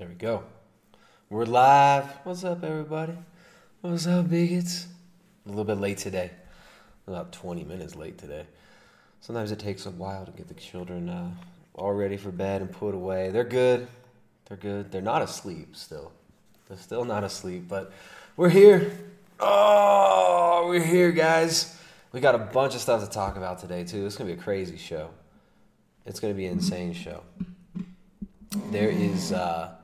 [0.00, 0.44] There we go.
[1.28, 2.06] We're live.
[2.24, 3.12] What's up, everybody?
[3.82, 4.86] What's up, bigots?
[5.44, 6.30] A little bit late today.
[7.06, 8.46] About 20 minutes late today.
[9.20, 11.30] Sometimes it takes a while to get the children uh,
[11.74, 13.28] all ready for bed and put away.
[13.28, 13.88] They're good.
[14.46, 14.90] They're good.
[14.90, 16.12] They're not asleep still.
[16.68, 17.92] They're still not asleep, but
[18.38, 18.90] we're here.
[19.38, 21.78] Oh, we're here, guys.
[22.12, 24.06] We got a bunch of stuff to talk about today, too.
[24.06, 25.10] It's going to be a crazy show.
[26.06, 27.22] It's going to be an insane show.
[28.70, 29.74] There is, uh,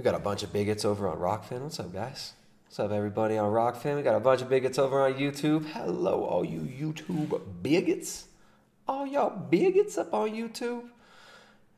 [0.00, 1.60] we got a bunch of bigots over on Rokfin.
[1.60, 2.32] What's up, guys?
[2.64, 3.96] What's up, everybody on Rokfin?
[3.96, 5.66] We got a bunch of bigots over on YouTube.
[5.72, 8.24] Hello, all you YouTube bigots.
[8.88, 10.84] All y'all bigots up on YouTube.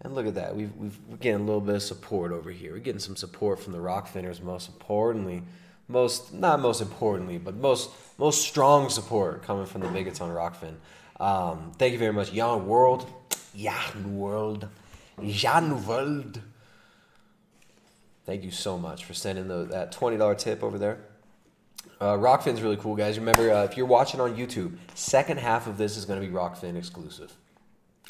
[0.03, 0.55] And look at that.
[0.55, 2.75] We've, we've, we're getting a little bit of support over here.
[2.75, 5.43] We're getting some support from the Rokfinners, most importantly.
[5.89, 10.75] Most, not most importantly, but most, most strong support coming from the bigots on Rokfin.
[11.19, 13.05] Um, thank you very much, Jan World.
[13.57, 14.69] Jan World.
[15.27, 16.41] Jan World.
[18.25, 20.99] Thank you so much for sending the, that $20 tip over there.
[22.01, 23.19] Uh, Rokfin's really cool, guys.
[23.19, 26.33] Remember, uh, if you're watching on YouTube, second half of this is going to be
[26.33, 27.33] Rockfin exclusive.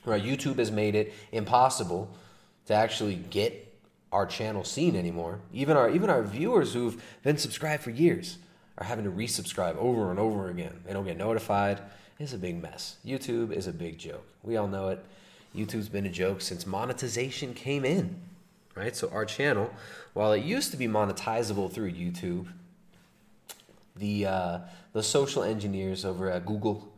[0.04, 0.22] Right?
[0.22, 2.14] YouTube has made it impossible
[2.66, 3.68] to actually get
[4.10, 5.40] our channel seen anymore.
[5.52, 8.38] Even our even our viewers who've been subscribed for years
[8.78, 10.80] are having to resubscribe over and over again.
[10.86, 11.80] They don't get notified.
[12.18, 12.96] It's a big mess.
[13.04, 14.26] YouTube is a big joke.
[14.42, 15.04] We all know it.
[15.56, 18.16] YouTube's been a joke since monetization came in.
[18.74, 18.96] Right?
[18.96, 19.70] So our channel,
[20.14, 22.46] while it used to be monetizable through YouTube,
[23.96, 24.58] the uh,
[24.92, 26.92] the social engineers over at Google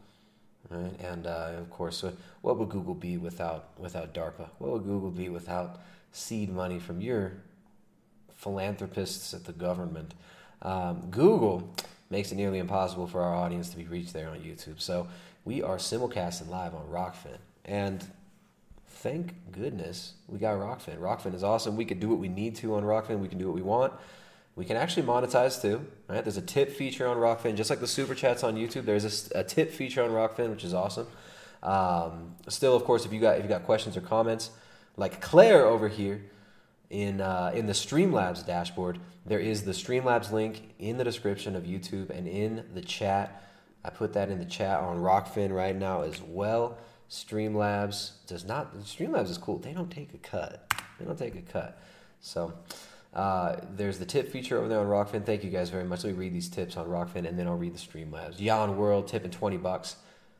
[0.70, 0.98] Right?
[1.00, 2.04] And uh, of course,
[2.40, 4.48] what would Google be without without DARPA?
[4.58, 5.80] What would Google be without
[6.12, 7.32] seed money from your
[8.34, 10.14] philanthropists at the government?
[10.62, 11.74] Um, Google
[12.10, 14.80] makes it nearly impossible for our audience to be reached there on YouTube.
[14.80, 15.08] So
[15.44, 18.04] we are simulcasting live on Rokfin, and
[19.04, 20.98] thank goodness we got Rokfin.
[20.98, 21.76] Rokfin is awesome.
[21.76, 23.18] We can do what we need to on Rokfin.
[23.18, 23.92] We can do what we want.
[24.56, 26.24] We can actually monetize too, right?
[26.24, 28.86] There's a tip feature on Rokfin, just like the super chats on YouTube.
[28.86, 31.06] There's a, a tip feature on Rokfin, which is awesome.
[31.62, 34.50] Um, still, of course, if you got if you got questions or comments,
[34.96, 36.24] like Claire over here
[36.88, 41.64] in uh, in the Streamlabs dashboard, there is the Streamlabs link in the description of
[41.64, 43.42] YouTube and in the chat.
[43.84, 46.78] I put that in the chat on Rokfin right now as well.
[47.10, 48.76] Streamlabs does not.
[48.78, 49.58] Streamlabs is cool.
[49.58, 50.72] They don't take a cut.
[50.98, 51.80] They don't take a cut.
[52.20, 52.52] So.
[53.12, 55.24] Uh, there's the tip feature over there on Rokfin.
[55.24, 56.02] Thank you guys very much.
[56.02, 58.38] Let me read these tips on Rokfin, and then I'll read the Streamlabs.
[58.38, 59.94] Jan World tipping twenty bucks.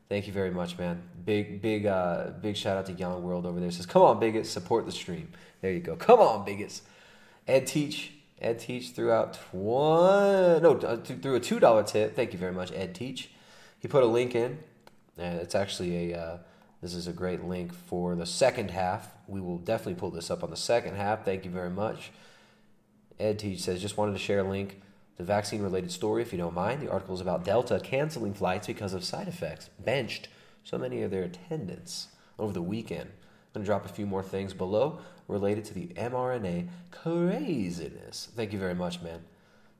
[0.09, 1.01] Thank you very much, man.
[1.23, 3.71] Big, big, uh, big shout out to Jan World over there.
[3.71, 5.29] Says, "Come on, bigots, support the stream."
[5.61, 5.95] There you go.
[5.95, 6.81] Come on, bigots.
[7.47, 8.11] Ed Teach,
[8.41, 12.13] Ed Teach threw out one, no, uh, threw a two dollar tip.
[12.13, 13.29] Thank you very much, Ed Teach.
[13.79, 14.59] He put a link in,
[15.17, 16.19] and it's actually a.
[16.19, 16.37] Uh,
[16.85, 19.11] this is a great link for the second half.
[19.27, 21.25] We will definitely pull this up on the second half.
[21.25, 22.11] Thank you very much.
[23.19, 24.83] Ed Teach says, just wanted to share a link
[25.17, 26.83] the vaccine related story, if you don't mind.
[26.83, 30.27] The article is about Delta canceling flights because of side effects, benched
[30.63, 33.09] so many of their attendants over the weekend.
[33.09, 38.29] I'm going to drop a few more things below related to the mRNA craziness.
[38.35, 39.21] Thank you very much, man.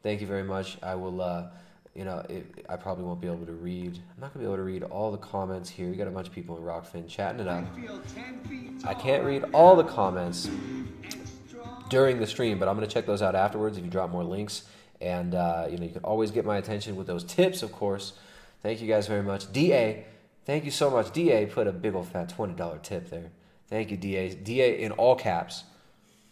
[0.02, 0.80] Thank you very much.
[0.82, 1.50] I will, uh,
[1.95, 3.97] you know, it, I probably won't be able to read.
[4.16, 5.89] I'm not to be able to read all the comments here.
[5.89, 7.66] We got a bunch of people in Rokfin chatting it up.
[8.83, 10.50] I can't read all the comments
[11.89, 14.63] during the stream, but I'm to check those out afterwards if you drop more links.
[15.00, 18.13] And uh, you know, you can always get my attention with those tips, of course.
[18.62, 19.51] Thank you guys very much.
[19.53, 20.06] DA,
[20.45, 21.12] thank you so much.
[21.13, 23.31] DA put a big old fat $20 tip there.
[23.67, 24.35] Thank you, DA.
[24.35, 25.63] DA in all caps.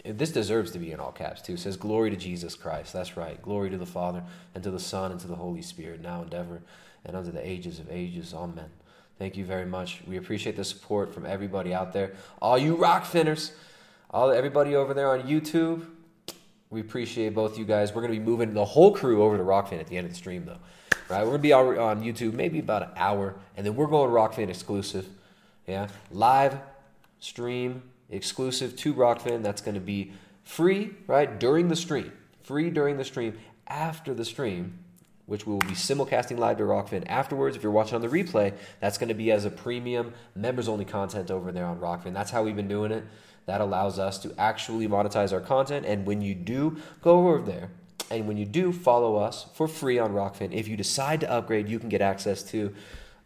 [0.06, 1.54] This deserves to be in all caps too.
[1.54, 2.92] It says glory to Jesus Christ.
[2.92, 3.42] That's right.
[3.42, 6.34] Glory to the Father and to the Son and to the Holy Spirit, now and
[6.34, 6.62] ever,
[7.06, 8.34] and unto the ages of ages.
[8.34, 8.70] Amen.
[9.18, 10.02] Thank you very much.
[10.06, 12.14] We appreciate the support from everybody out there.
[12.42, 13.54] All you rock finners
[14.14, 15.88] all everybody over there on YouTube,
[16.70, 17.94] we appreciate both you guys.
[17.94, 20.18] We're to be moving the whole crew over to Rokfin at the end of the
[20.18, 20.60] stream, though.
[21.10, 21.26] Right?
[21.26, 25.08] We're to be on YouTube maybe about an hour, and then we're going Rokfin exclusive.
[25.68, 26.58] Yeah, live
[27.20, 27.82] stream
[28.14, 29.44] exclusive to Rokfin.
[29.44, 30.14] That's going to be
[30.44, 32.12] free, right, during the stream.
[32.44, 33.38] Free during the stream.
[33.68, 34.80] After the stream,
[35.26, 37.56] which we will be simulcasting live to Rokfin afterwards.
[37.56, 40.86] If you're watching on the replay, that's going to be as a premium members only
[40.86, 42.14] content over there on Rokfin.
[42.14, 43.06] That's how we've been doing it.
[43.46, 45.86] That allows us to actually monetize our content.
[45.86, 47.70] And when you do go over there,
[48.12, 51.68] and when you do follow us for free on Rokfin, if you decide to upgrade,
[51.68, 52.74] you can get access to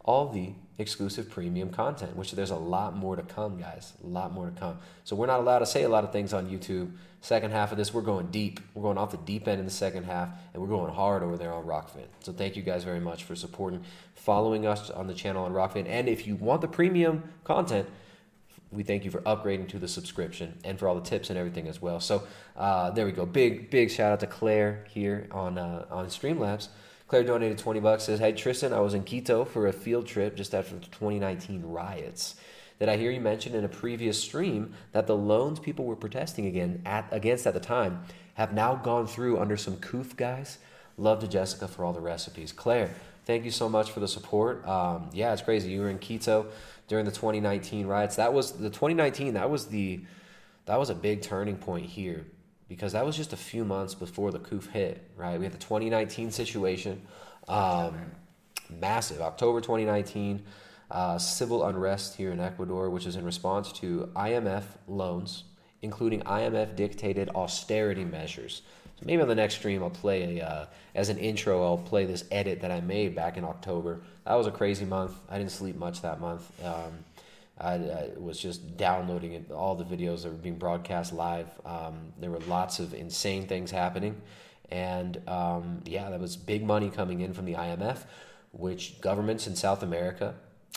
[0.04, 3.92] all the exclusive premium content, which there's a lot more to come, guys.
[4.02, 4.78] A lot more to come.
[5.04, 6.92] So we're not allowed to say a lot of things on YouTube.
[7.20, 8.60] Second half of this, we're going deep.
[8.74, 11.36] We're going off the deep end in the second half, and we're going hard over
[11.36, 12.06] there on Rokfin.
[12.20, 13.82] So thank you guys very much for supporting,
[14.14, 15.86] following us on the channel on Rokfin.
[15.88, 17.88] And if you want the premium content,
[18.70, 21.66] we thank you for upgrading to the subscription and for all the tips and everything
[21.66, 21.98] as well.
[21.98, 22.22] So
[22.56, 23.26] uh, there we go.
[23.26, 26.68] Big big shout out to Claire here on uh, on Streamlabs.
[27.08, 28.04] Claire donated 20 bucks.
[28.04, 31.62] Says, "Hey Tristan, I was in Quito for a field trip just after the 2019
[31.64, 32.36] riots.
[32.78, 36.46] Did I hear you mention in a previous stream that the loans people were protesting
[36.46, 38.02] again at, against at the time
[38.34, 40.58] have now gone through under some COOF guys?
[40.96, 42.52] Love to Jessica for all the recipes.
[42.52, 42.90] Claire,
[43.24, 44.66] thank you so much for the support.
[44.66, 45.70] Um, yeah, it's crazy.
[45.70, 46.46] You were in Quito
[46.88, 48.16] during the 2019 riots.
[48.16, 49.34] That was the 2019.
[49.34, 50.00] That was the
[50.66, 52.26] that was a big turning point here
[52.68, 55.10] because that was just a few months before the COOF hit.
[55.16, 57.02] Right, we had the 2019 situation,
[57.48, 57.96] um,
[58.80, 60.42] massive October 2019.
[60.90, 65.44] Uh, civil unrest here in Ecuador, which is in response to IMF loans,
[65.82, 68.62] including IMF dictated austerity measures.
[68.98, 72.06] So maybe on the next stream, I'll play a, uh, as an intro, I'll play
[72.06, 74.00] this edit that I made back in October.
[74.24, 75.12] That was a crazy month.
[75.28, 76.50] I didn't sleep much that month.
[76.64, 77.04] Um,
[77.60, 81.48] I, I, was just downloading it, all the videos that were being broadcast live.
[81.64, 84.20] Um, there were lots of insane things happening.
[84.70, 88.04] And um, yeah, that was big money coming in from the IMF,
[88.52, 90.34] which governments in South America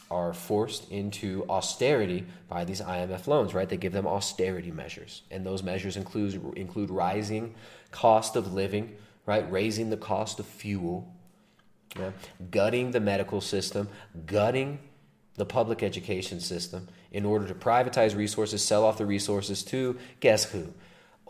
[0.09, 3.69] are forced into austerity by these IMF loans, right?
[3.69, 5.23] They give them austerity measures.
[5.31, 7.55] And those measures include, include rising
[7.91, 8.95] cost of living,
[9.25, 9.49] right?
[9.49, 11.13] Raising the cost of fuel,
[11.97, 12.11] yeah?
[12.49, 13.87] gutting the medical system,
[14.25, 14.79] gutting
[15.41, 20.43] the public education system in order to privatize resources, sell off the resources to guess
[20.51, 20.71] who?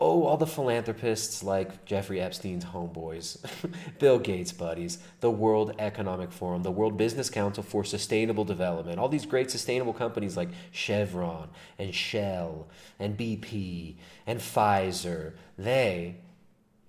[0.02, 3.38] oh, all the philanthropists like Jeffrey Epstein's homeboys,
[4.00, 9.08] Bill Gates' buddies, the World Economic Forum, the World Business Council for Sustainable Development, all
[9.08, 12.66] these great sustainable companies like Chevron and Shell
[12.98, 13.94] and BP
[14.26, 16.16] and Pfizer, they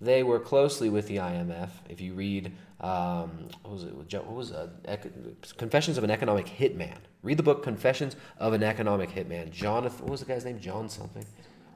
[0.00, 1.70] they work closely with the IMF.
[1.88, 3.94] If you read, um, what was it?
[3.94, 5.56] What was it?
[5.56, 6.98] Confessions of an Economic Hitman.
[7.24, 9.50] Read the book Confessions of an Economic Hitman.
[9.50, 10.60] Jonathan, what was the guy's name?
[10.60, 11.24] John something.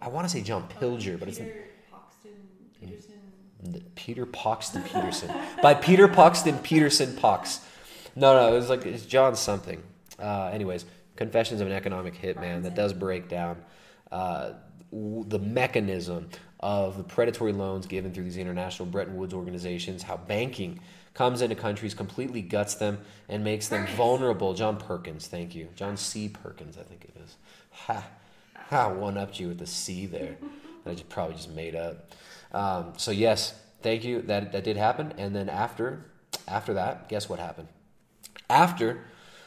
[0.01, 2.35] I want to say John Pilger, but it's Peter Poxton
[2.79, 3.85] Peterson.
[3.97, 7.61] Peter Poxton Peterson by Peter Poxton Peterson Pox.
[8.15, 9.83] No, no, it was like it's John something.
[10.19, 10.85] Uh, anyways,
[11.17, 13.57] Confessions of an Economic Hitman that does break down
[14.13, 14.53] uh,
[14.93, 16.29] the mechanism
[16.61, 20.81] of the predatory loans given through these international Bretton Woods organizations, how banking
[21.19, 24.55] comes into countries, completely guts them, and makes them vulnerable.
[24.55, 25.67] John Perkins, thank you.
[25.75, 26.29] John C.
[26.29, 27.35] Perkins, I think it is.
[27.73, 28.05] Ha.
[28.55, 30.37] ha, one upped you with the C there
[30.85, 32.13] that I just probably just made up.
[32.53, 34.23] Um, so yes, thank you.
[34.23, 35.13] That that did happen.
[35.19, 36.07] And then after
[36.47, 37.67] after that, guess what happened?
[38.49, 39.01] After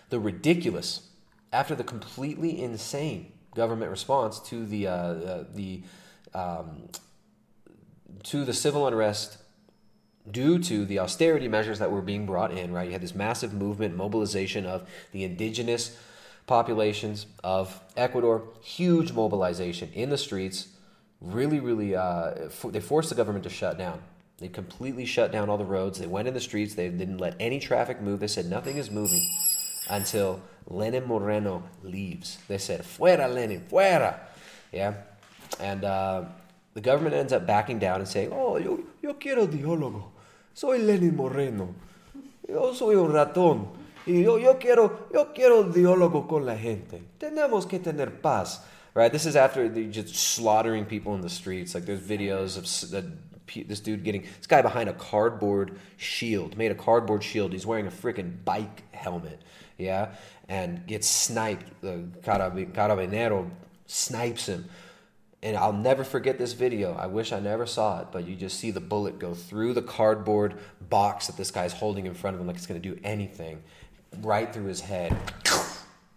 [0.10, 1.08] the ridiculous,
[1.54, 5.84] after the completely insane government response to the uh, uh, the
[6.34, 6.90] um,
[8.24, 9.38] to the civil unrest
[10.30, 12.72] due to the austerity measures that were being brought in.
[12.72, 15.98] Right, you had this massive movement, mobilization of the indigenous
[16.48, 20.68] populations of Ecuador, huge mobilization in the streets.
[21.22, 24.02] Really, really, uh, they forced the government to shut down.
[24.40, 26.00] They completely shut down all the roads.
[26.00, 26.74] They went in the streets.
[26.74, 28.20] They didn't let any traffic move.
[28.20, 29.22] They said nothing is moving
[29.88, 32.40] until Lenin Moreno leaves.
[32.48, 34.18] They said, Fuera, Lenin, fuera.
[34.72, 34.96] Yeah.
[35.60, 36.26] And uh,
[36.74, 40.04] the government ends up backing down and saying, Oh, yo, yo quiero diálogo.
[40.54, 41.74] Soy Lenin Moreno.
[42.48, 43.68] Yo soy un ratón.
[44.06, 47.02] Y yo, yo, quiero, yo quiero diálogo con la gente.
[47.20, 48.62] Tenemos que tener paz.
[48.94, 49.12] Right?
[49.12, 51.74] This is after just slaughtering people in the streets.
[51.74, 53.10] Like there's videos of the,
[53.64, 57.54] this dude getting this guy behind a cardboard shield, made a cardboard shield.
[57.54, 59.42] He's wearing a freaking bike helmet,
[59.78, 60.10] yeah,
[60.50, 61.68] and gets sniped.
[61.82, 63.50] The carabinero
[63.88, 64.66] snipes him,
[65.44, 66.94] and I'll never forget this video.
[66.94, 69.82] I wish I never saw it, but you just see the bullet go through the
[69.82, 70.56] cardboard
[70.90, 73.64] box that this guy's holding in front of him, like it's going to do anything
[74.20, 75.16] right through his head,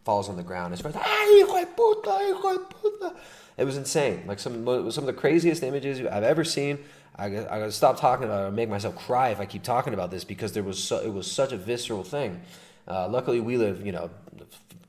[0.04, 0.74] falls on the ground.
[0.74, 3.14] Hijo puta, hijo puta.
[3.56, 4.24] It was insane.
[4.26, 6.78] Like some some of the craziest images I've ever seen.
[7.16, 9.94] I, I gotta stop talking about it and make myself cry if I keep talking
[9.94, 12.40] about this because there was so, it was such a visceral thing.
[12.88, 14.10] Uh, luckily, we live you know,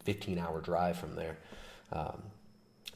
[0.04, 1.38] 15 hour drive from there.
[1.94, 2.24] Um,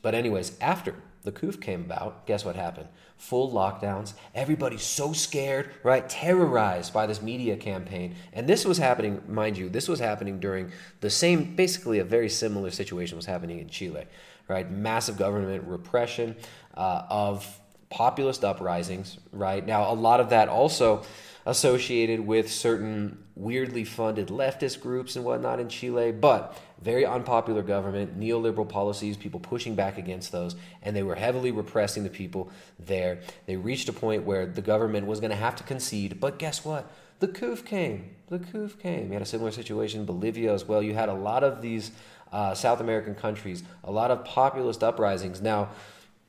[0.01, 2.87] but anyways, after the COOF came about, guess what happened?
[3.17, 4.13] Full lockdowns.
[4.33, 6.07] Everybody's so scared, right?
[6.07, 8.15] Terrorized by this media campaign.
[8.31, 10.71] And this was happening, mind you, this was happening during
[11.01, 14.05] the same, basically a very similar situation was happening in Chile,
[14.47, 14.69] right?
[14.71, 16.35] Massive government repression
[16.75, 17.59] uh, of
[17.89, 19.65] populist uprisings, right?
[19.65, 21.03] Now, a lot of that also
[21.49, 28.19] associated with certain weirdly funded leftist groups and whatnot in Chile, but very unpopular government,
[28.19, 33.19] neoliberal policies, people pushing back against those, and they were heavily repressing the people there.
[33.45, 36.63] They reached a point where the government was going to have to concede, but guess
[36.63, 36.89] what?
[37.19, 38.15] the coup came.
[38.27, 39.07] The coup came.
[39.07, 40.81] You had a similar situation in Bolivia as well.
[40.81, 41.91] You had a lot of these
[42.31, 45.41] uh, South American countries, a lot of populist uprisings.
[45.41, 45.69] Now,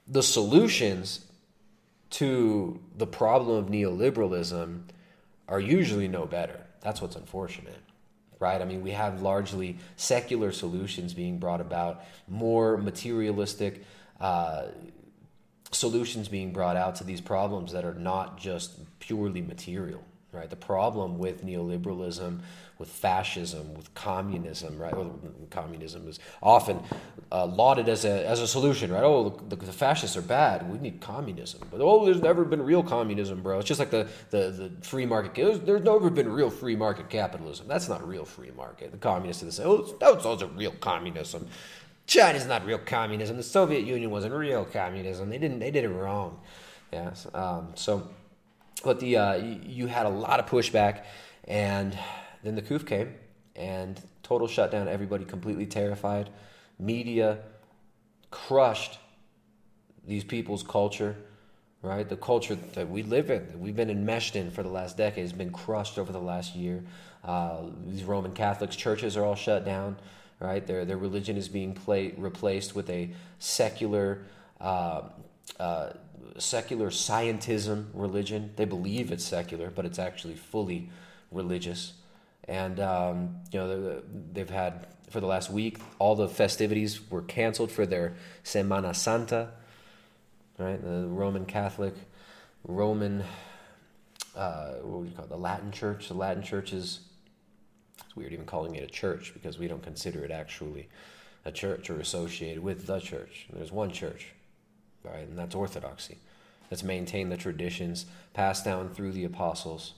[0.07, 1.27] the solutions
[2.11, 4.83] to the problem of neoliberalism
[5.51, 6.61] are usually no better.
[6.81, 7.83] That's what's unfortunate,
[8.39, 8.63] right?
[8.63, 13.85] I mean, we have largely secular solutions being brought about, more materialistic
[14.21, 14.69] uh,
[15.73, 20.03] solutions being brought out to these problems that are not just purely material,
[20.33, 20.49] right?
[20.49, 22.41] The problem with neoliberalism
[22.81, 24.97] with fascism, with communism, right?
[24.97, 25.21] Well,
[25.51, 26.81] communism is often
[27.31, 29.05] uh, lauded as a, as a solution, right?
[29.05, 30.69] Oh, the, the, fascists are bad.
[30.69, 31.61] We need communism.
[31.71, 33.59] But oh, there's never been real communism, bro.
[33.59, 35.35] It's just like the, the, the free market.
[35.35, 37.69] There's, there's never been real free market capitalism.
[37.69, 38.93] That's not real free market.
[38.93, 41.47] The communists would say, oh, that's also real communism.
[42.07, 43.37] China's not real communism.
[43.37, 45.29] The Soviet Union wasn't real communism.
[45.29, 45.59] They didn't.
[45.59, 46.41] They did it wrong.
[46.91, 47.27] Yes.
[47.35, 48.09] Um, so,
[48.83, 51.05] but the uh, you, you had a lot of pushback,
[51.47, 51.97] and
[52.43, 53.15] then the coup came
[53.57, 56.31] and total shutdown, everybody completely terrified.
[56.79, 57.39] Media
[58.31, 58.99] crushed
[60.07, 61.17] these people's culture,
[61.83, 62.09] right?
[62.09, 65.25] The culture that we live in, that we've been enmeshed in for the last decade,
[65.25, 66.83] has been crushed over the last year.
[67.25, 69.97] Uh, these Roman Catholic churches are all shut down,
[70.39, 70.67] right?
[70.67, 74.23] Their, their religion is being play, replaced with a secular,
[74.61, 75.03] uh,
[75.59, 75.91] uh,
[76.39, 78.53] secular scientism religion.
[78.57, 80.89] They believe it's secular, but it's actually fully
[81.31, 81.93] religious
[82.51, 84.03] and um, you know
[84.33, 88.15] they've had for the last week all the festivities were canceled for their
[88.45, 89.51] Semana Santa,
[90.59, 90.83] right?
[90.83, 91.95] The Roman Catholic,
[92.65, 93.23] Roman,
[94.37, 95.31] uh, what would you call it?
[95.31, 96.09] The Latin Church.
[96.09, 97.01] The Latin Church is
[98.05, 100.89] it's weird even calling it a church because we don't consider it actually
[101.45, 103.47] a church or associated with the church.
[103.53, 104.33] There's one church,
[105.05, 105.27] right?
[105.27, 106.19] And that's Orthodoxy.
[106.69, 109.95] That's maintained the traditions passed down through the apostles,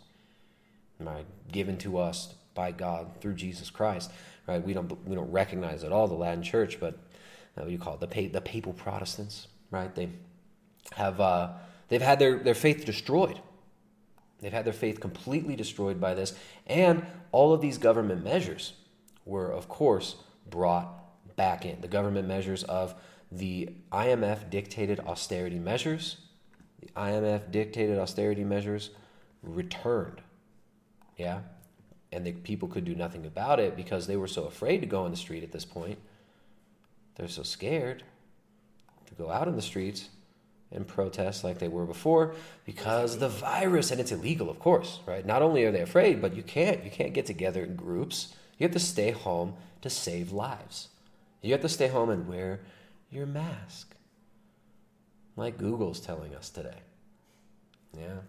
[1.00, 1.24] right?
[1.50, 4.10] Given to us by God through Jesus Christ.
[4.46, 4.62] Right?
[4.62, 6.98] We don't we don't recognize at all the Latin Church, but
[7.58, 9.46] uh, you call it the the papal Protestants.
[9.70, 9.94] Right?
[9.94, 10.10] They
[10.92, 11.50] have uh,
[11.88, 13.40] they've had their their faith destroyed.
[14.40, 16.34] They've had their faith completely destroyed by this,
[16.66, 18.72] and all of these government measures
[19.24, 20.16] were, of course,
[20.50, 20.88] brought
[21.36, 21.80] back in.
[21.80, 22.94] The government measures of
[23.30, 26.18] the IMF dictated austerity measures,
[26.80, 28.90] the IMF dictated austerity measures
[29.42, 30.20] returned.
[31.16, 31.40] Yeah,
[32.12, 35.04] and the people could do nothing about it because they were so afraid to go
[35.04, 35.98] on the street at this point.
[37.16, 38.04] They're so scared
[39.06, 40.08] to go out in the streets
[40.70, 45.24] and protest like they were before because the virus and it's illegal of course right?
[45.24, 48.34] Not only are they afraid but you can't you can't get together in groups.
[48.58, 50.88] You have to stay home to save lives.
[51.42, 52.60] You have to stay home and wear
[53.10, 53.94] your mask
[55.36, 56.80] like google's telling us today.
[57.98, 58.20] Yeah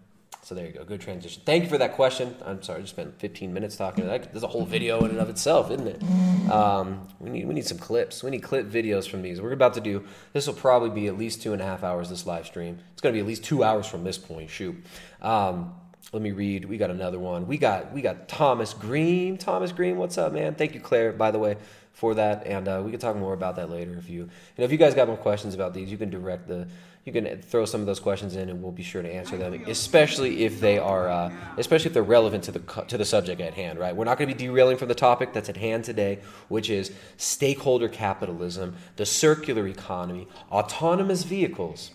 [0.43, 0.83] so there you go.
[0.83, 1.41] Good transition.
[1.45, 2.35] Thank you for that question.
[2.45, 4.05] I'm sorry, I just spent 15 minutes talking.
[4.05, 6.51] There's a whole video in and of itself, isn't it?
[6.51, 8.23] Um, we need we need some clips.
[8.23, 9.39] We need clip videos from these.
[9.39, 10.03] We're about to do.
[10.33, 12.09] This will probably be at least two and a half hours.
[12.09, 12.79] This live stream.
[12.91, 14.49] It's going to be at least two hours from this point.
[14.49, 14.75] Shoot.
[15.21, 15.73] Um,
[16.11, 16.65] let me read.
[16.65, 17.47] We got another one.
[17.47, 19.37] We got we got Thomas Green.
[19.37, 20.55] Thomas Green, what's up, man?
[20.55, 21.55] Thank you, Claire, by the way,
[21.93, 22.45] for that.
[22.45, 24.77] And uh, we can talk more about that later if you you know if you
[24.77, 26.67] guys got more questions about these, you can direct the
[27.05, 29.53] you can throw some of those questions in, and we'll be sure to answer them,
[29.67, 33.53] especially if they are, uh, especially if they're relevant to the to the subject at
[33.53, 33.77] hand.
[33.77, 33.93] Right?
[33.93, 36.93] We're not going to be derailing from the topic that's at hand today, which is
[37.17, 41.91] stakeholder capitalism, the circular economy, autonomous vehicles,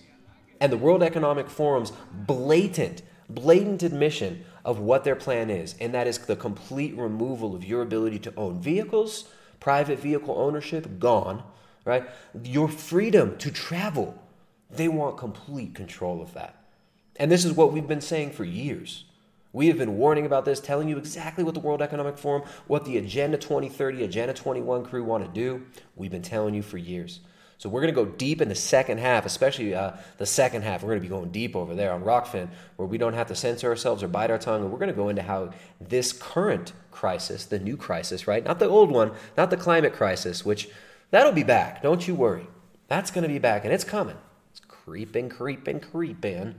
[0.61, 3.01] and the World Economic Forum's blatant,
[3.31, 7.81] blatant admission of what their plan is, and that is the complete removal of your
[7.81, 11.43] ability to own vehicles, private vehicle ownership gone,
[11.87, 12.07] right?
[12.45, 14.23] Your freedom to travel
[14.71, 16.55] they want complete control of that.
[17.17, 19.05] And this is what we've been saying for years.
[19.53, 22.85] We have been warning about this, telling you exactly what the World Economic Forum, what
[22.85, 25.67] the Agenda 2030, Agenda 21 crew want to do.
[25.97, 27.21] We've been telling you for years.
[27.57, 30.83] So we're going to go deep in the second half, especially uh, the second half.
[30.83, 33.35] We're going to be going deep over there on Rockfin, where we don't have to
[33.35, 34.63] censor ourselves or bite our tongue.
[34.63, 38.45] And we're going to go into how this current crisis, the new crisis, right?
[38.45, 40.69] Not the old one, not the climate crisis, which
[41.11, 41.83] that'll be back.
[41.83, 42.47] Don't you worry.
[42.87, 44.17] That's going to be back, and it's coming
[44.89, 46.55] creeping, creeping, creeping.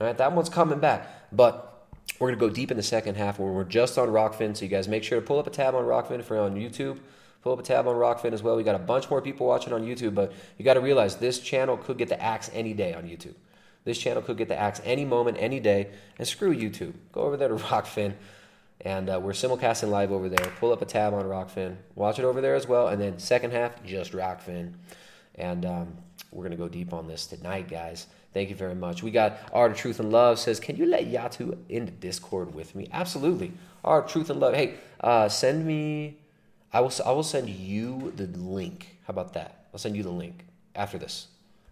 [0.00, 1.30] All right, that one's coming back.
[1.30, 1.86] But
[2.18, 4.56] we're going to go deep in the second half where we're just on Rokfin.
[4.56, 6.56] So you guys make sure to pull up a tab on Rokfin if you're on
[6.56, 6.98] YouTube.
[7.42, 8.56] Pull up a tab on Rokfin as well.
[8.56, 11.38] We got a bunch more people watching on YouTube, but you got to realize this
[11.38, 13.34] channel could get the axe any day on YouTube.
[13.84, 15.90] This channel could get the axe any moment, any day.
[16.18, 16.94] And screw YouTube.
[17.12, 18.14] Go over there to Rokfin.
[18.80, 20.50] And uh, we're simulcasting live over there.
[20.58, 21.76] Pull up a tab on Rokfin.
[21.94, 22.88] Watch it over there as well.
[22.88, 24.72] And then second half, just Rokfin.
[25.36, 25.96] And um,
[26.34, 28.06] we're going to go deep on this tonight, guys.
[28.32, 29.02] Thank you very much.
[29.02, 32.74] We got Art of Truth and Love says, Can you let Yatu into Discord with
[32.74, 32.88] me?
[32.92, 33.52] Absolutely.
[33.84, 34.54] Art of Truth and Love.
[34.54, 36.18] Hey, uh, send me,
[36.72, 38.98] I will, I will send you the link.
[39.06, 39.66] How about that?
[39.72, 41.28] I'll send you the link after this,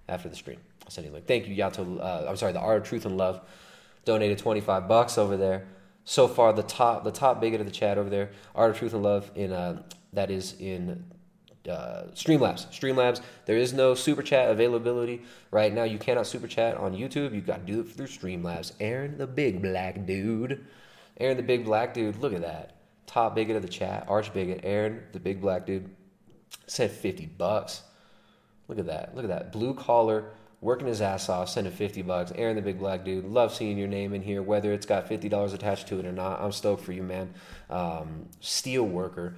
[0.09, 0.59] after the stream.
[0.85, 1.27] I'll send you the link.
[1.27, 2.01] Thank you, Yato.
[2.01, 3.41] Uh, I'm sorry, the Art of Truth and Love
[4.05, 5.67] donated 25 bucks over there.
[6.05, 8.95] So far, the top, the top bigot of the chat over there, Art of Truth
[8.95, 11.05] and Love in, uh, that is in
[11.69, 12.67] uh, Streamlabs.
[12.69, 13.21] Streamlabs.
[13.47, 15.85] There is no super chat availability right now.
[15.85, 17.35] You cannot super chat on YouTube.
[17.35, 18.73] You've got to do it through Streamlabs.
[18.81, 20.65] Aaron, the big black dude.
[21.19, 22.17] Aaron, the big black dude.
[22.17, 22.77] Look at that.
[23.07, 24.07] Top bigot of the chat.
[24.09, 24.61] Arch bigot.
[24.63, 25.89] Aaron, the big black dude.
[26.67, 27.83] Said fifty bucks.
[28.69, 29.15] Look at that.
[29.15, 29.53] Look at that.
[29.53, 32.33] Blue collar, working his ass off, sending 50 bucks.
[32.37, 33.25] Aaron, the big black dude.
[33.25, 36.41] Love seeing your name in here, whether it's got $50 attached to it or not.
[36.41, 37.35] I'm stoked for you, man.
[37.69, 39.35] Um, steel worker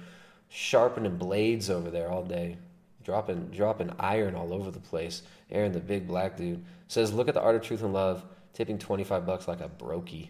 [0.55, 2.57] sharpening blades over there all day,
[3.03, 5.21] dropping dropping iron all over the place.
[5.51, 8.77] Aaron, the big black dude, says, "Look at the art of truth and love." Tipping
[8.77, 10.29] 25 bucks like a brokey.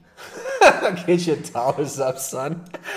[1.05, 2.65] Get your dollars up, son.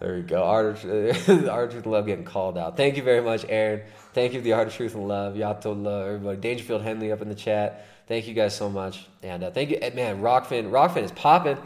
[0.00, 0.42] there we go.
[0.42, 0.82] Art of,
[1.26, 2.78] the art of truth and love getting called out.
[2.78, 3.82] Thank you very much, Aaron.
[4.14, 5.34] Thank you, the art of truth and love.
[5.34, 6.38] Yato love everybody.
[6.38, 7.86] Dangerfield Henley up in the chat.
[8.06, 9.06] Thank you guys so much.
[9.22, 10.22] And uh, thank you, man.
[10.22, 11.58] Rokfin, Rokfin is popping.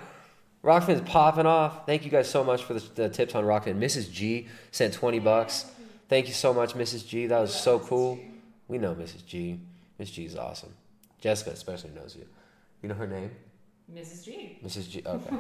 [0.63, 1.87] Rokfin's popping off.
[1.87, 3.79] Thank you guys so much for the, the, tips on Rockfin.
[3.79, 4.11] Mrs.
[4.13, 5.67] G sent 20 bucks.
[6.09, 7.07] Thank you so much, Mrs.
[7.07, 7.27] G.
[7.27, 8.19] That was so cool.
[8.69, 9.27] We know Mrs.
[9.27, 9.59] G.
[9.99, 10.73] Miss G is awesome.
[11.21, 12.27] Jessica especially knows you.
[12.83, 13.31] You know her name?
[13.93, 14.25] Mrs.
[14.25, 14.59] G.
[14.65, 14.89] Mrs.
[14.89, 15.03] G.
[15.05, 15.37] Okay.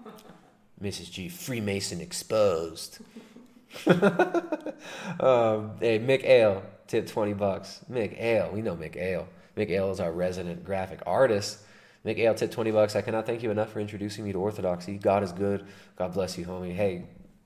[0.82, 1.10] Mrs.
[1.10, 1.28] G.
[1.28, 2.98] Freemason exposed.
[3.86, 7.80] um, hey, Mick Ale tipped 20 bucks.
[7.90, 8.50] Mick Ale.
[8.52, 9.26] We know Mick Ale.
[9.56, 11.58] Mick Ale is our resident graphic artist.
[12.04, 12.96] Mick Ale tipped 20 bucks.
[12.96, 14.98] I cannot thank you enough for introducing me to Orthodoxy.
[14.98, 15.64] God is good.
[15.96, 16.74] God bless you, homie.
[16.74, 17.04] Hey,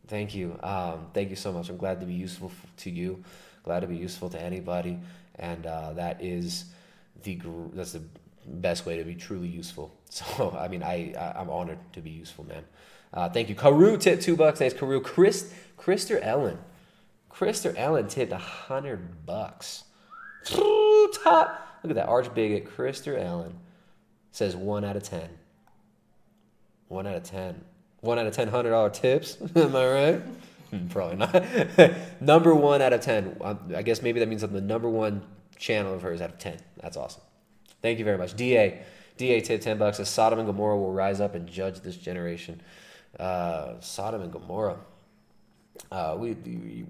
[0.09, 0.59] thank you.
[0.63, 1.69] Um, thank you so much.
[1.69, 3.23] I'm glad to be useful to you.
[3.65, 4.99] Glad to be useful to anybody.
[5.35, 6.67] And uh, that is
[7.23, 7.39] the
[7.75, 8.03] that's the
[8.47, 9.93] best way to be truly useful.
[10.09, 12.65] So I mean, I, I am honored to be useful, man.
[13.13, 14.01] Uh, thank you, Karu.
[14.01, 14.61] Tip two bucks.
[14.61, 15.03] Thanks, Karu.
[15.03, 16.59] Chris, Krister Ellen,
[17.31, 19.85] Krister Ellen tipped a hundred bucks.
[20.45, 21.81] Top.
[21.83, 23.59] Look at that arch bigot, Krister Ellen
[24.37, 25.31] says one out of ten.
[26.89, 27.65] One out of ten.
[28.01, 29.39] One out of ten hundred dollar tips.
[29.57, 30.23] Am I right?
[30.71, 31.91] Hmm, probably not.
[32.21, 33.41] number one out of ten.
[33.75, 35.23] I guess maybe that means I'm the number one
[35.57, 36.59] channel of hers out of ten.
[36.83, 37.23] That's awesome.
[37.81, 38.35] Thank you very much.
[38.35, 38.83] DA.
[39.17, 39.99] DA tip ten bucks.
[40.01, 42.61] As Sodom and Gomorrah will rise up and judge this generation.
[43.19, 44.77] Uh, Sodom and Gomorrah.
[45.91, 46.35] Uh, we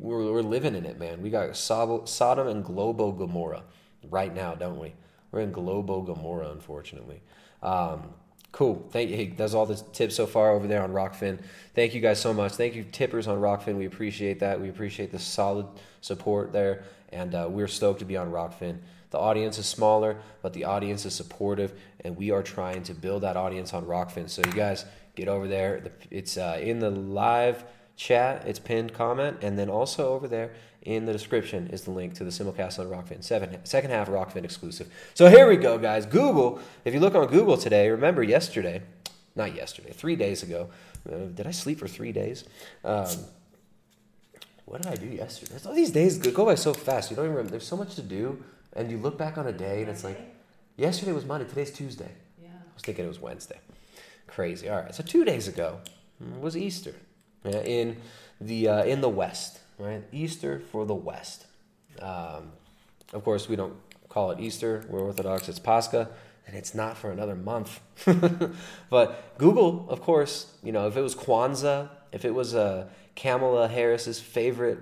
[0.01, 1.23] we're, we're living in it, man.
[1.23, 3.63] We got Sodom and Globo Gomorrah
[4.11, 4.95] right now, don't we?
[5.31, 7.21] We're in Globo Gomorrah, unfortunately.
[7.63, 8.11] Um,
[8.53, 8.87] cool.
[8.91, 9.17] Thank you.
[9.17, 11.39] Hey, that's all the tips so far over there on Rokfin.
[11.75, 12.53] Thank you guys so much.
[12.53, 13.77] Thank you, tippers on Rokfin.
[13.77, 14.61] We appreciate that.
[14.61, 15.67] We appreciate the solid
[16.01, 18.79] support there, and uh, we're stoked to be on Rokfin.
[19.11, 21.73] The audience is smaller, but the audience is supportive,
[22.05, 24.29] and we are trying to build that audience on Rokfin.
[24.29, 24.85] So you guys
[25.15, 25.93] get over there.
[26.11, 27.65] It's uh, in the live
[27.97, 28.47] chat.
[28.47, 32.25] It's pinned comment, and then also over there in the description is the link to
[32.25, 34.89] the simulcast on Rokfin, seven, second half Rokfin exclusive.
[35.15, 36.07] So here we go, guys.
[36.07, 38.83] Google, if you look on Google today, remember yesterday,
[39.35, 40.69] not yesterday, three days ago,
[41.11, 42.45] uh, did I sleep for three days?
[42.85, 43.09] Um,
[44.65, 45.55] what did I do yesterday?
[45.67, 47.11] All these days go by so fast.
[47.11, 47.51] You don't even remember.
[47.53, 48.43] There's so much to do,
[48.75, 50.19] and you look back on a day, and it's like,
[50.77, 52.11] yesterday was Monday, today's Tuesday.
[52.41, 52.49] Yeah.
[52.49, 53.59] I was thinking it was Wednesday.
[54.27, 54.69] Crazy.
[54.69, 54.95] All right.
[54.95, 55.81] So two days ago
[56.41, 56.95] was Easter
[57.51, 57.97] in
[58.41, 60.03] the uh, in the West right?
[60.13, 61.47] Easter for the West.
[62.01, 62.53] Um,
[63.13, 63.75] of course, we don't
[64.09, 64.85] call it Easter.
[64.89, 65.49] We're Orthodox.
[65.49, 66.09] It's Pascha,
[66.47, 67.81] and it's not for another month.
[68.91, 73.69] but Google, of course, you know, if it was Kwanzaa, if it was uh, Kamala
[73.69, 74.79] Harris's favorite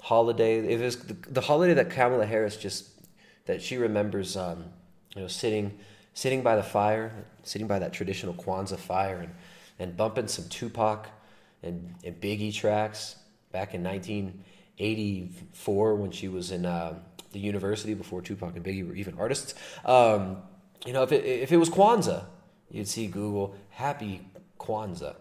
[0.00, 2.88] holiday, if it was the, the holiday that Kamala Harris just
[3.46, 4.66] that she remembers, um,
[5.14, 5.78] you know, sitting
[6.14, 7.12] sitting by the fire,
[7.44, 9.34] sitting by that traditional Kwanzaa fire, and
[9.80, 11.08] and bumping some Tupac
[11.62, 13.16] and, and Biggie tracks
[13.52, 16.94] back in 1984 when she was in uh,
[17.32, 19.54] the university before Tupac and Biggie were even artists.
[19.84, 20.38] Um,
[20.86, 22.24] you know, if it, if it was Kwanzaa,
[22.70, 24.20] you'd see Google Happy
[24.58, 25.16] Kwanzaa,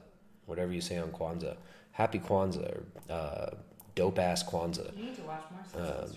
[0.45, 1.57] whatever you say on Kwanzaa,
[1.91, 3.49] Happy Kwanzaa or uh,
[3.95, 4.95] dope ass Kwanzaa.
[4.95, 5.83] You need to watch more.
[5.83, 6.11] Um,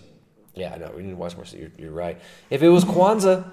[0.53, 0.91] yeah, I know.
[0.95, 1.45] We need to watch more.
[1.51, 2.19] You're, you're right.
[2.49, 3.45] If it was Kwanzaa,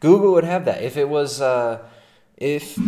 [0.00, 0.82] Google would have that.
[0.82, 1.80] If it was, uh,
[2.36, 2.78] if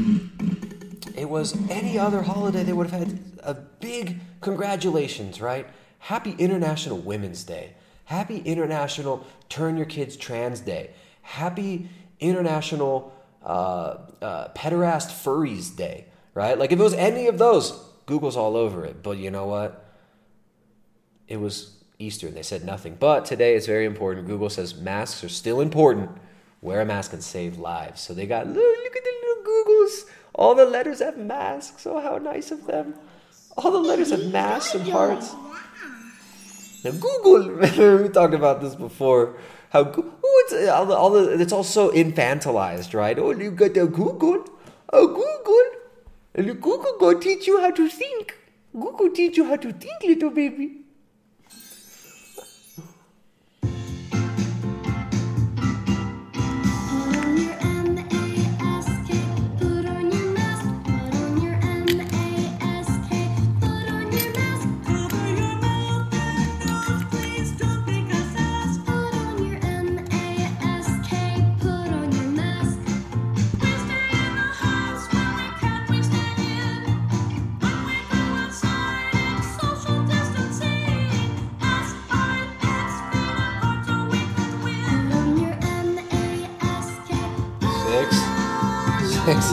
[1.17, 5.67] it was any other holiday, they would have had a big congratulations, right?
[5.99, 7.75] Happy International Women's Day.
[8.05, 10.91] Happy International Turn Your Kids Trans Day.
[11.23, 13.13] Happy International
[13.45, 16.59] uh, uh, Pederast Furries Day, right?
[16.59, 17.73] Like if it was any of those,
[18.07, 19.03] Google's all over it.
[19.03, 19.85] But you know what?
[21.29, 22.97] It was Easter and they said nothing.
[22.99, 24.27] But today it's very important.
[24.27, 26.11] Google says masks are still important.
[26.63, 28.01] Wear a mask and save lives.
[28.01, 30.11] So they got look, look at the little Googles.
[30.35, 31.87] All the letters have masks.
[31.87, 32.95] Oh, how nice of them.
[33.57, 35.35] All the letters have masks and hearts.
[36.85, 37.57] Now Google,
[38.03, 39.37] we talked about this before.
[39.71, 43.19] How Goo- oh, it's uh, all the, all the it's all so infantilized, right?
[43.19, 44.45] Oh, you got the Google,
[44.93, 48.37] oh Google, Google go teach you how to think.
[48.73, 50.80] Google teach you how to think, little baby.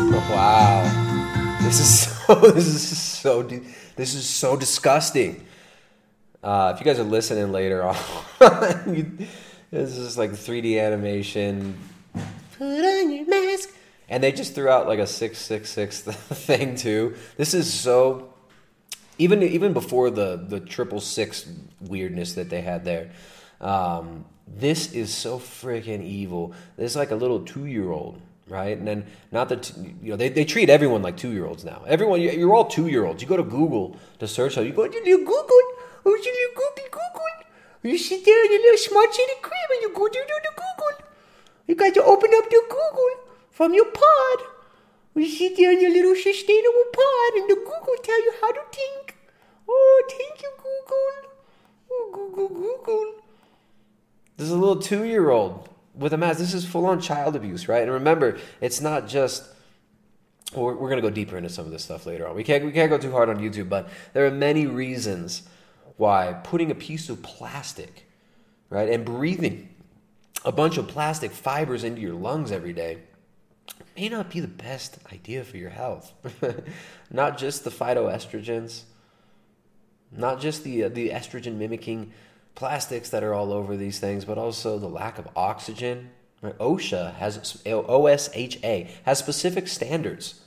[0.09, 2.35] Wow, this is so.
[2.51, 3.43] This is so.
[3.95, 5.45] This is so disgusting.
[6.43, 7.83] Uh, if you guys are listening later
[8.41, 9.27] on, you-
[9.69, 11.77] this is like 3D animation.
[12.57, 13.69] Put on your mask,
[14.07, 17.15] and they just threw out like a six six six thing too.
[17.35, 18.33] This is so.
[19.17, 21.49] Even even before the the triple six
[21.81, 23.11] weirdness that they had there,
[23.59, 26.53] um, this is so freaking evil.
[26.77, 28.77] This like a little two year old, right?
[28.77, 31.83] And then not that you know they, they treat everyone like two year olds now.
[31.87, 33.21] Everyone you- you're all two year olds.
[33.21, 34.57] You go to Google to search.
[34.57, 35.63] You go to your Google.
[36.05, 37.23] Oh, you Google Google.
[37.83, 41.05] You sit there in your little smart city crib and you go to the Google.
[41.67, 43.11] You got to open up the Google
[43.51, 44.39] from your pod.
[45.15, 48.61] You sit there in your little sustainable pod and the Google tell you how to
[48.71, 49.15] think.
[49.69, 51.31] Oh, thank you, Google.
[51.91, 53.13] Oh, Google, Google.
[54.37, 56.39] This is a little two year old with a mask.
[56.39, 57.83] This is full on child abuse, right?
[57.83, 59.43] And remember, it's not just.
[60.55, 62.33] We're, we're going to go deeper into some of this stuff later on.
[62.33, 65.43] We can't, we can't go too hard on YouTube, but there are many reasons
[65.97, 68.07] why putting a piece of plastic,
[68.69, 69.67] right, and breathing
[70.45, 72.99] a bunch of plastic fibers into your lungs every day
[73.97, 76.13] may not be the best idea for your health.
[77.11, 78.83] not just the phytoestrogens,
[80.11, 82.13] not just the uh, the estrogen mimicking
[82.57, 86.09] plastics that are all over these things, but also the lack of oxygen.
[86.41, 86.57] Right?
[86.57, 90.41] OSHA has OSHA has specific standards.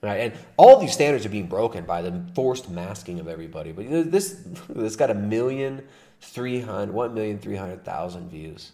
[0.00, 3.72] Right, and all these standards are being broken by the forced masking of everybody.
[3.72, 5.82] But this this got a million
[6.20, 8.72] three hundred one million three hundred thousand views.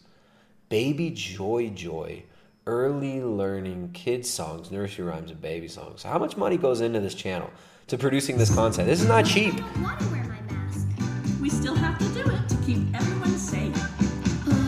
[0.69, 2.25] Baby Joy Joy,
[2.67, 6.03] early learning kids songs, nursery rhymes, and baby songs.
[6.03, 7.51] How much money goes into this channel
[7.87, 8.89] to producing this content?
[8.89, 9.55] This is not cheap.
[11.45, 13.77] We still have to do it to keep everyone safe.
[14.47, 14.65] Put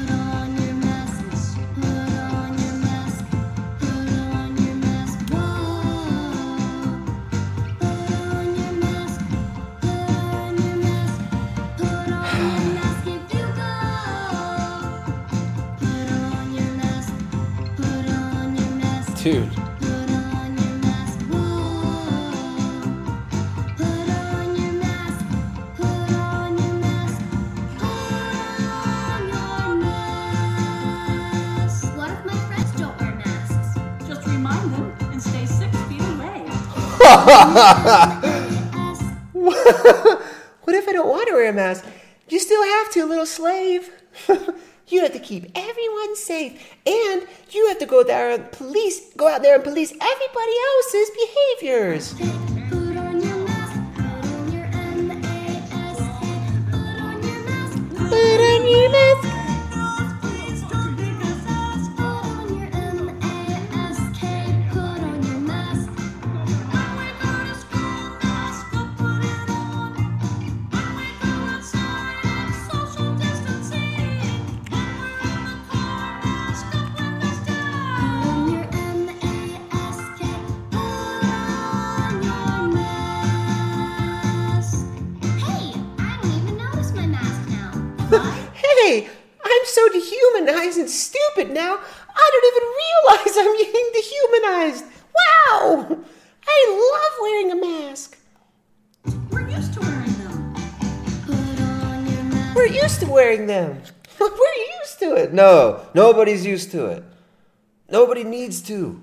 [39.33, 41.85] what if I don't want to wear a mask?
[42.29, 43.91] You still have to, little slave.
[44.89, 49.29] you have to keep everyone safe, and you have to go there and police, go
[49.29, 52.15] out there and police everybody else's behaviors.
[52.15, 54.67] Put on your mask, put on your
[55.05, 55.99] MASK.
[56.71, 57.79] Put on your mask.
[58.09, 59.36] Put on your mask.
[89.87, 91.79] So dehumanized and stupid now.
[92.15, 94.85] I don't even realize I'm being dehumanized.
[95.15, 96.05] Wow!
[96.47, 98.19] I love wearing a mask.
[99.31, 100.55] We're used to wearing them.
[101.27, 102.57] Put on your mask.
[102.57, 103.83] We're used to wearing them.
[104.21, 104.29] We're
[104.81, 105.33] used to it.
[105.33, 107.05] No, nobody's used to it.
[107.91, 109.01] Nobody needs to.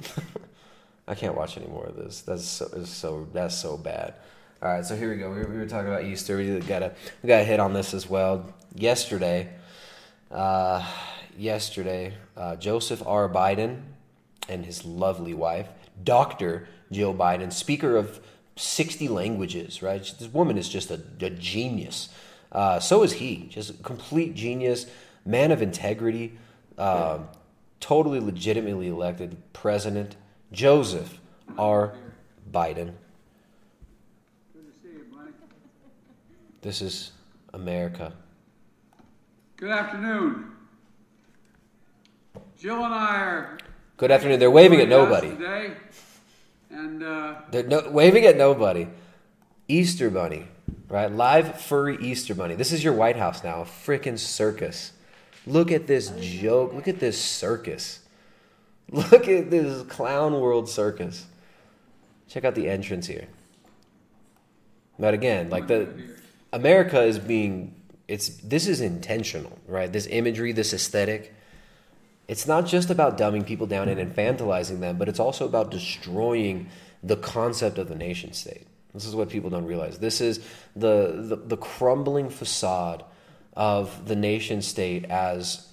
[1.06, 2.22] I can't watch any more of this.
[2.22, 4.14] That's so, it's so that's so bad.
[4.62, 5.30] All right, so here we go.
[5.30, 6.38] We, we were talking about Easter.
[6.38, 8.46] We got to we got to hit on this as well.
[8.74, 9.50] Yesterday,
[10.34, 10.84] uh,
[11.38, 13.28] yesterday, uh, Joseph R.
[13.28, 13.82] Biden
[14.48, 15.68] and his lovely wife,
[16.02, 18.20] Doctor Jill Biden, speaker of
[18.56, 19.82] sixty languages.
[19.82, 22.08] Right, this woman is just a, a genius.
[22.52, 24.86] Uh, so is he, just a complete genius,
[25.24, 26.38] man of integrity,
[26.78, 27.28] um,
[27.80, 30.16] totally legitimately elected president,
[30.52, 31.20] Joseph
[31.58, 31.94] R.
[32.52, 32.92] Biden.
[36.62, 37.12] This is
[37.52, 38.12] America.
[39.56, 40.50] Good afternoon.
[42.58, 43.58] Jill and I are.
[43.96, 44.40] Good afternoon.
[44.40, 45.30] They're waving at nobody.
[45.30, 45.74] Today,
[46.70, 48.88] and uh, They're no, waving at nobody.
[49.68, 50.48] Easter Bunny,
[50.88, 51.10] right?
[51.10, 52.56] Live furry Easter Bunny.
[52.56, 53.62] This is your White House now.
[53.62, 54.92] A freaking circus.
[55.46, 56.74] Look at this joke.
[56.74, 58.00] Look at this circus.
[58.90, 61.26] Look at this clown world circus.
[62.28, 63.28] Check out the entrance here.
[64.98, 65.88] But again, like the
[66.52, 67.76] America is being
[68.08, 69.92] it's this is intentional, right?
[69.92, 71.34] This imagery, this aesthetic.
[72.26, 76.68] It's not just about dumbing people down and infantilizing them, but it's also about destroying
[77.02, 78.66] the concept of the nation state.
[78.94, 79.98] This is what people don't realize.
[79.98, 80.40] This is
[80.74, 83.04] the, the, the crumbling facade
[83.56, 85.68] of the nation state as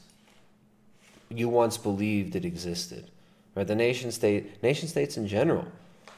[1.29, 3.09] you once believed it existed.
[3.55, 3.67] Right?
[3.67, 5.65] The nation state, nation states in general.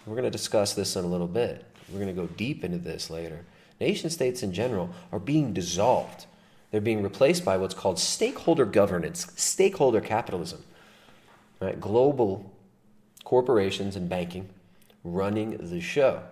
[0.05, 1.65] We're going to discuss this in a little bit.
[1.89, 3.45] We're going to go deep into this later.
[3.83, 6.25] Nation states in general are being dissolved.
[6.71, 10.63] They're being replaced by what's called stakeholder governance, stakeholder capitalism.
[11.59, 11.79] Right?
[11.79, 12.49] Global
[13.25, 14.47] corporations and banking
[15.03, 16.23] running the show.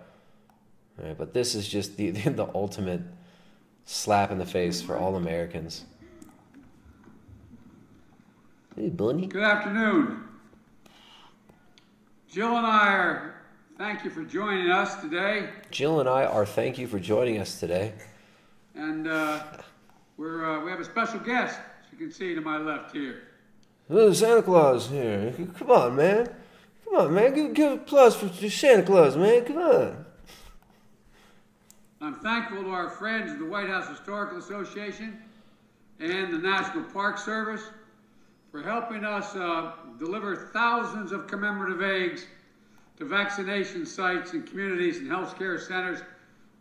[0.97, 1.17] Right?
[1.17, 2.11] But this is just the,
[2.41, 3.01] the ultimate
[3.83, 5.83] slap in the face for all Americans.
[8.77, 9.27] Hey, Bunny.
[9.27, 10.23] good afternoon.
[12.31, 13.30] Jill and I are.
[13.81, 17.59] Thank you for joining us today, Jill and I are thank you for joining us
[17.59, 17.93] today.
[18.75, 19.41] and uh,
[20.17, 21.57] we're uh, we have a special guest.
[21.57, 23.23] As you can see to my left here.
[23.89, 25.33] Oh, Santa Claus here.
[25.57, 26.29] Come on, man.
[26.85, 27.33] Come on, man.
[27.33, 29.45] Give, give applause for Santa Claus, man.
[29.45, 30.05] Come on.
[32.01, 35.19] I'm thankful to our friends of the White House Historical Association
[35.99, 37.63] and the National Park Service
[38.51, 42.27] for helping us uh, deliver thousands of commemorative eggs
[43.01, 46.03] to vaccination sites and communities and healthcare centers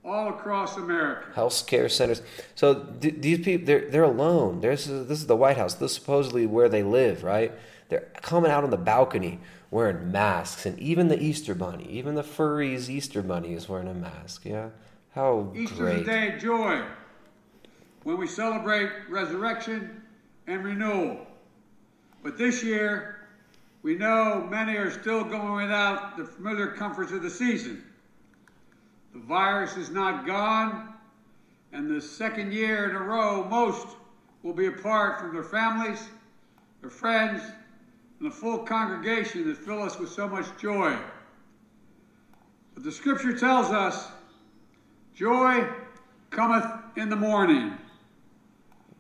[0.03, 1.27] all across America.
[1.35, 2.23] Health care centers.
[2.55, 4.63] So th- these people, they're they're alone.
[4.63, 5.75] There's this is the White House.
[5.75, 7.53] This is supposedly where they live, right?
[7.91, 9.39] They're coming out on the balcony
[9.71, 13.95] wearing masks, and even the Easter Bunny, even the furries Easter Bunny is wearing a
[13.95, 14.47] mask.
[14.47, 14.71] Yeah,
[15.15, 16.07] how Easter is a great.
[16.07, 16.83] day of joy
[18.05, 20.01] when we celebrate resurrection
[20.47, 21.19] and renewal.
[22.23, 23.20] But this year,
[23.83, 27.85] we know many are still going without the familiar comforts of the season.
[29.13, 30.95] The virus is not gone,
[31.73, 33.87] and the second year in a row, most
[34.43, 36.09] will be apart from their families,
[36.81, 37.43] their friends,
[38.19, 40.97] and the full congregation that fill us with so much joy.
[42.75, 44.09] But the scripture tells us
[45.21, 45.69] Joy
[46.31, 46.65] cometh
[46.97, 47.77] in the morning.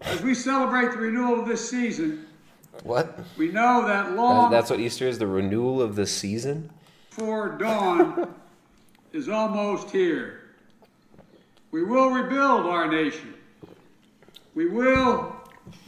[0.03, 2.27] As we celebrate the renewal of this season,
[2.83, 3.18] What?
[3.37, 5.18] we know that long that's what Easter is.
[5.18, 6.70] The renewal of the season.
[7.11, 8.35] before dawn
[9.12, 10.40] is almost here.
[11.70, 13.35] We will rebuild our nation.
[14.54, 15.37] We will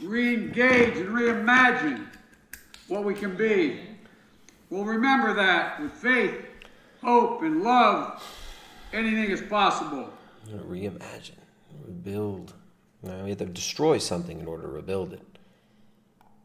[0.01, 2.07] re engage and reimagine
[2.87, 3.81] what we can be.
[4.69, 6.45] We'll remember that with faith,
[7.01, 8.23] hope, and love,
[8.93, 10.09] anything is possible.
[10.49, 11.31] Reimagine,
[11.85, 12.53] rebuild.
[13.01, 15.32] Now, we have to destroy something in order to rebuild it.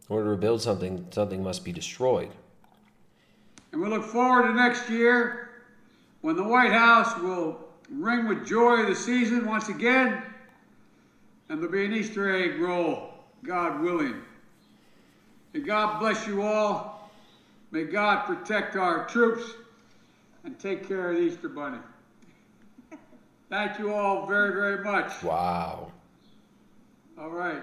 [0.08, 2.30] In order to rebuild something, something must be destroyed.
[3.72, 5.50] And we look forward to next year
[6.22, 7.58] when the White House will
[7.90, 10.22] ring with joy of the season once again,
[11.48, 14.22] and there'll be an Easter egg roll, God willing.
[15.52, 17.10] May God bless you all.
[17.70, 19.44] May God protect our troops
[20.44, 21.78] and take care of the Easter Bunny.
[23.50, 25.22] Thank you all very, very much.
[25.22, 25.92] Wow.
[27.18, 27.62] All right.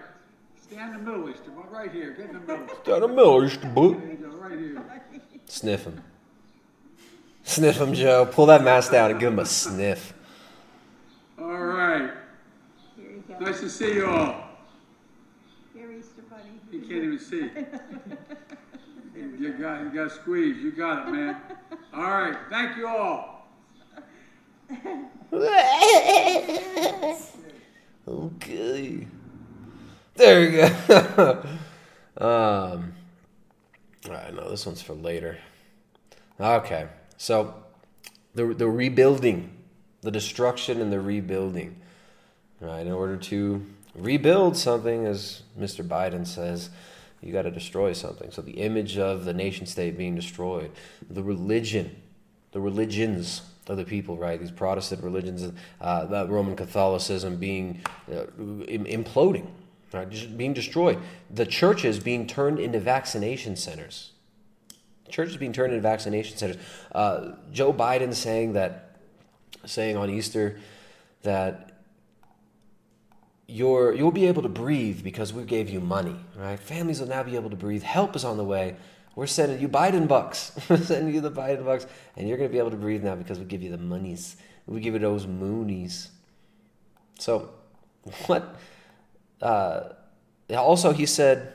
[0.69, 1.67] Stand in the middle, Easter Bunny.
[1.69, 2.13] Right here.
[2.13, 2.65] Get in the middle.
[2.84, 3.99] Got a Miller, Easter boot.
[3.99, 4.30] There you go.
[4.30, 4.82] Right here.
[5.45, 6.01] Sniff him.
[7.43, 8.25] Sniff him, Joe.
[8.25, 10.15] Pull that mask down and give him a sniff.
[11.39, 12.10] All right.
[12.97, 13.38] Here you go.
[13.38, 14.43] Nice to see you all.
[15.75, 16.60] Here, Easter Bunny.
[16.71, 17.51] You can't even see.
[19.15, 20.60] You got, you got squeezed.
[20.60, 21.39] You got it, man.
[21.93, 22.36] All right.
[22.49, 23.47] Thank you all.
[28.08, 29.08] Okay.
[30.15, 31.43] There you go.
[32.17, 32.93] um,
[34.06, 35.38] all right, no, this one's for later.
[36.39, 37.54] Okay, so
[38.34, 39.51] the the rebuilding,
[40.01, 41.82] the destruction and the rebuilding.
[42.62, 42.86] Right?
[42.86, 45.86] In order to rebuild something, as Mr.
[45.86, 46.69] Biden says,
[47.21, 48.32] you got to destroy something.
[48.32, 50.71] So the image of the nation state being destroyed,
[51.10, 51.95] the religion,
[52.51, 54.39] the religions of the people, right?
[54.39, 55.51] These Protestant religions,
[55.82, 59.47] uh, Roman Catholicism being uh, imploding,
[59.95, 60.38] right?
[60.38, 60.99] Being destroyed.
[61.29, 64.12] The churches being turned into vaccination centers.
[65.10, 66.58] Churches being turned into vaccination centers.
[66.91, 68.97] Uh, Joe Biden saying that,
[69.65, 70.60] saying on Easter
[71.23, 71.71] that
[73.47, 76.60] you're you'll be able to breathe because we gave you money, right?
[76.60, 77.84] Families will now be able to breathe.
[77.84, 78.75] Help is on the way.
[79.15, 80.51] We're sending you Biden bucks.
[80.69, 83.15] We're sending you the Biden bucks, and you're going to be able to breathe now
[83.15, 84.36] because we give you the monies.
[84.65, 86.10] We give you those moonies.
[87.19, 87.51] So,
[88.25, 88.55] what?
[89.41, 89.89] Uh,
[90.50, 91.54] also, he said,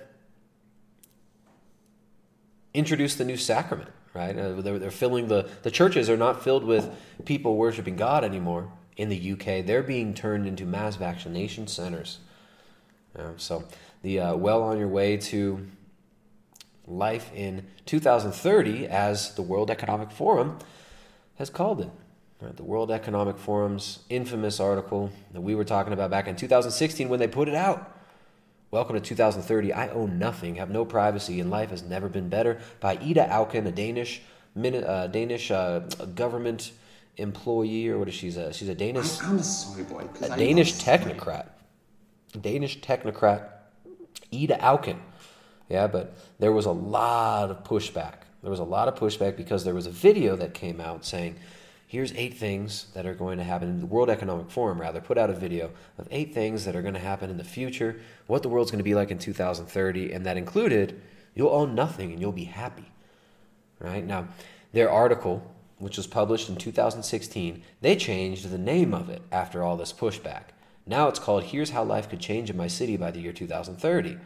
[2.75, 3.91] introduce the new sacrament.
[4.13, 4.37] Right?
[4.37, 6.91] Uh, they're, they're filling the the churches are not filled with
[7.25, 9.65] people worshiping God anymore in the UK.
[9.65, 12.19] They're being turned into mass vaccination centers.
[13.17, 13.65] Um, so,
[14.03, 15.65] the uh, well on your way to
[16.87, 20.59] life in 2030, as the World Economic Forum
[21.37, 21.91] has called it.
[22.41, 27.11] Right, the World Economic Forum's infamous article that we were talking about back in 2016
[27.11, 27.95] when they put it out.
[28.71, 29.75] Welcome to 2030.
[29.75, 32.59] I own nothing, have no privacy, and life has never been better.
[32.81, 34.23] By Ida Auken, a Danish,
[34.57, 35.81] uh, Danish uh,
[36.15, 36.73] government
[37.19, 38.35] employee, or what is she?
[38.35, 40.09] Uh, she's a Danish I'm a soy boy.
[40.23, 41.49] a I Danish technocrat.
[42.41, 43.49] Danish technocrat
[44.33, 44.97] Ida Auken.
[45.69, 48.15] Yeah, but there was a lot of pushback.
[48.41, 51.37] There was a lot of pushback because there was a video that came out saying,
[51.91, 53.81] here's eight things that are going to happen.
[53.81, 56.95] The World Economic Forum, rather, put out a video of eight things that are going
[56.95, 60.25] to happen in the future, what the world's going to be like in 2030, and
[60.25, 61.03] that included
[61.35, 62.93] you'll own nothing and you'll be happy.
[63.81, 64.07] Right?
[64.07, 64.29] Now,
[64.73, 69.77] their article, which was published in 2016, they changed the name of it after all
[69.77, 70.51] this pushback.
[70.87, 74.17] Now it's called Here's How Life Could Change in My City by the year 2030.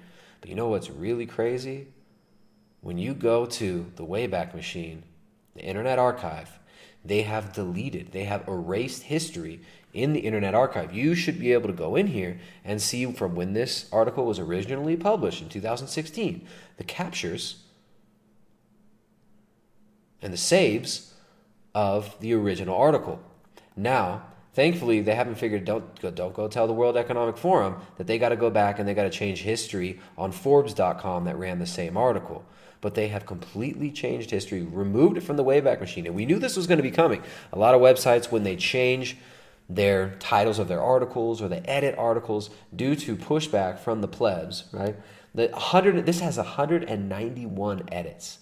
[0.43, 1.87] But you know what's really crazy?
[2.83, 5.05] When you go to the Wayback Machine,
[5.55, 6.59] the Internet Archive,
[7.05, 9.61] they have deleted, they have erased history
[9.93, 10.93] in the Internet Archive.
[10.93, 14.39] You should be able to go in here and see from when this article was
[14.39, 17.57] originally published in 2016, the captures
[20.21, 21.13] and the saves
[21.75, 23.21] of the original article.
[23.77, 24.23] Now,
[24.55, 28.19] thankfully, they haven't figured don't go, don't go tell the World Economic Forum that they
[28.19, 31.67] got to go back and they got to change history on Forbes.com that ran the
[31.67, 32.45] same article.
[32.85, 36.39] But they have completely changed history, removed it from the Wayback Machine, and we knew
[36.39, 37.23] this was going to be coming.
[37.51, 39.17] A lot of websites, when they change
[39.71, 44.65] their titles of their articles or they edit articles due to pushback from the plebs,
[44.71, 44.97] right?
[45.35, 48.41] The 100, this has 191 edits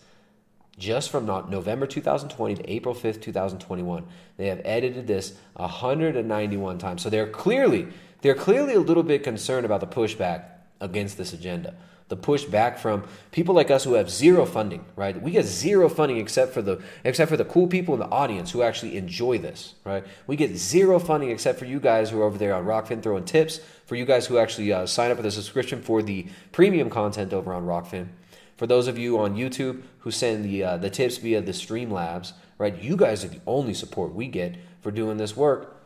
[0.77, 4.05] just from November 2020 to April 5th, 2021.
[4.39, 7.03] They have edited this 191 times.
[7.03, 7.87] So they're clearly
[8.23, 10.47] they're clearly a little bit concerned about the pushback
[10.81, 11.77] against this agenda.
[12.13, 15.19] The pushback from people like us who have zero funding, right?
[15.23, 18.51] We get zero funding except for the except for the cool people in the audience
[18.51, 20.05] who actually enjoy this, right?
[20.27, 23.25] We get zero funding except for you guys who are over there on Rokfin throwing
[23.25, 26.91] tips, for you guys who actually uh, sign up for the subscription for the premium
[26.91, 28.09] content over on Rokfin.
[28.59, 32.35] For those of you on YouTube who send the uh, the tips via the Streamlabs,
[32.59, 32.77] right?
[32.77, 35.83] You guys are the only support we get for doing this work.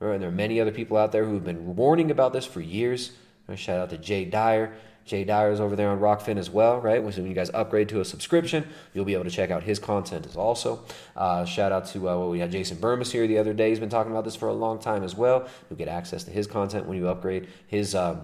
[0.00, 0.12] Right?
[0.12, 2.60] And there are many other people out there who have been warning about this for
[2.60, 3.12] years.
[3.54, 4.74] Shout out to Jay Dyer.
[5.04, 7.02] Jay Dyer is over there on Rokfin as well, right?
[7.02, 10.26] When you guys upgrade to a subscription, you'll be able to check out his content
[10.26, 10.84] as also.
[11.16, 13.70] Uh, shout out to uh, we had Jason Bermas here the other day.
[13.70, 15.48] He's been talking about this for a long time as well.
[15.68, 17.94] You'll get access to his content when you upgrade his.
[17.94, 18.22] Um,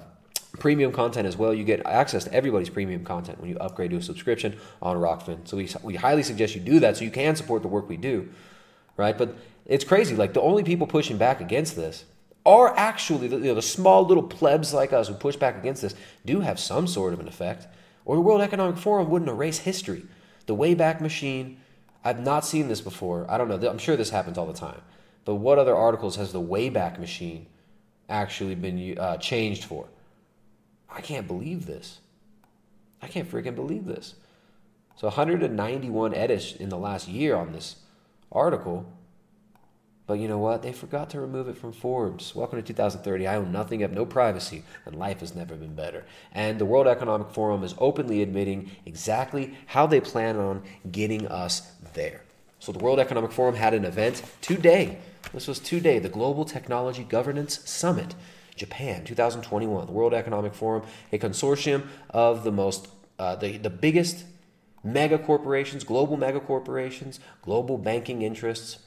[0.59, 1.53] premium content as well.
[1.53, 5.47] You get access to everybody's premium content when you upgrade to a subscription on Rokfin.
[5.47, 7.99] So we, we highly suggest you do that so you can support the work we
[7.99, 8.31] do,
[8.97, 9.17] right?
[9.17, 9.37] But
[9.67, 10.17] it's crazy.
[10.17, 12.07] Like the only people pushing back against this
[12.49, 15.83] are actually the, you know, the small little plebs like us who push back against
[15.83, 17.67] this do have some sort of an effect.
[18.07, 20.07] Or the World Economic Forum wouldn't erase history.
[20.47, 21.61] The Wayback Machine,
[22.03, 23.31] I've not seen this before.
[23.31, 23.69] I don't know.
[23.69, 24.81] I'm sure this happens all the time.
[25.27, 27.49] But what other articles has the Wayback Machine
[28.09, 29.87] actually been uh, changed for?
[30.89, 32.01] I can't believe this.
[33.03, 34.15] I can't freaking believe this.
[34.96, 37.77] So 191 edits in the last year on this
[38.33, 38.87] article.
[40.09, 40.63] But you know what?
[40.63, 42.35] They forgot to remove it from Forbes.
[42.35, 43.27] Welcome to 2030.
[43.27, 46.06] I own nothing, have no privacy, and life has never been better.
[46.33, 51.71] And the World Economic Forum is openly admitting exactly how they plan on getting us
[51.92, 52.23] there.
[52.59, 54.96] So the World Economic Forum had an event today.
[55.35, 58.15] This was today, the Global Technology Governance Summit.
[58.56, 62.88] Japan 2021, the World Economic Forum, a consortium of the most,
[63.19, 64.25] uh, the, the biggest
[64.83, 68.79] mega corporations, global mega corporations, global banking interests,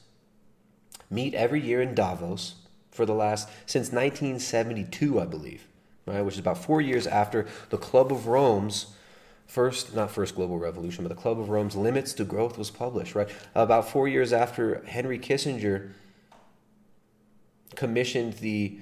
[1.12, 2.54] meet every year in Davos
[2.90, 5.66] for the last since 1972, I believe,
[6.06, 6.22] right?
[6.22, 8.94] Which is about four years after the Club of Rome's
[9.46, 13.14] first, not first global revolution, but the Club of Rome's Limits to Growth was published,
[13.14, 13.28] right?
[13.54, 15.92] About four years after Henry Kissinger
[17.74, 18.78] commissioned the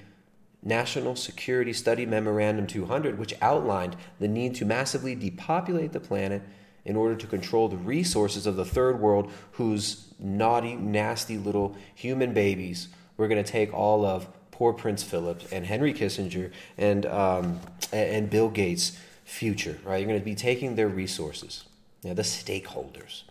[0.63, 6.43] National Security Study Memorandum 200, which outlined the need to massively depopulate the planet
[6.85, 12.33] in order to control the resources of the third world, whose naughty, nasty little human
[12.33, 17.59] babies We're going to take all of poor Prince Philip and Henry Kissinger and um,
[17.91, 19.79] and Bill Gates' future.
[19.83, 21.65] Right, you're going to be taking their resources.
[22.03, 23.23] Yeah, the stakeholders.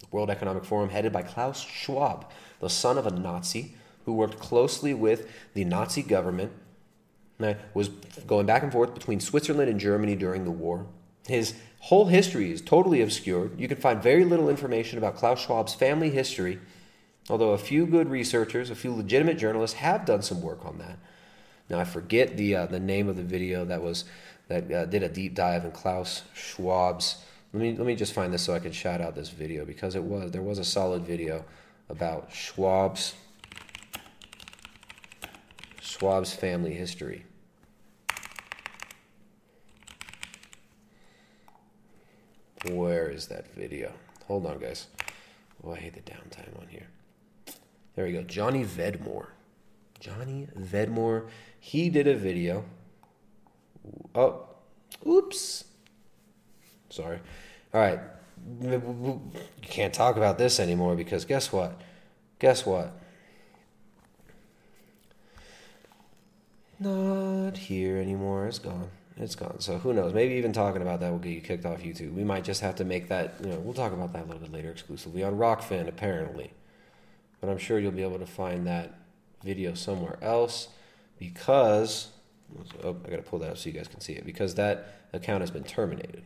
[0.00, 2.30] The World Economic Forum, headed by Klaus Schwab,
[2.60, 3.74] the son of a Nazi
[4.04, 6.52] who worked closely with the Nazi government
[7.74, 7.88] was
[8.26, 10.86] going back and forth between Switzerland and Germany during the war.
[11.26, 13.60] His whole history is totally obscured.
[13.60, 16.58] You can find very little information about Klaus Schwab's family history,
[17.28, 20.98] although a few good researchers, a few legitimate journalists have done some work on that.
[21.68, 24.06] Now I forget the uh, the name of the video that was
[24.48, 27.18] that uh, did a deep dive in Klaus Schwab's.
[27.52, 29.94] Let me let me just find this so I can shout out this video because
[29.94, 31.44] it was there was a solid video
[31.90, 33.12] about Schwab's
[35.82, 37.26] Schwab's family history.
[42.70, 43.92] Where is that video?
[44.26, 44.86] Hold on, guys.
[45.62, 46.86] Oh, I hate the downtime on here.
[47.94, 48.22] There we go.
[48.22, 49.28] Johnny Vedmore.
[50.00, 51.28] Johnny Vedmore.
[51.60, 52.64] He did a video.
[54.14, 54.46] Oh,
[55.06, 55.64] oops.
[56.90, 57.18] Sorry.
[57.72, 58.00] All right.
[58.60, 59.20] You
[59.62, 61.80] can't talk about this anymore because guess what?
[62.38, 62.92] Guess what?
[66.80, 68.46] Not here anymore.
[68.46, 68.90] It's gone.
[69.16, 69.60] It's gone.
[69.60, 70.12] So who knows?
[70.12, 72.14] Maybe even talking about that will get you kicked off YouTube.
[72.14, 73.34] We might just have to make that.
[73.42, 76.52] You know, we'll talk about that a little bit later, exclusively on Rokfin, apparently.
[77.40, 78.98] But I'm sure you'll be able to find that
[79.44, 80.68] video somewhere else
[81.18, 82.08] because
[82.82, 84.94] oh, I got to pull that up so you guys can see it because that
[85.12, 86.24] account has been terminated.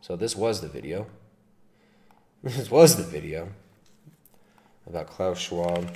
[0.00, 1.06] So this was the video.
[2.44, 3.48] This was the video
[4.86, 5.90] about Klaus Schwab.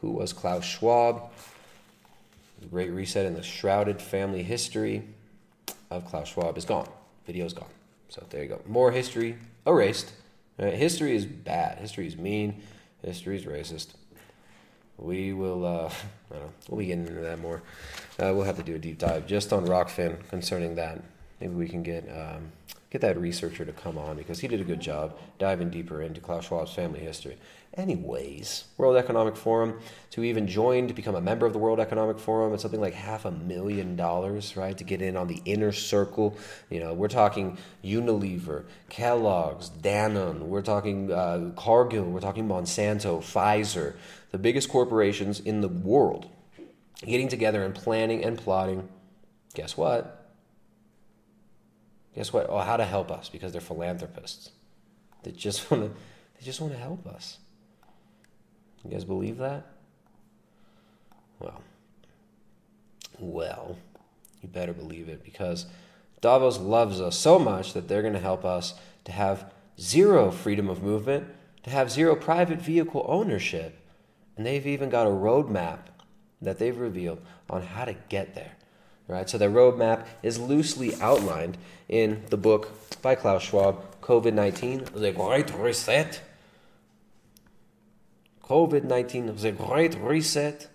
[0.00, 1.30] Who was Klaus Schwab?
[2.66, 5.04] Great Reset and the shrouded family history
[5.90, 6.88] of Klaus Schwab is gone.
[7.26, 7.70] Video's gone.
[8.08, 8.60] So there you go.
[8.66, 9.36] More history
[9.66, 10.12] erased.
[10.58, 10.74] Right?
[10.74, 11.78] History is bad.
[11.78, 12.62] History is mean.
[13.02, 13.88] History is racist.
[14.96, 15.90] We will, uh,
[16.30, 17.62] I don't know, we'll be getting into that more.
[18.18, 21.02] Uh, we'll have to do a deep dive just on Rokfin concerning that.
[21.40, 22.50] Maybe we can get um,
[22.90, 26.20] get that researcher to come on because he did a good job diving deeper into
[26.20, 27.36] Klaus Schwab's family history.
[27.74, 29.78] Anyways, World Economic Forum
[30.10, 32.94] to even join to become a member of the World Economic Forum, it's something like
[32.94, 36.36] half a million dollars, right, to get in on the inner circle.
[36.70, 43.94] You know, we're talking Unilever, Kellogg's, Danone, we're talking uh, Cargill, we're talking Monsanto, Pfizer,
[44.32, 46.26] the biggest corporations in the world,
[47.04, 48.88] getting together and planning and plotting.
[49.54, 50.32] Guess what?
[52.14, 52.46] Guess what?
[52.48, 54.50] Oh, how to help us because they're philanthropists.
[55.22, 55.90] They just want to.
[56.38, 57.38] They just want to help us.
[58.84, 59.66] You guys believe that?
[61.40, 61.60] Well,
[63.18, 63.76] well,
[64.42, 65.66] you better believe it because
[66.20, 68.74] Davos loves us so much that they're going to help us
[69.04, 71.28] to have zero freedom of movement,
[71.62, 73.78] to have zero private vehicle ownership,
[74.36, 75.78] and they've even got a roadmap
[76.40, 77.20] that they've revealed
[77.50, 78.52] on how to get there.
[79.06, 79.28] Right?
[79.28, 81.56] So the roadmap is loosely outlined
[81.88, 82.70] in the book
[83.00, 86.20] by Klaus Schwab, COVID 19, The Great Reset.
[88.48, 90.68] COVID 19, was a Great Reset.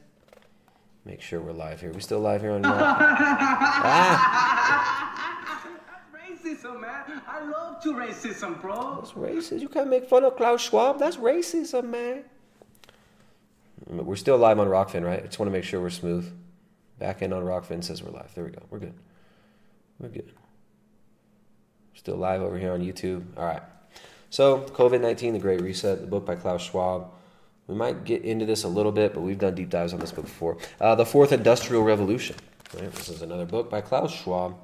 [1.05, 1.91] Make sure we're live here.
[1.91, 2.80] We still live here on ah,
[6.13, 7.21] Racism, man.
[7.28, 8.97] I love to racism, bro.
[8.97, 9.59] That's racist.
[9.59, 10.99] You can't make fun of Klaus Schwab.
[10.99, 12.26] That's racism, man.
[13.88, 15.24] We're still live on Rokfin, right?
[15.24, 16.32] I just want to make sure we're smooth.
[16.99, 18.34] Back end on Rokfin says we're live.
[18.36, 18.61] There we go.
[18.69, 18.93] We're good.
[19.99, 20.32] We're good.
[21.95, 23.26] Still live over here on YouTube.
[23.36, 23.63] All right.
[24.30, 27.11] So, COVID 19, The Great Reset, the book by Klaus Schwab.
[27.68, 30.11] We might get into this a little bit, but we've done deep dives on this
[30.11, 30.57] book before.
[30.82, 32.36] Uh, the Fourth Industrial Revolution.
[32.74, 32.91] Right?
[32.91, 34.55] This is another book by Klaus Schwab,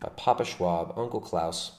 [0.00, 1.72] by Papa Schwab, Uncle Klaus.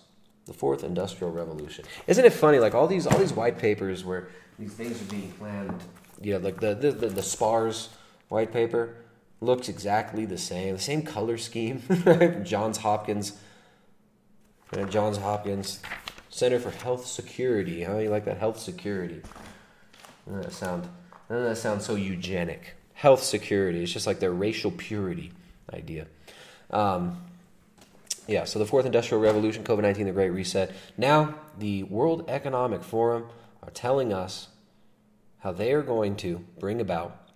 [0.46, 1.86] The Fourth Industrial Revolution.
[2.08, 2.58] Isn't it funny?
[2.58, 5.84] Like all these all these white papers where these things are being planned.
[6.20, 7.90] You know, like the the, the, the SPARS
[8.30, 8.96] white paper
[9.42, 11.84] looks exactly the same, the same color scheme.
[12.44, 13.34] Johns Hopkins.
[14.90, 15.82] Johns Hopkins
[16.30, 17.84] Center for Health Security.
[17.84, 19.22] How you like that health security?
[20.26, 20.88] Doesn't that sound?
[21.30, 22.76] Doesn't that sound so eugenic?
[22.94, 23.82] Health security.
[23.82, 25.32] It's just like their racial purity
[25.74, 26.08] idea.
[26.70, 27.22] Um,
[28.28, 30.72] Yeah, so the fourth industrial revolution, COVID 19, the Great Reset.
[30.98, 33.26] Now, the World Economic Forum
[33.64, 34.50] are telling us
[35.40, 37.30] how they are going to bring about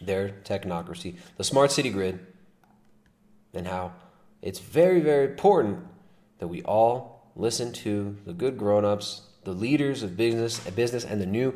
[0.00, 2.18] their technocracy, the smart city grid,
[3.54, 3.92] and how
[4.42, 5.78] it's very, very important
[6.40, 11.20] that we all listen to the good grown ups, the leaders of business, business, and
[11.20, 11.54] the new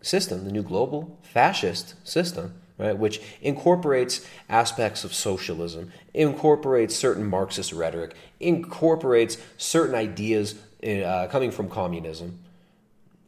[0.00, 7.72] system, the new global fascist system, right, which incorporates aspects of socialism, incorporates certain Marxist
[7.72, 12.38] rhetoric, incorporates certain ideas uh, coming from communism,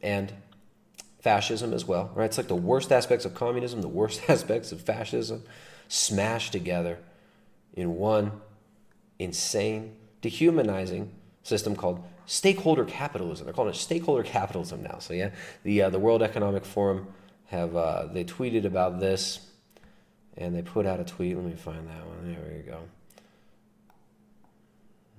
[0.01, 0.33] and
[1.19, 2.27] fascism as well, right?
[2.27, 5.43] It's like the worst aspects of communism, the worst aspects of fascism
[5.89, 6.99] smashed together
[7.75, 8.41] in one
[9.19, 11.13] insane, dehumanizing
[11.43, 13.45] system called stakeholder capitalism.
[13.45, 14.99] They're calling it stakeholder capitalism now.
[15.01, 15.31] So yeah,
[15.65, 17.09] the uh, the World Economic Forum
[17.47, 19.51] have uh, they tweeted about this,
[20.37, 21.37] and they put out a tweet.
[21.37, 22.33] Let me find that one.
[22.33, 22.83] There we go.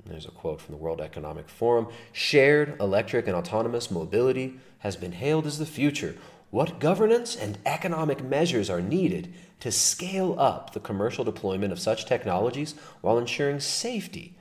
[0.06, 5.12] There's a quote from the World Economic Forum Shared electric and autonomous mobility has been
[5.12, 6.16] hailed as the future.
[6.50, 12.06] What governance and economic measures are needed to scale up the commercial deployment of such
[12.06, 14.38] technologies while ensuring safety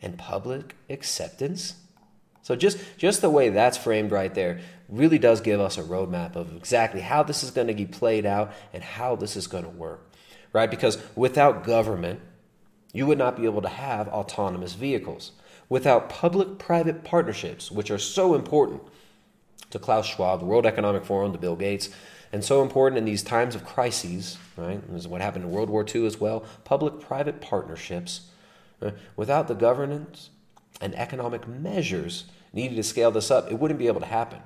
[0.00, 1.81] and public acceptance?
[2.42, 6.34] So, just, just the way that's framed right there really does give us a roadmap
[6.36, 9.64] of exactly how this is going to be played out and how this is going
[9.64, 10.10] to work,
[10.52, 10.70] right?
[10.70, 12.20] Because without government,
[12.92, 15.32] you would not be able to have autonomous vehicles.
[15.68, 18.82] Without public private partnerships, which are so important
[19.70, 21.88] to Klaus Schwab, the World Economic Forum, to Bill Gates,
[22.32, 24.82] and so important in these times of crises, right?
[24.90, 26.44] This is what happened in World War II as well.
[26.64, 28.22] Public private partnerships.
[28.80, 28.94] right?
[29.16, 30.30] Without the governance
[30.82, 34.40] and economic measures needed to scale this up, it wouldn't be able to happen.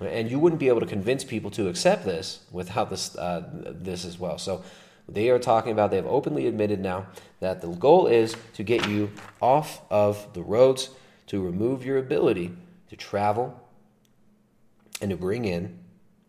[0.00, 4.04] And you wouldn't be able to convince people to accept this without this, uh, this
[4.04, 4.38] as well.
[4.38, 4.62] So
[5.08, 7.06] they are talking about, they have openly admitted now
[7.40, 9.10] that the goal is to get you
[9.40, 10.90] off of the roads,
[11.28, 12.52] to remove your ability
[12.90, 13.58] to travel,
[15.00, 15.78] and to bring in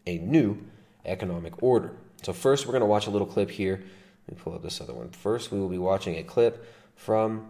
[0.07, 0.57] a new
[1.05, 1.91] economic order.
[2.23, 3.83] So, first, we're going to watch a little clip here.
[4.27, 5.09] Let me pull up this other one.
[5.09, 7.49] First, we will be watching a clip from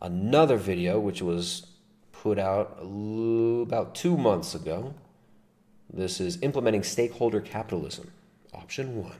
[0.00, 1.66] another video which was
[2.12, 4.94] put out about two months ago.
[5.92, 8.10] This is implementing stakeholder capitalism,
[8.52, 9.16] option one.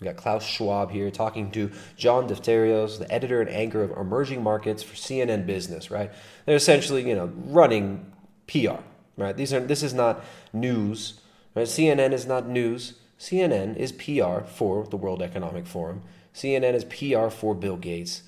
[0.00, 4.42] We got Klaus Schwab here talking to John Defterios, the editor and anchor of Emerging
[4.42, 5.90] Markets for CNN Business.
[5.90, 6.10] Right?
[6.44, 8.12] They're essentially, you know, running
[8.46, 8.82] PR.
[9.16, 9.36] Right?
[9.36, 11.20] These are this is not news.
[11.54, 11.66] Right?
[11.66, 12.94] CNN is not news.
[13.18, 16.02] CNN is PR for the World Economic Forum.
[16.34, 18.22] CNN is PR for Bill Gates.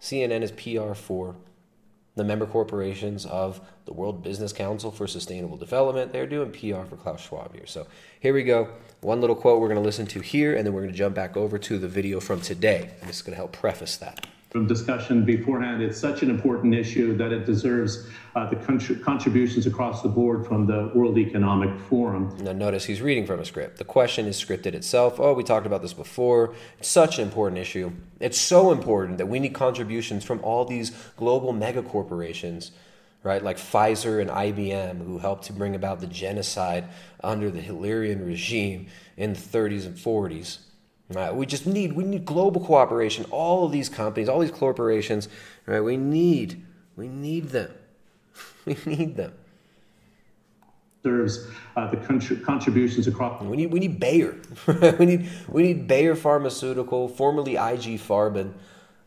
[0.00, 1.36] CNN is PR for
[2.16, 6.12] the member corporations of the World Business Council for Sustainable Development.
[6.12, 7.66] They're doing PR for Klaus Schwab here.
[7.66, 7.86] So
[8.18, 8.68] here we go.
[9.00, 11.14] One little quote we're going to listen to here, and then we're going to jump
[11.14, 12.90] back over to the video from today.
[13.00, 14.26] And this is going to help preface that.
[14.54, 15.80] Of discussion beforehand.
[15.80, 20.44] It's such an important issue that it deserves uh, the contr- contributions across the board
[20.44, 22.36] from the World Economic Forum.
[22.40, 23.78] Now, notice he's reading from a script.
[23.78, 25.20] The question is scripted itself.
[25.20, 26.54] Oh, we talked about this before.
[26.78, 27.92] It's such an important issue.
[28.18, 32.72] It's so important that we need contributions from all these global mega corporations,
[33.22, 33.42] right?
[33.42, 36.88] Like Pfizer and IBM, who helped to bring about the genocide
[37.22, 40.58] under the Hitlerian regime in the 30s and 40s.
[41.10, 41.34] Right?
[41.34, 43.26] We just need we need global cooperation.
[43.30, 45.28] All of these companies, all these corporations,
[45.66, 45.80] right?
[45.80, 46.64] We need
[46.96, 47.72] we need them.
[48.66, 49.32] We need them.
[51.02, 51.46] Deserves
[51.76, 54.36] uh, the contr- contributions across We need we need Bayer.
[54.98, 58.52] we need we need Bayer Pharmaceutical, formerly IG Farben,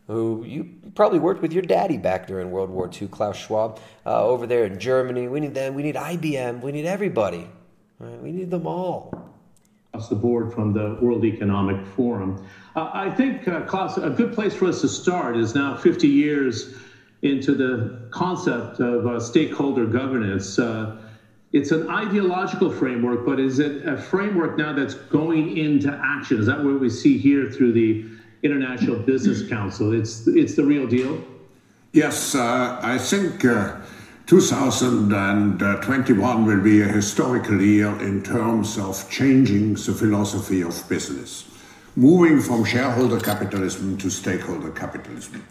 [0.06, 4.22] who you probably worked with your daddy back during World War II, Klaus Schwab, uh,
[4.22, 5.28] over there in Germany.
[5.28, 5.74] We need them.
[5.74, 6.60] We need IBM.
[6.60, 7.48] We need everybody.
[7.98, 8.20] Right?
[8.20, 9.33] We need them all.
[9.94, 12.44] Across the board from the World Economic Forum.
[12.74, 16.08] Uh, I think, uh, Klaus, a good place for us to start is now 50
[16.08, 16.74] years
[17.22, 20.58] into the concept of uh, stakeholder governance.
[20.58, 20.96] Uh,
[21.52, 26.40] it's an ideological framework, but is it a framework now that's going into action?
[26.40, 28.04] Is that what we see here through the
[28.42, 29.92] International Business Council?
[29.92, 31.22] It's it's the real deal.
[31.92, 33.76] Yes, uh, I think uh,
[34.26, 41.44] 2021 will be a historical year in terms of changing the philosophy of business,
[41.94, 45.46] moving from shareholder capitalism to stakeholder capitalism.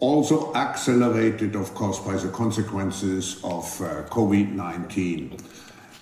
[0.00, 5.38] Also accelerated, of course, by the consequences of uh, COVID 19.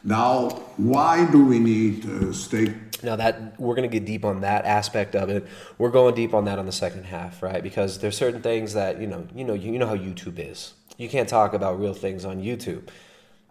[0.02, 0.48] Now,
[0.78, 3.04] why do we need uh, stake?
[3.04, 5.46] Now that we're going to get deep on that aspect of it,
[5.78, 7.62] we're going deep on that on the second half, right?
[7.62, 10.72] Because there's certain things that you know, you know, you know how YouTube is.
[10.96, 12.88] You can't talk about real things on YouTube.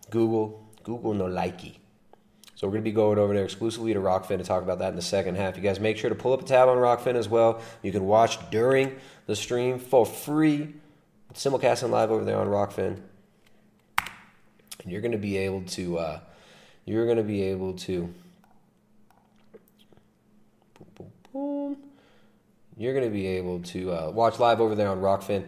[0.10, 1.78] Google, Google no likey.
[2.56, 4.90] So we're going to be going over there exclusively to Rokfin to talk about that
[4.90, 5.58] in the second half.
[5.58, 7.62] You guys make sure to pull up a tab on Rokfin as well.
[7.82, 8.96] You can watch during
[9.28, 10.74] the stream for free.
[11.34, 13.02] simulcasting live over there on Rokfin,
[13.98, 15.98] and you're going to be able to.
[15.98, 16.20] Uh,
[16.86, 18.14] you're going to be able to.
[20.78, 21.78] Boom, boom, boom.
[22.78, 25.44] You're going to be able to uh, watch live over there on Rokfin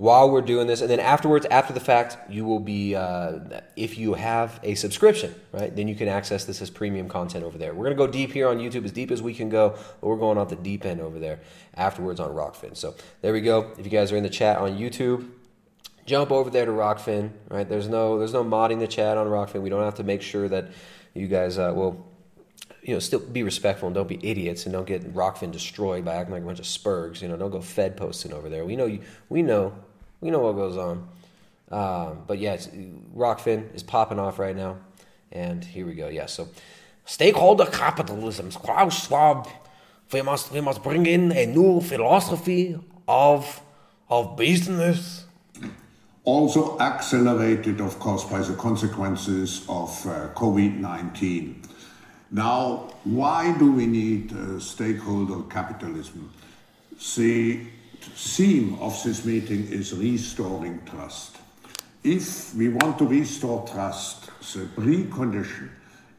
[0.00, 2.94] while we're doing this, and then afterwards, after the fact, you will be.
[2.94, 7.44] Uh, if you have a subscription, right, then you can access this as premium content
[7.44, 7.74] over there.
[7.74, 10.06] We're going to go deep here on YouTube, as deep as we can go, but
[10.06, 11.40] we're going off the deep end over there
[11.74, 12.74] afterwards on Rokfin.
[12.78, 13.72] So there we go.
[13.76, 15.28] If you guys are in the chat on YouTube,
[16.06, 17.32] jump over there to Rokfin.
[17.50, 17.68] Right?
[17.68, 19.60] There's no there's no modding the chat on Rokfin.
[19.60, 20.68] We don't have to make sure that
[21.12, 22.06] you guys uh, will
[22.80, 26.14] you know still be respectful and don't be idiots and don't get Rokfin destroyed by
[26.14, 27.20] acting like a bunch of spurgs.
[27.20, 28.64] You know, don't go Fed posting over there.
[28.64, 29.00] We know you.
[29.28, 29.74] We know.
[30.20, 31.08] We know what goes on.
[31.70, 32.66] Um, but it's,
[33.14, 34.78] Rokfin is popping off right now,
[35.30, 36.08] and here we go.
[36.08, 36.48] Yeah, so
[37.04, 38.50] stakeholder capitalism.
[38.50, 39.48] Klaus Schwab.
[40.12, 43.60] We must we must bring in a new philosophy of
[44.08, 45.24] of business.
[46.24, 51.62] Also accelerated, of course, by the consequences of uh, COVID 19.
[52.32, 56.30] Now, why do we need uh, stakeholder capitalism?
[57.16, 57.66] The
[58.02, 61.36] theme of this meeting is restoring trust.
[62.02, 65.70] If we want to restore trust, the precondition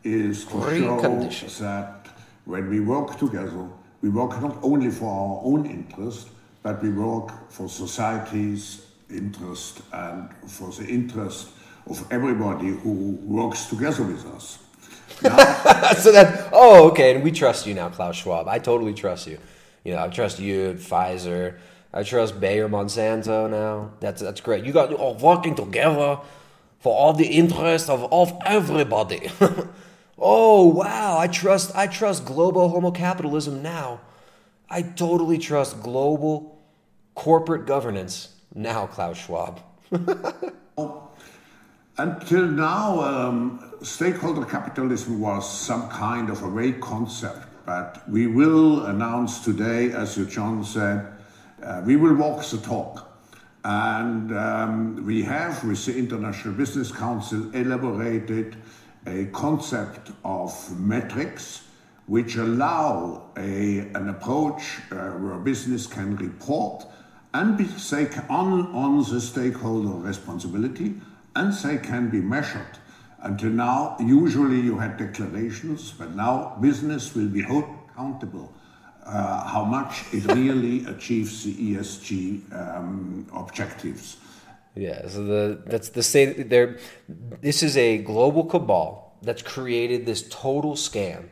[0.04, 1.50] is to Precondition.
[1.50, 2.08] show that
[2.46, 3.68] when we work together,
[4.02, 6.30] we work not only for our own interest,
[6.64, 11.50] but we work for society's interest and for the interest
[11.88, 14.60] of everybody who works together with us.
[16.02, 18.48] so that oh okay, and we trust you now, Klaus Schwab.
[18.48, 19.38] I totally trust you.
[19.84, 21.58] You know, I trust you, Pfizer.
[21.94, 23.50] I trust Bayer, Monsanto.
[23.50, 24.64] Now that's that's great.
[24.66, 26.20] You got all working together
[26.80, 29.30] for all the interest of of everybody.
[30.18, 34.02] oh wow, I trust I trust global homo capitalism now.
[34.70, 36.58] I totally trust global
[37.14, 39.62] corporate governance now, Klaus Schwab.
[41.98, 48.86] Until now, um, stakeholder capitalism was some kind of a vague concept, but we will
[48.86, 51.06] announce today, as you John said,
[51.64, 53.08] uh, we will walk the talk.
[53.64, 58.56] And um, we have, with the International Business Council, elaborated
[59.06, 61.64] a concept of metrics
[62.08, 66.86] which allow a, an approach uh, where business can report
[67.34, 67.68] and be,
[68.30, 70.96] on, on the stakeholder responsibility
[71.36, 72.80] and they can be measured.
[73.20, 78.54] Until now, usually you had declarations, but now business will be held accountable
[79.12, 84.18] uh, how much it really achieves the ESG um, objectives.
[84.76, 86.48] Yeah, so the that's the same.
[86.48, 86.78] There,
[87.42, 91.26] this is a global cabal that's created this total scam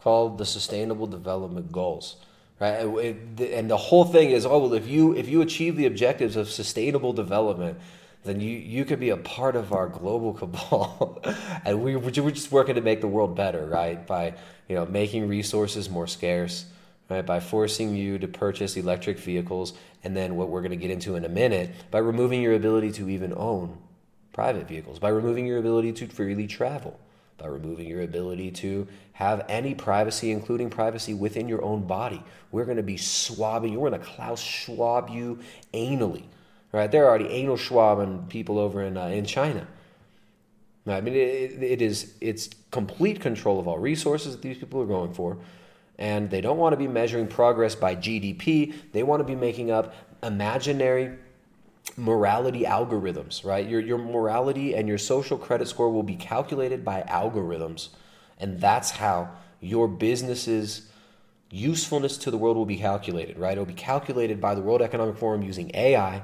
[0.00, 2.16] called the Sustainable Development Goals,
[2.58, 2.80] right?
[2.80, 6.50] And the whole thing is, oh well, if you if you achieve the objectives of
[6.50, 7.78] sustainable development,
[8.24, 11.22] then you you could be a part of our global cabal,
[11.64, 14.04] and we we're just working to make the world better, right?
[14.04, 14.34] By
[14.68, 16.66] you know making resources more scarce,
[17.08, 17.24] right?
[17.24, 19.74] By forcing you to purchase electric vehicles,
[20.04, 22.92] and then what we're going to get into in a minute, by removing your ability
[22.92, 23.78] to even own
[24.32, 26.98] private vehicles, by removing your ability to freely travel,
[27.38, 32.22] by removing your ability to have any privacy, including privacy within your own body.
[32.50, 33.80] We're going to be swabbing you.
[33.80, 35.40] We're going to Klaus Schwab you
[35.74, 36.24] anally,
[36.72, 36.90] right?
[36.90, 39.66] They're already anal schwabbing people over in uh, in China.
[40.86, 44.86] I mean, it, it is it's complete control of all resources that these people are
[44.86, 45.38] going for,
[45.98, 48.74] and they don't want to be measuring progress by GDP.
[48.92, 51.18] They want to be making up imaginary
[51.96, 53.68] morality algorithms, right?
[53.68, 57.88] Your your morality and your social credit score will be calculated by algorithms,
[58.38, 59.30] and that's how
[59.60, 60.88] your business's
[61.50, 63.52] usefulness to the world will be calculated, right?
[63.52, 66.22] It'll be calculated by the World Economic Forum using AI,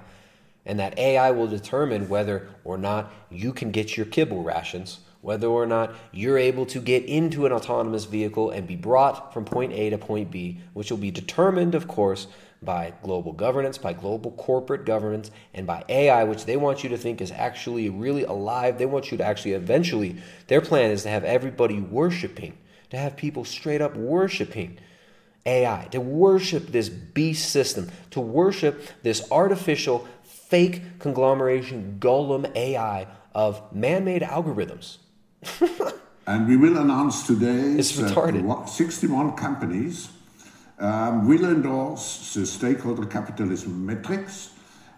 [0.64, 5.48] and that AI will determine whether or not you can get your kibble rations, whether
[5.48, 9.72] or not you're able to get into an autonomous vehicle and be brought from point
[9.72, 12.28] A to point B, which will be determined, of course,
[12.62, 16.98] by global governance, by global corporate governance, and by AI, which they want you to
[16.98, 18.78] think is actually really alive.
[18.78, 20.16] They want you to actually eventually,
[20.48, 22.56] their plan is to have everybody worshiping,
[22.90, 24.78] to have people straight up worshiping
[25.46, 33.72] AI, to worship this beast system, to worship this artificial, fake conglomeration, golem AI of
[33.72, 34.98] man made algorithms.
[36.26, 38.68] And we will announce today It's that retarded.
[38.68, 40.10] 61 companies
[40.78, 44.50] um, will endorse the stakeholder capitalism metrics.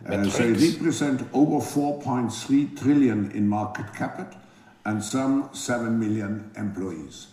[0.04, 4.34] Uh, they represent over 4.3 trillion in market cap
[4.84, 7.28] and some 7 million employees.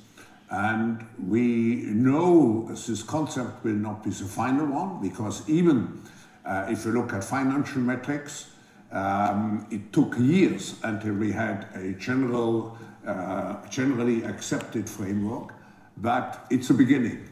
[0.51, 6.03] And we know this concept will not be the final one because even
[6.45, 8.47] uh, if you look at financial metrics,
[8.91, 12.77] Um, it took years until we had a general,
[13.07, 15.53] uh, generally accepted framework,
[15.97, 17.27] but it's a beginning,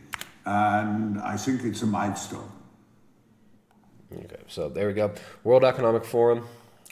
[0.46, 2.50] and I think it's a milestone.
[4.14, 5.14] Okay, so there we go.
[5.44, 6.48] World Economic Forum,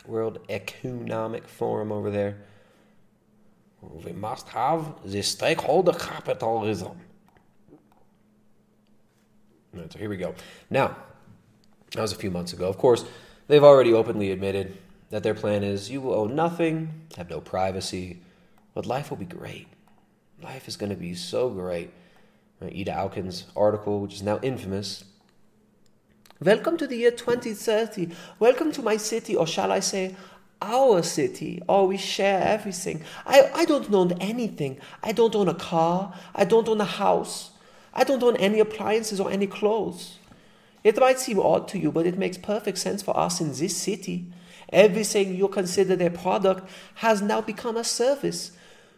[0.06, 2.38] World Economic Forum over there.
[3.82, 7.00] We must have the stakeholder capitalism.
[9.74, 10.36] Right, so here we go.
[10.70, 10.96] Now,
[11.92, 12.68] that was a few months ago.
[12.68, 13.06] Of course,
[13.48, 14.78] they've already openly admitted
[15.10, 18.20] that their plan is you will own nothing, have no privacy,
[18.74, 19.68] but life will be great.
[20.42, 21.92] Life is going to be so great.
[22.62, 25.04] Ida Auken's article, which is now infamous,
[26.44, 28.10] Welcome to the year 2030.
[28.38, 30.14] Welcome to my city, or shall I say,
[30.62, 31.62] our city.
[31.70, 33.04] Oh, we share everything.
[33.26, 34.80] I, I don't own anything.
[35.02, 36.14] I don't own a car.
[36.36, 37.52] I don't own a house.
[37.94, 40.18] I don't own any appliances or any clothes.
[40.84, 43.78] It might seem odd to you, but it makes perfect sense for us in this
[43.78, 44.26] city.
[44.68, 48.52] Everything you consider a product has now become a service.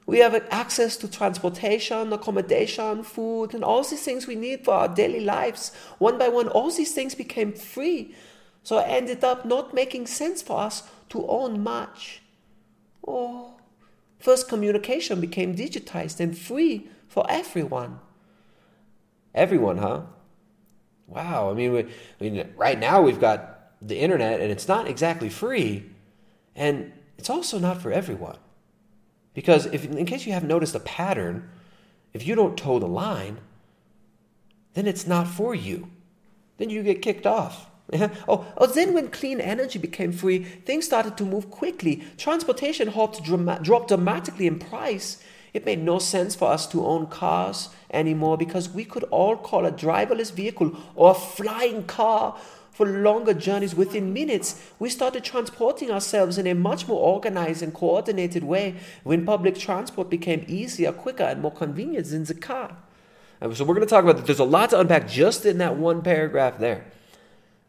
[0.07, 4.87] We have access to transportation, accommodation, food, and all these things we need for our
[4.87, 5.71] daily lives.
[5.97, 8.13] One by one, all these things became free.
[8.61, 12.21] So it ended up not making sense for us to own much.
[13.07, 13.55] Oh,
[14.19, 17.99] first communication became digitized and free for everyone.
[19.33, 20.01] Everyone, huh?
[21.07, 21.49] Wow.
[21.49, 21.87] I mean, we, I
[22.19, 25.89] mean, right now we've got the internet, and it's not exactly free,
[26.55, 28.37] and it's also not for everyone.
[29.35, 31.47] Because if, in case you haven't noticed a pattern,
[32.13, 33.37] if you don't toe the line,
[34.73, 35.89] then it's not for you.
[36.57, 37.69] Then you get kicked off.
[37.93, 42.03] oh, oh, then when clean energy became free, things started to move quickly.
[42.17, 45.21] Transportation hopped drama- dropped dramatically in price.
[45.53, 49.65] It made no sense for us to own cars anymore because we could all call
[49.65, 52.37] a driverless vehicle or a flying car
[52.75, 54.61] for longer journeys within minutes.
[54.79, 60.09] We started transporting ourselves in a much more organized and coordinated way when public transport
[60.09, 62.75] became easier, quicker, and more convenient than the car.
[63.53, 64.25] So we're going to talk about that.
[64.25, 66.85] There's a lot to unpack just in that one paragraph there.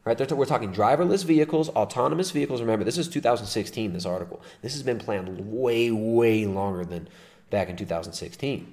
[0.04, 2.60] Right, we're talking driverless vehicles, autonomous vehicles.
[2.60, 3.92] Remember, this is 2016.
[3.92, 4.42] This article.
[4.62, 7.08] This has been planned way, way longer than
[7.50, 8.72] back in 2016.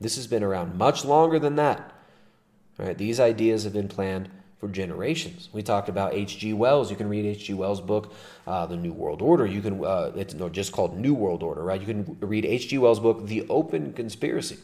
[0.00, 1.92] This has been around much longer than that.
[2.78, 5.48] Right, these ideas have been planned for generations.
[5.52, 6.52] We talked about H.G.
[6.52, 6.90] Wells.
[6.90, 7.54] You can read H.G.
[7.54, 8.12] Wells' book,
[8.46, 9.46] uh, The New World Order.
[9.46, 11.80] You can uh, it's just called New World Order, right?
[11.80, 12.78] You can read H.G.
[12.78, 14.58] Wells' book, The Open Conspiracy.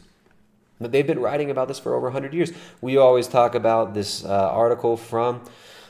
[0.81, 2.53] But they've been writing about this for over 100 years.
[2.81, 5.43] We always talk about this uh, article from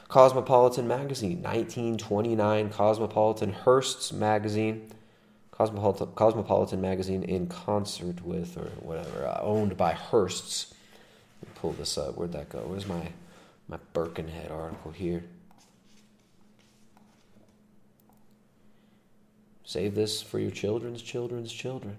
[0.08, 4.90] Cosmopolitan Magazine, 1929, Cosmopolitan Hearst's Magazine,
[5.50, 10.74] Cosmopolitan, Cosmopolitan Magazine in concert with, or whatever, uh, owned by Hearst's.
[11.56, 12.16] Pull this up.
[12.16, 12.60] Where'd that go?
[12.60, 13.08] Where's my,
[13.68, 15.24] my Birkenhead article here?
[19.64, 21.96] Save this for your children's children's children.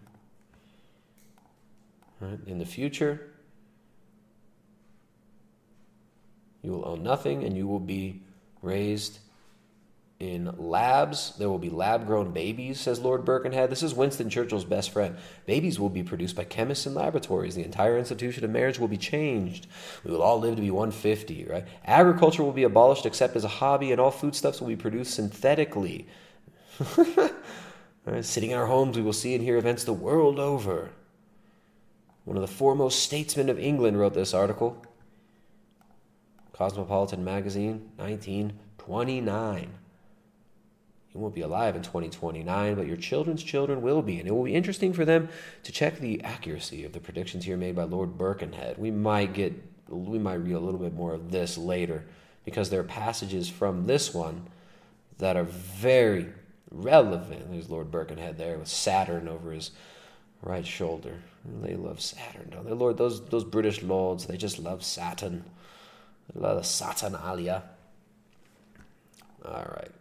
[2.19, 2.39] Right?
[2.47, 3.31] In the future,
[6.61, 8.21] you will own nothing and you will be
[8.61, 9.19] raised
[10.19, 11.33] in labs.
[11.37, 13.69] There will be lab grown babies, says Lord Birkenhead.
[13.69, 15.17] This is Winston Churchill's best friend.
[15.45, 17.55] Babies will be produced by chemists in laboratories.
[17.55, 19.67] The entire institution of marriage will be changed.
[20.03, 21.67] We will all live to be 150, right?
[21.85, 26.07] Agriculture will be abolished except as a hobby, and all foodstuffs will be produced synthetically.
[28.05, 28.23] Right?
[28.23, 30.91] Sitting in our homes, we will see and hear events the world over.
[32.23, 34.81] One of the foremost statesmen of England wrote this article.
[36.53, 39.71] Cosmopolitan Magazine, 1929.
[41.15, 44.19] You won't be alive in 2029, but your children's children will be.
[44.19, 45.29] And it will be interesting for them
[45.63, 48.77] to check the accuracy of the predictions here made by Lord Birkenhead.
[48.77, 49.53] We might get,
[49.87, 52.03] we might read a little bit more of this later
[52.43, 54.47] because there are passages from this one
[55.19, 56.27] that are very
[56.69, 57.49] relevant.
[57.49, 59.71] There's Lord Birkenhead there with Saturn over his
[60.41, 61.21] right shoulder.
[61.61, 62.73] They love Saturn, don't they?
[62.73, 65.45] Lord, those those British lords, they just love Saturn.
[66.33, 67.63] They love the Saturnalia.
[69.45, 69.91] All right.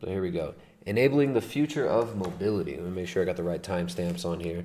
[0.00, 0.54] So here we go.
[0.84, 2.76] Enabling the future of mobility.
[2.76, 4.64] Let me make sure I got the right timestamps on here.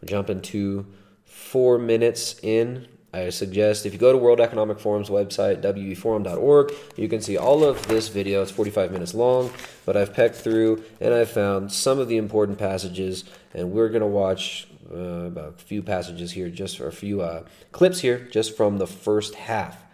[0.00, 0.86] We're jumping to
[1.24, 2.88] four minutes in.
[3.14, 7.62] I suggest if you go to World Economic Forum's website, weforum.org, you can see all
[7.62, 8.42] of this video.
[8.42, 9.52] It's 45 minutes long,
[9.84, 14.00] but I've pecked through and I've found some of the important passages, and we're going
[14.00, 18.56] to watch uh, a few passages here, just for a few uh, clips here, just
[18.56, 19.84] from the first half.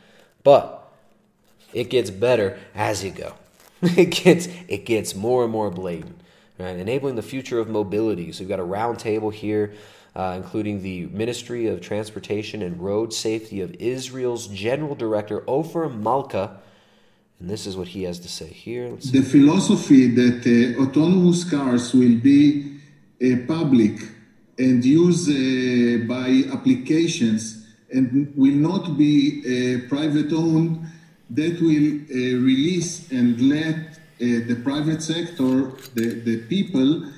[0.44, 0.90] But
[1.72, 3.34] it gets better as you go.
[3.82, 6.20] it gets it gets more and more blatant.
[6.58, 6.76] Right?
[6.76, 8.32] Enabling the future of mobility.
[8.32, 9.74] So we've got a round table here,
[10.16, 16.60] uh, including the Ministry of Transportation and Road Safety of Israel's General Director Ofer Malka.
[17.38, 18.90] And this is what he has to say here.
[18.96, 22.78] The philosophy that uh, autonomous cars will be
[23.22, 24.00] uh, public
[24.58, 30.84] and used uh, by applications and will not be uh, private owned,
[31.30, 37.10] that will uh, release and let uh, the private sector, the, the people, uh,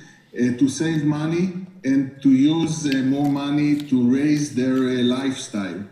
[0.58, 5.84] to save money and to use uh, more money to raise their uh, lifestyle.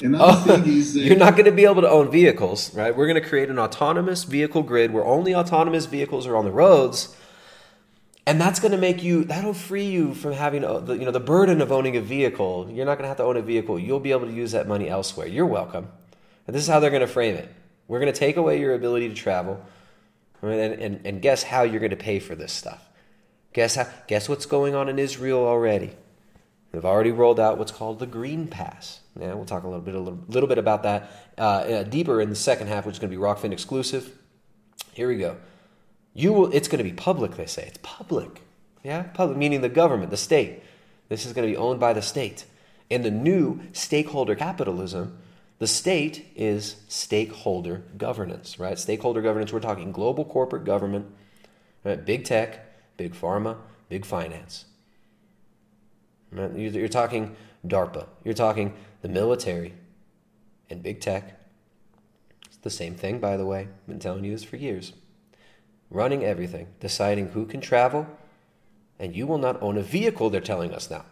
[0.00, 2.96] Another thing is uh, Oh, You're not going to be able to own vehicles, right?
[2.96, 6.52] We're going to create an autonomous vehicle grid where only autonomous vehicles are on the
[6.52, 7.16] roads.
[8.26, 11.20] And that's going to make you that'll free you from having the, you know the
[11.20, 12.68] burden of owning a vehicle.
[12.70, 13.78] You're not going to have to own a vehicle.
[13.78, 15.26] You'll be able to use that money elsewhere.
[15.26, 15.88] You're welcome.
[16.48, 17.54] And this is how they're going to frame it.
[17.86, 19.64] We're going to take away your ability to travel.
[20.42, 22.88] And, and, and guess how you're going to pay for this stuff.
[23.52, 25.92] Guess how guess what's going on in Israel already?
[26.72, 29.00] They've already rolled out what's called the Green Pass.
[29.18, 32.20] Yeah, we'll talk a little bit, a little, little bit about that uh, uh, deeper
[32.20, 34.16] in the second half, which is going to be Rokfin exclusive.
[34.92, 35.36] Here we go.
[36.14, 36.52] You will.
[36.52, 37.36] It's going to be public.
[37.36, 38.42] They say it's public.
[38.84, 40.62] Yeah, public meaning the government, the state.
[41.08, 42.44] This is going to be owned by the state.
[42.90, 45.18] And the new stakeholder capitalism,
[45.58, 48.58] the state is stakeholder governance.
[48.58, 48.78] Right?
[48.78, 49.52] Stakeholder governance.
[49.52, 51.06] We're talking global corporate government,
[51.84, 52.04] right?
[52.04, 53.56] big tech, big pharma,
[53.88, 54.66] big finance.
[56.30, 56.52] Right?
[56.54, 57.36] You're you're talking
[57.66, 58.06] DARPA.
[58.24, 59.74] You're talking the military
[60.70, 61.40] and big tech.
[62.46, 63.60] It's the same thing, by the way.
[63.60, 64.92] I've been telling you this for years.
[65.90, 68.06] Running everything, deciding who can travel,
[68.98, 71.04] and you will not own a vehicle, they're telling us now.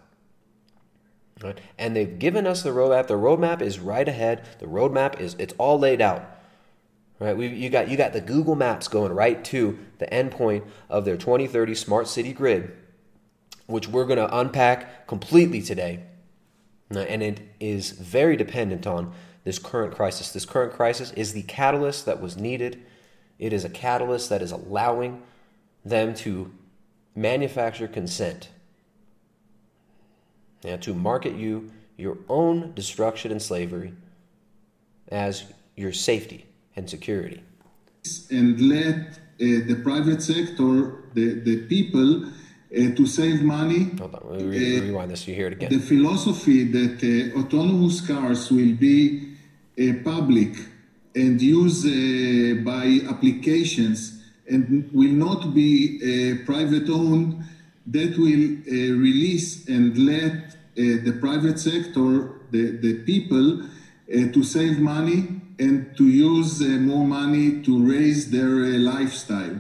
[1.43, 1.61] Right?
[1.78, 3.09] And they've given us the roadmap.
[3.09, 4.47] The roadmap is right ahead.
[4.59, 6.24] The roadmap is it's all laid out.
[7.18, 7.37] Right?
[7.37, 11.16] We, you got you got the Google Maps going right to the endpoint of their
[11.16, 12.72] 2030 smart city grid,
[13.66, 16.05] which we're going to unpack completely today.
[16.91, 19.12] And it is very dependent on
[19.45, 20.32] this current crisis.
[20.32, 22.82] This current crisis is the catalyst that was needed.
[23.39, 25.22] It is a catalyst that is allowing
[25.84, 26.53] them to
[27.14, 28.49] manufacture consent
[30.67, 33.93] and to market you your own destruction and slavery
[35.09, 35.45] as
[35.77, 37.43] your safety and security.
[38.31, 43.91] and let uh, the private sector, the, the people, uh, to save money.
[43.99, 45.71] Hold on, let me re- rewind this you hear it again.
[45.71, 49.35] The philosophy that uh, autonomous cars will be
[49.79, 50.55] uh, public
[51.14, 57.43] and used uh, by applications and will not be uh, private owned,
[57.87, 64.45] that will uh, release and let uh, the private sector, the, the people, uh, to
[64.45, 69.59] save money and to use uh, more money to raise their uh, lifestyle.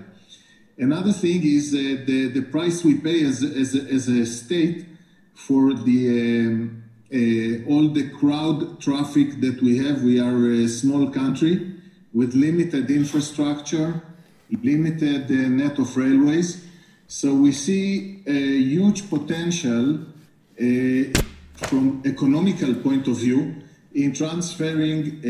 [0.78, 4.86] Another thing is uh, the, the price we pay as, as, as a state
[5.34, 10.02] for the um, uh, all the crowd traffic that we have.
[10.02, 11.72] We are a small country
[12.12, 14.02] with limited infrastructure,
[14.62, 16.64] limited uh, net of railways.
[17.06, 20.15] So we see a huge potential uh,
[20.56, 23.54] from economical point of view
[23.94, 25.22] in transferring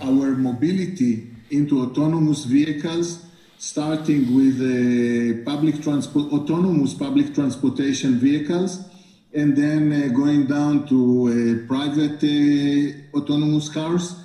[0.00, 3.24] our mobility into autonomous vehicles,
[3.58, 8.88] starting with public transport, autonomous public transportation vehicles,
[9.34, 10.98] and then uh, going down to
[11.28, 14.16] uh, private uh, autonomous cars.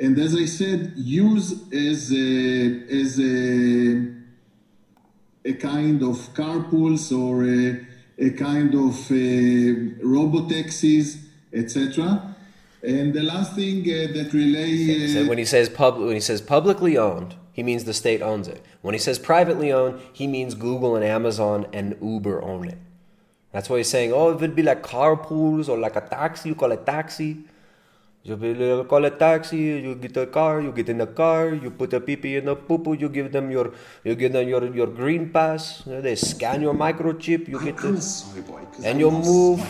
[0.00, 4.12] And as I said, use as a, as a,
[5.44, 7.91] a kind of carpools or a,
[8.26, 11.18] a kind of uh, robo taxis,
[11.52, 12.34] etc.
[12.82, 14.72] And the last thing uh, that relay.
[15.14, 18.22] So Uh, when he says pub, when he says publicly owned, he means the state
[18.22, 18.60] owns it.
[18.80, 22.78] When he says privately owned, he means Google and Amazon and Uber own it.
[23.52, 26.54] That's why he's saying, oh, if it'd be like carpools or like a taxi, you
[26.54, 27.44] call it taxi.
[28.24, 29.58] You be- you uh, call a taxi.
[29.58, 30.60] You get a car.
[30.60, 31.54] You get in the car.
[31.54, 32.92] You put a pee pee in a poo poo.
[32.94, 33.72] You give them your
[34.04, 35.82] you give them your your green pass.
[35.86, 37.48] They scan your microchip.
[37.48, 37.90] You get the,
[38.84, 39.60] and you move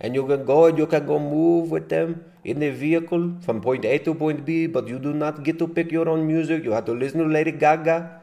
[0.00, 3.60] and you can go and you can go move with them in the vehicle from
[3.62, 6.64] point A to point B, but you do not get to pick your own music.
[6.64, 8.20] You have to listen to Lady Gaga.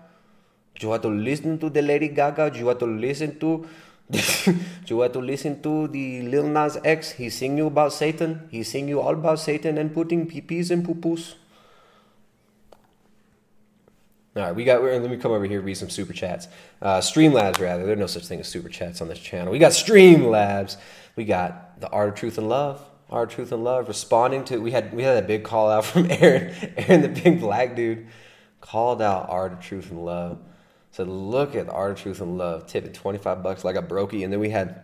[0.81, 2.51] You have to listen to the Lady Gaga.
[2.55, 3.65] You have to listen to
[4.87, 7.11] you have to listen to the Lil Nas X.
[7.11, 8.47] He sing you about Satan.
[8.49, 11.35] He sing you all about Satan and putting peepees and poo-poos.
[14.35, 14.81] All right, we got.
[14.81, 16.47] Let me come over here read some super chats.
[16.81, 17.85] Uh, Streamlabs, rather.
[17.85, 19.51] There's no such thing as super chats on this channel.
[19.51, 20.77] We got Streamlabs.
[21.15, 22.83] We got the Art of Truth and Love.
[23.09, 24.59] Art of Truth and Love responding to.
[24.59, 26.55] We had we had a big call out from Aaron.
[26.77, 28.07] Aaron, the big black dude,
[28.61, 30.39] called out Art of Truth and Love.
[30.99, 34.25] Said, look at the Art of Truth and Love, tipping 25 bucks like a brokey.
[34.25, 34.83] And then we had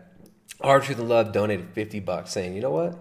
[0.62, 2.98] Art of Truth and Love donated 50 bucks, saying, you know what?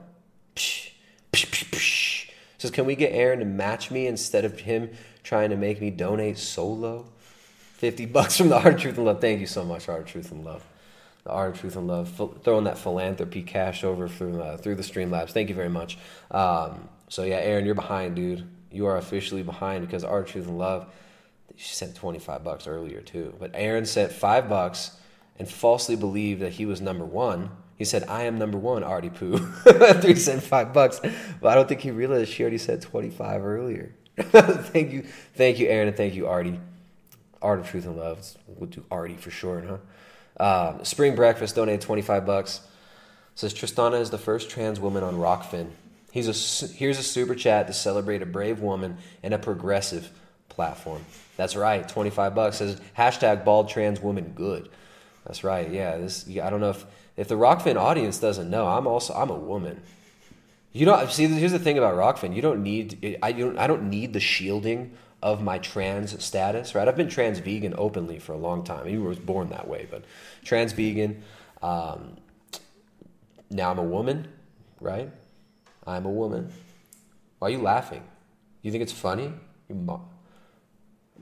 [0.57, 0.91] Psh,
[1.33, 2.31] psh, psh, psh.
[2.59, 4.91] Says, can we get Aaron to match me instead of him
[5.23, 7.07] trying to make me donate solo?
[7.75, 9.21] 50 bucks from the Art of Truth and Love.
[9.21, 10.65] Thank you so much, Art of Truth and Love.
[11.23, 12.13] The Art of Truth and Love.
[12.19, 15.31] Ph- throwing that philanthropy cash over through, uh, through the Streamlabs.
[15.31, 15.99] Thank you very much.
[16.33, 18.45] Um, so, yeah, Aaron, you're behind, dude.
[18.73, 20.89] You are officially behind because Art of Truth and Love,
[21.57, 23.35] she sent 25 bucks earlier, too.
[23.39, 24.97] But Aaron sent 5 bucks
[25.39, 27.51] and falsely believed that he was number one.
[27.77, 29.35] He said, I am number one, Artie Poo.
[29.67, 31.01] After he sent 5 bucks.
[31.41, 33.95] But I don't think he realized she already said 25 earlier.
[34.17, 35.05] thank you.
[35.35, 36.61] Thank you, Aaron, and thank you, Artie.
[37.43, 38.25] Art of Truth and Love.
[38.47, 39.79] We'll do Artie for sure, huh?
[40.41, 42.61] Um, Spring Breakfast donated 25 bucks.
[43.35, 45.71] Says Tristana is the first trans woman on Rokfin.
[46.13, 50.11] He's a, here's a super chat to celebrate a brave woman and a progressive
[50.49, 51.05] platform.
[51.37, 52.59] That's right, 25 bucks.
[52.59, 54.69] Says hashtag bald trans woman good.
[55.27, 55.97] That's right, yeah.
[55.97, 56.85] This I don't know if,
[57.17, 59.83] if the Rokfin audience doesn't know, I'm also I'm a woman.
[60.73, 61.27] You don't see.
[61.27, 62.35] Here's the thing about Rokfin.
[62.35, 63.17] You don't need.
[63.23, 63.57] I don't.
[63.57, 66.75] I don't need the shielding of my trans status.
[66.75, 66.89] Right.
[66.89, 68.87] I've been trans vegan openly for a long time.
[68.87, 70.05] I was born that way, but
[70.45, 71.23] trans vegan.
[71.63, 72.17] Um,
[73.51, 74.27] now I'm a woman.
[74.81, 75.11] Right.
[75.87, 76.53] I'm a woman.
[77.39, 78.03] Why are you laughing?
[78.63, 79.33] You think it's funny?
[79.69, 80.09] You mo-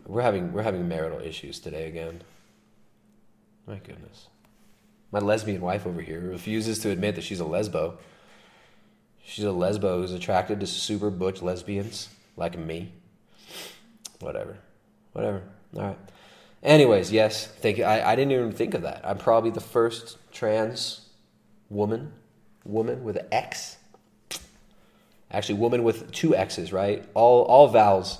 [0.06, 2.22] we're having we're having marital issues today again.
[3.66, 4.28] My goodness.
[5.10, 7.96] My lesbian wife over here refuses to admit that she's a lesbo.
[9.24, 12.92] She's a lesbo who's attracted to super butch lesbians like me.
[14.20, 14.56] Whatever.
[15.12, 15.42] Whatever.
[15.76, 15.98] All right.
[16.62, 17.84] Anyways, yes, thank you.
[17.84, 19.02] I, I didn't even think of that.
[19.04, 21.08] I'm probably the first trans
[21.68, 22.12] woman,
[22.64, 23.76] woman with an X.
[25.30, 27.04] Actually, woman with two X's, right?
[27.14, 28.18] All all vowels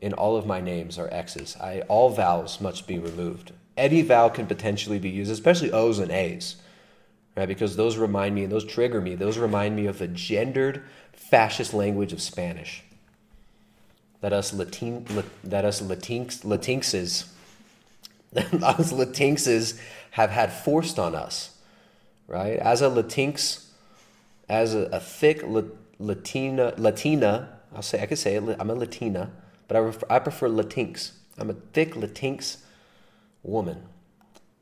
[0.00, 1.56] in all of my names are X's.
[1.56, 3.52] I all vowels must be removed.
[3.76, 6.56] Any vowel can potentially be used, especially O's and A's
[7.36, 7.48] right?
[7.48, 9.14] Because those remind me, and those trigger me.
[9.14, 10.82] Those remind me of the gendered
[11.12, 12.82] fascist language of Spanish
[14.20, 17.28] that us Latin, La- that us Latinx, Latinxes,
[18.62, 19.80] us Latinxes
[20.12, 21.56] have had forced on us,
[22.26, 22.58] right?
[22.58, 23.66] As a Latinx,
[24.48, 25.62] as a, a thick La-
[25.98, 28.56] Latina, Latina, I'll say I could say it.
[28.58, 29.30] I'm a Latina,
[29.70, 31.12] but I, I prefer Latinx.
[31.38, 32.56] I'm a thick Latinx
[33.44, 33.84] woman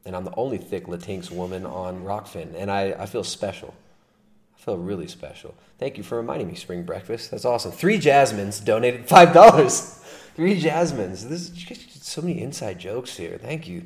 [0.08, 3.74] and I'm the only thick Latinx woman on Rokfin, and I, I feel special.
[4.56, 5.54] I feel really special.
[5.78, 7.30] Thank you for reminding me, Spring Breakfast.
[7.30, 7.72] That's awesome.
[7.72, 9.80] Three Jasmines donated five dollars.
[10.34, 11.28] Three Jasmines.
[11.28, 13.38] This is so many inside jokes here.
[13.38, 13.82] Thank you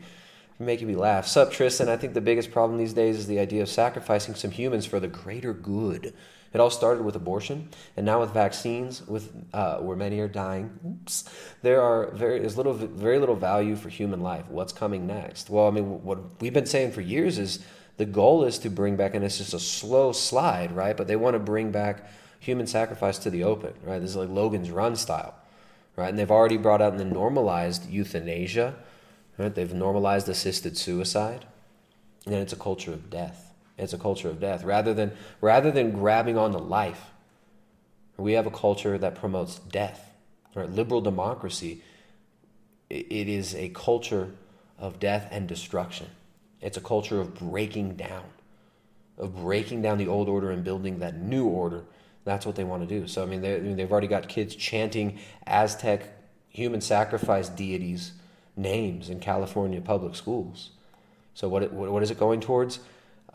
[0.57, 1.27] for making me laugh.
[1.27, 1.89] Sup, Tristan?
[1.89, 5.01] I think the biggest problem these days is the idea of sacrificing some humans for
[5.01, 6.15] the greater good.
[6.53, 10.79] It all started with abortion, and now with vaccines, with uh, where many are dying.
[10.87, 11.25] Oops.
[11.63, 14.47] There are very there's little very little value for human life.
[14.49, 15.49] What's coming next?
[15.49, 17.65] Well, I mean, what we've been saying for years is
[17.97, 20.97] the goal is to bring back, and it's just a slow slide, right?
[20.97, 22.07] But they want to bring back
[22.39, 24.01] human sacrifice to the open, right?
[24.01, 25.35] This is like Logan's Run style,
[25.97, 26.09] right?
[26.09, 28.75] And they've already brought out and then normalized euthanasia,
[29.39, 29.55] right?
[29.55, 31.47] They've normalized assisted suicide,
[32.27, 33.52] and it's a culture of death.
[33.83, 34.63] It's a culture of death.
[34.63, 37.11] Rather than rather than grabbing onto life,
[38.17, 40.13] we have a culture that promotes death.
[40.55, 40.71] Right?
[40.71, 41.83] Liberal democracy,
[42.89, 44.31] it is a culture
[44.79, 46.07] of death and destruction.
[46.61, 48.25] It's a culture of breaking down,
[49.19, 51.85] of breaking down the old order and building that new order.
[52.25, 53.09] That's what they want to do.
[53.09, 56.09] So I mean, they, I mean they've already got kids chanting Aztec
[56.51, 58.13] human sacrifice deities
[58.55, 60.71] names in California public schools.
[61.35, 62.79] So what what is it going towards?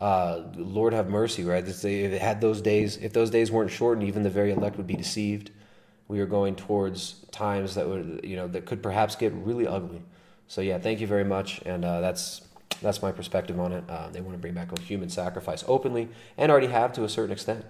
[0.00, 1.66] Uh, Lord have mercy, right?
[1.66, 4.86] If it had those days, if those days weren't shortened, even the very elect would
[4.86, 5.50] be deceived.
[6.06, 10.02] We are going towards times that would, you know, that could perhaps get really ugly.
[10.46, 12.42] So yeah, thank you very much, and uh, that's
[12.80, 13.84] that's my perspective on it.
[13.88, 17.08] Uh, they want to bring back a human sacrifice openly, and already have to a
[17.08, 17.66] certain extent,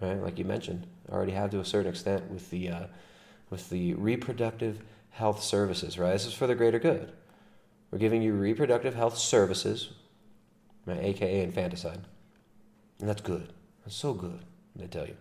[0.00, 0.22] right?
[0.22, 2.86] Like you mentioned, already have to a certain extent with the uh,
[3.50, 6.12] with the reproductive health services, right?
[6.12, 7.12] This is for the greater good.
[7.90, 9.90] We're giving you reproductive health services?
[10.88, 12.00] Aka infanticide.
[13.00, 13.52] And that's good.
[13.84, 14.40] That's so good,
[14.76, 15.16] they tell you.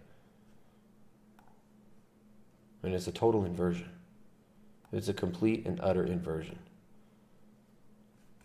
[2.84, 3.89] And it's a total inversion.
[4.91, 6.59] It's a complete and utter inversion.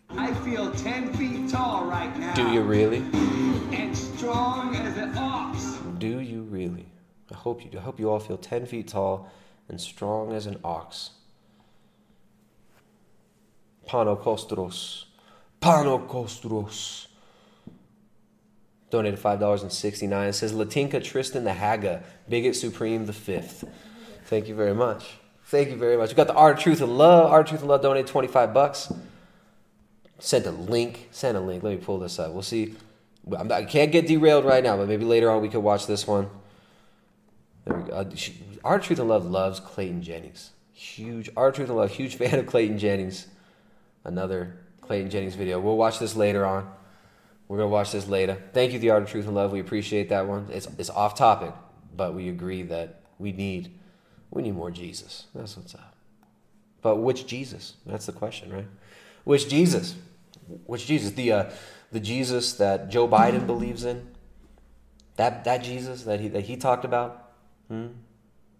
[0.09, 2.33] I feel 10 feet tall right now.
[2.33, 3.03] Do you really?
[3.71, 5.77] And strong as an ox.
[5.99, 6.87] Do you really?
[7.31, 7.77] I hope you do.
[7.77, 9.29] I hope you all feel 10 feet tall
[9.67, 11.11] and strong as an ox.
[13.87, 15.05] Panokostros.
[15.61, 17.08] Panokostros.
[18.89, 20.29] Donated five dollars and sixty nine.
[20.29, 23.63] It says Latinka Tristan the Haga, Bigot Supreme the Fifth.
[24.25, 25.17] Thank you very much.
[25.45, 26.09] Thank you very much.
[26.09, 27.31] We got the Art of Truth and Love.
[27.31, 28.91] Art of Truth and Love donated 25 bucks.
[30.19, 31.07] Sent a link.
[31.11, 31.63] Sent a link.
[31.63, 32.31] Let me pull this up.
[32.33, 32.75] We'll see.
[33.35, 36.29] I can't get derailed right now, but maybe later on we could watch this one.
[37.65, 37.95] There we go.
[37.95, 38.05] Uh,
[38.63, 40.51] Art of Truth and Love loves Clayton Jennings.
[40.73, 43.27] Huge Art of Truth and Love, huge fan of Clayton Jennings.
[44.03, 45.59] Another Clayton Jennings video.
[45.59, 46.71] We'll watch this later on.
[47.49, 48.37] We're gonna watch this later.
[48.53, 49.51] Thank you, The Art of Truth and Love.
[49.51, 50.47] We appreciate that one.
[50.51, 51.51] It's it's off topic,
[51.97, 53.71] but we agree that we need
[54.29, 55.25] we need more Jesus.
[55.33, 55.95] That's what's up.
[56.83, 57.73] But which Jesus?
[57.87, 58.67] That's the question, right?
[59.23, 59.95] Which Jesus?
[60.67, 61.11] Which Jesus?
[61.11, 61.49] The uh,
[61.91, 64.07] the Jesus that Joe Biden believes in?
[65.15, 67.31] That that Jesus that he that he talked about?
[67.67, 67.87] Hmm?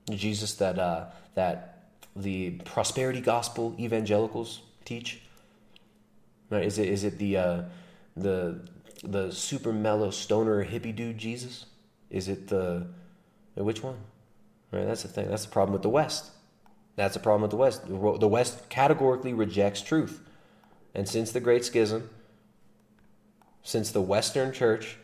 [0.09, 1.83] Jesus that uh, that
[2.15, 5.21] the prosperity gospel evangelicals teach?
[6.49, 6.63] Right?
[6.63, 7.61] Is it is it the uh,
[8.17, 8.61] the
[9.03, 11.65] the super mellow stoner hippie dude Jesus?
[12.09, 12.87] Is it the
[13.55, 13.97] which one?
[14.71, 15.29] Right, that's the thing.
[15.29, 16.31] That's the problem with the West.
[16.95, 17.87] That's the problem with the West.
[17.87, 20.21] The West categorically rejects truth.
[20.93, 22.09] And since the Great Schism,
[23.63, 24.97] since the Western Church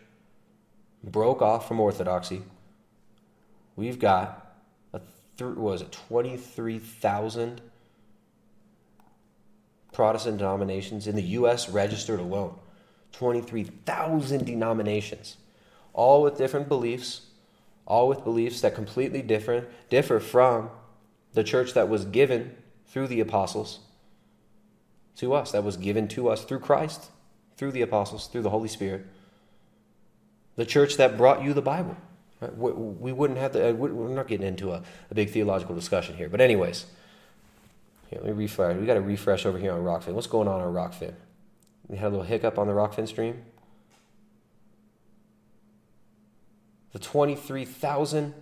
[1.03, 2.43] broke off from Orthodoxy,
[3.75, 4.55] we've got
[4.93, 5.01] a
[5.37, 7.61] th- was it twenty three thousand
[9.93, 11.69] Protestant denominations in the U.S.
[11.69, 12.55] registered alone.
[13.17, 15.37] Twenty three thousand denominations,
[15.93, 17.21] all with different beliefs,
[17.85, 20.69] all with beliefs that completely different differ from
[21.33, 22.57] the church that was given
[22.87, 23.79] through the apostles
[25.15, 27.09] to us, that was given to us through Christ,
[27.55, 29.05] through the apostles, through the Holy Spirit.
[30.57, 31.95] The church that brought you the Bible.
[32.57, 36.27] We wouldn't have to, uh, we're not getting into a, a big theological discussion here.
[36.27, 36.85] But, anyways,
[38.09, 38.75] here, let me refresh.
[38.75, 40.13] We got to refresh over here on Rokfin.
[40.13, 41.13] What's going on on Rokfin?
[41.87, 43.43] We had a little hiccup on the Rokfin stream.
[46.93, 48.33] The 23,000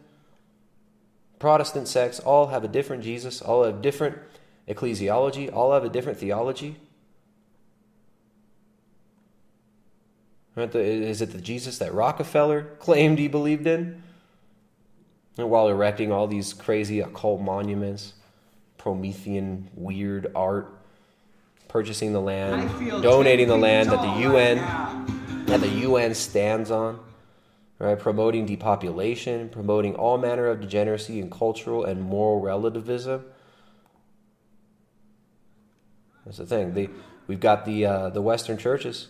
[1.39, 4.17] Protestant sects all have a different Jesus, all have different
[4.67, 6.77] ecclesiology, all have a different theology.
[10.55, 14.03] Is it the Jesus that Rockefeller claimed he believed in?
[15.37, 18.13] And while erecting all these crazy occult monuments,
[18.77, 20.77] Promethean weird art,
[21.73, 22.69] purchasing the land,
[23.01, 25.03] donating the land that the UN right
[25.47, 26.99] that the UN stands on,
[27.79, 27.97] right?
[27.97, 33.25] Promoting depopulation, promoting all manner of degeneracy and cultural and moral relativism.
[36.25, 36.73] That's the thing.
[36.73, 36.89] They,
[37.27, 39.07] we've got the uh, the Western churches.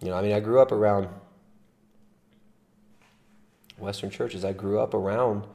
[0.00, 1.08] You know, I mean, I grew up around
[3.78, 4.44] Western churches.
[4.44, 5.46] I grew up around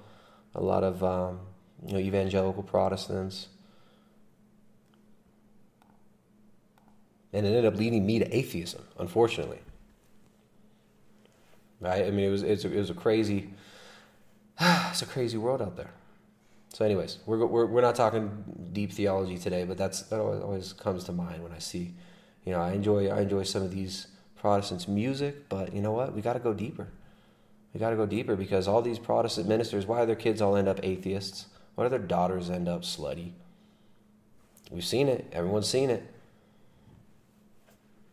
[0.55, 1.39] a lot of um,
[1.85, 3.49] you know evangelical Protestants,
[7.33, 8.83] and it ended up leading me to atheism.
[8.99, 9.59] Unfortunately,
[11.79, 12.05] right?
[12.05, 13.49] I mean, it was it's a, it was a crazy
[14.61, 15.91] it's a crazy world out there.
[16.69, 21.03] So, anyways, we're, we're we're not talking deep theology today, but that's that always, comes
[21.05, 21.93] to mind when I see,
[22.45, 26.13] you know, I enjoy I enjoy some of these Protestants' music, but you know what?
[26.13, 26.87] We got to go deeper.
[27.73, 30.55] We got to go deeper because all these Protestant ministers, why do their kids all
[30.55, 31.47] end up atheists?
[31.75, 33.31] Why do their daughters end up slutty?
[34.69, 35.27] We've seen it.
[35.31, 36.12] Everyone's seen it.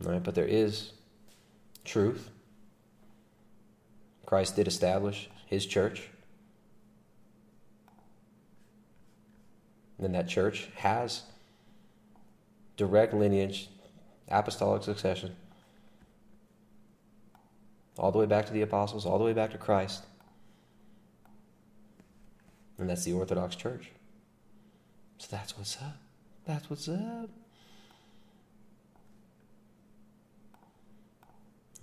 [0.03, 0.93] Right, but there is
[1.85, 2.31] truth.
[4.25, 6.09] Christ did establish his church.
[9.99, 11.23] And that church has
[12.77, 13.69] direct lineage,
[14.29, 15.37] apostolic succession,
[17.99, 20.05] all the way back to the apostles, all the way back to Christ.
[22.79, 23.91] And that's the Orthodox Church.
[25.19, 25.99] So that's what's up.
[26.47, 27.29] That's what's up.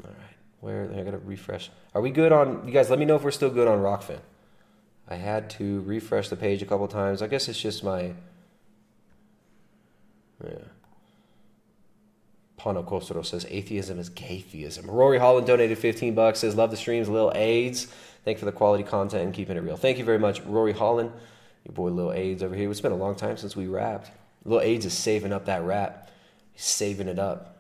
[0.03, 0.38] All right.
[0.60, 1.69] Where I gotta refresh.
[1.94, 2.90] Are we good on you guys?
[2.90, 4.19] Let me know if we're still good on Rokfin.
[5.07, 7.22] I had to refresh the page a couple times.
[7.22, 8.14] I guess it's just my
[10.44, 10.60] yeah.
[12.60, 14.88] Pano Costero says atheism is gaytheism.
[14.88, 16.40] Rory Holland donated 15 bucks.
[16.40, 17.86] Says love the streams, Lil AIDS.
[18.26, 19.78] Thank you for the quality content and keeping it real.
[19.78, 21.11] Thank you very much, Rory Holland.
[21.64, 22.69] Your boy Lil AIDS over here.
[22.69, 24.11] It's been a long time since we rapped.
[24.44, 26.10] Lil AIDS is saving up that rap.
[26.53, 27.56] He's saving it up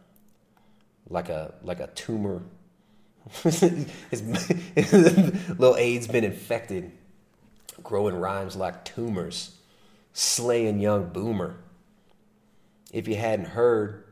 [1.09, 2.43] like a like a tumor.
[3.43, 4.23] his,
[5.59, 6.91] Lil AIDS been infected,
[7.83, 9.57] growing rhymes like tumors,
[10.13, 11.57] slaying young boomer.
[12.93, 14.05] If you hadn't heard,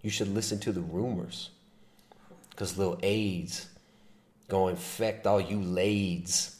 [0.00, 1.50] you should listen to the rumors.
[2.50, 3.66] Because Lil AIDS
[4.48, 6.56] gonna infect all you lades.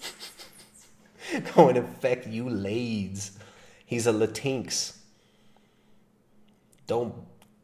[1.54, 3.38] gonna infect you lades.
[3.84, 4.96] He's a Latinx.
[6.86, 7.14] Don't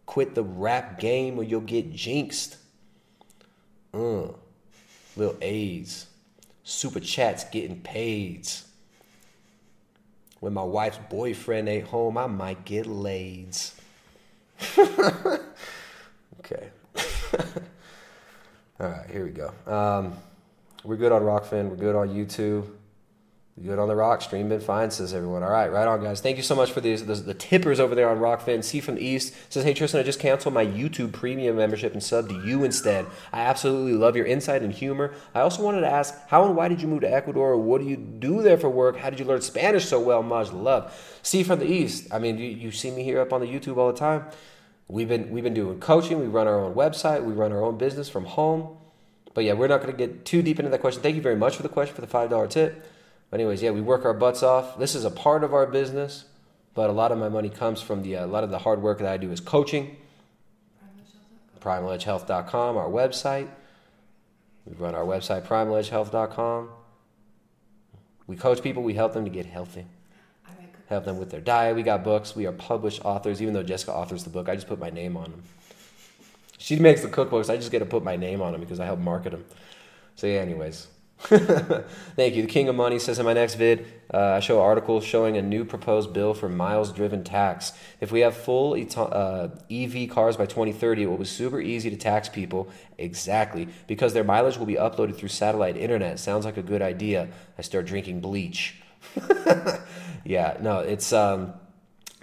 [0.07, 2.57] quit the rap game or you'll get jinxed.
[3.93, 4.29] Uh,
[5.17, 6.07] Lil AIDS.
[6.63, 8.49] Super chats getting paid.
[10.41, 13.75] When my wife's boyfriend ain't home, I might get laids.
[14.79, 16.71] okay.
[18.79, 19.53] All right, here we go.
[19.67, 20.15] Um,
[20.85, 21.71] We're good on Rokfin.
[21.71, 22.69] We're good on YouTube.
[23.65, 24.21] Good on the Rock.
[24.21, 25.43] Stream been fine, says everyone.
[25.43, 26.21] All right, right on, guys.
[26.21, 28.63] Thank you so much for these, the, tippers over there on Rokfin.
[28.63, 32.29] C from East says, Hey, Tristan, I just canceled my YouTube premium membership and sub
[32.29, 33.07] to you instead.
[33.33, 35.15] I absolutely love your insight and humor.
[35.35, 37.57] I also wanted to ask, how and why did you move to Ecuador?
[37.57, 38.99] What do you do there for work?
[38.99, 40.23] How did you learn Spanish so well?
[40.23, 41.19] Much love.
[41.23, 42.13] C from the East.
[42.13, 44.27] I mean, you, you see me here up on the YouTube all the time.
[44.87, 46.21] We've been we've been doing coaching.
[46.21, 47.25] We run our own website.
[47.25, 48.77] We run our own business from home.
[49.33, 51.03] But yeah, we're not going to get too deep into that question.
[51.03, 52.87] Thank you very much for the question for the five dollar tip.
[53.31, 54.79] But anyways, yeah, we work our butts off.
[54.79, 56.25] This is a part of our business,
[56.75, 58.83] but a lot of my money comes from the uh, a lot of the hard
[58.83, 59.97] work that I do is coaching.
[61.61, 63.49] PrimaledgeHealth.com, our website.
[64.65, 66.69] We run our website, PrimaledgeHealth.com.
[68.29, 68.83] We coach people.
[68.83, 69.87] We help them to get healthy.
[70.89, 71.75] Help them with their diet.
[71.75, 72.37] We got books.
[72.37, 73.43] We are published authors.
[73.43, 75.43] Even though Jessica authors the book, I just put my name on them.
[76.59, 77.51] She makes the cookbooks.
[77.51, 79.45] I just get to put my name on them because I help market them.
[80.15, 80.87] So yeah, anyways.
[81.19, 82.43] Thank you.
[82.43, 85.43] The King of Money says in my next vid, uh, I show articles showing a
[85.43, 87.73] new proposed bill for miles driven tax.
[88.01, 91.97] If we have full uh, EV cars by 2030, it will be super easy to
[91.97, 92.69] tax people.
[92.99, 93.69] Exactly.
[93.87, 96.19] Because their mileage will be uploaded through satellite internet.
[96.19, 97.29] Sounds like a good idea.
[97.59, 98.77] I start drinking bleach.
[100.25, 101.13] yeah, no, it's.
[101.13, 101.55] Um,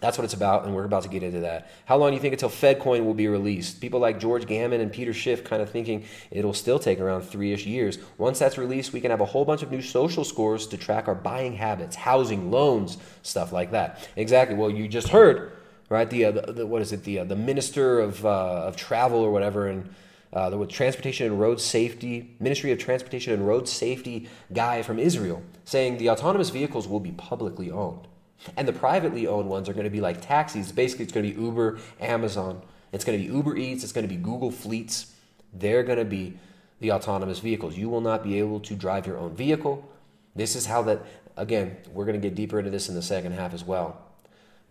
[0.04, 1.72] that's what it's about, and we're about to get into that.
[1.86, 3.80] How long do you think until FedCoin will be released?
[3.80, 7.54] People like George Gammon and Peter Schiff kind of thinking it'll still take around three
[7.54, 7.98] ish years.
[8.18, 11.08] Once that's released, we can have a whole bunch of new social scores to track
[11.08, 14.10] our buying habits, housing, loans, stuff like that.
[14.18, 14.58] Exactly.
[14.58, 15.54] Well, you just heard,
[15.88, 16.10] right?
[16.10, 17.06] The, uh, the, the what is it?
[17.06, 19.90] The uh, the minister of uh, of travel or whatever, and
[20.34, 25.00] uh, the with transportation and road safety ministry of transportation and road safety guy from
[25.00, 28.10] Israel saying the autonomous vehicles will be publicly owned.
[28.57, 30.72] And the privately owned ones are going to be like taxis.
[30.72, 32.61] Basically, it's going to be Uber, Amazon.
[32.91, 33.84] It's going to be Uber Eats.
[33.84, 35.14] It's going to be Google Fleets.
[35.53, 36.38] They're going to be
[36.80, 37.78] the autonomous vehicles.
[37.78, 39.90] You will not be able to drive your own vehicle.
[40.36, 41.02] This is how that,
[41.38, 43.99] again, we're going to get deeper into this in the second half as well.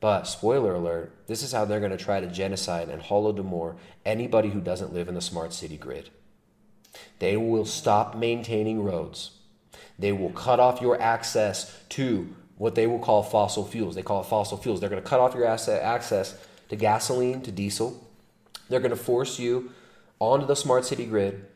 [0.00, 3.76] But spoiler alert, this is how they're going to try to genocide and hollow holodomor
[4.04, 6.10] anybody who doesn't live in the smart city grid.
[7.20, 9.30] They will stop maintaining roads.
[9.98, 13.94] They will cut off your access to what they will call fossil fuels.
[13.94, 14.80] They call it fossil fuels.
[14.80, 16.36] They're going to cut off your asset access
[16.68, 18.06] to gasoline, to diesel.
[18.68, 19.72] They're going to force you
[20.18, 21.46] onto the smart city grid.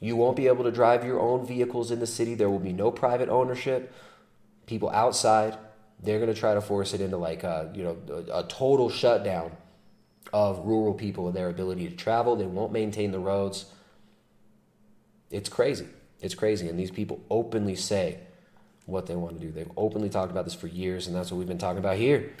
[0.00, 2.34] You won't be able to drive your own vehicles in the city.
[2.34, 3.92] There will be no private ownership.
[4.66, 5.58] People outside,
[6.02, 8.88] they're going to try to force it into like a, you know, a, a total
[8.88, 9.52] shutdown
[10.32, 12.36] of rural people and their ability to travel.
[12.36, 13.66] They won't maintain the roads.
[15.30, 15.86] It's crazy.
[16.20, 16.68] It's crazy.
[16.68, 18.20] And these people openly say
[18.86, 19.52] what they want to do.
[19.52, 22.32] They've openly talked about this for years, and that's what we've been talking about here.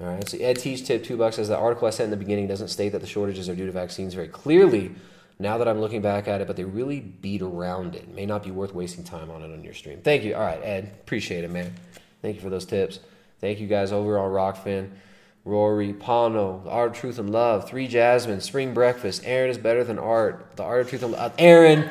[0.00, 0.28] All right.
[0.28, 2.68] So Ed Teach tip two bucks says the article I sent in the beginning doesn't
[2.68, 4.92] state that the shortages are due to vaccines very clearly.
[5.38, 8.14] Now that I'm looking back at it, but they really beat around it.
[8.14, 10.00] May not be worth wasting time on it on your stream.
[10.02, 10.34] Thank you.
[10.34, 10.92] All right, Ed.
[11.02, 11.72] Appreciate it, man.
[12.20, 13.00] Thank you for those tips.
[13.40, 14.90] Thank you guys over on Rokfin.
[15.44, 19.82] Rory, Pano, The Art of Truth and Love, Three Jasmine, Spring Breakfast, Aaron is better
[19.82, 20.52] than art.
[20.54, 21.32] The Art of Truth and Love.
[21.32, 21.90] Uh, Aaron!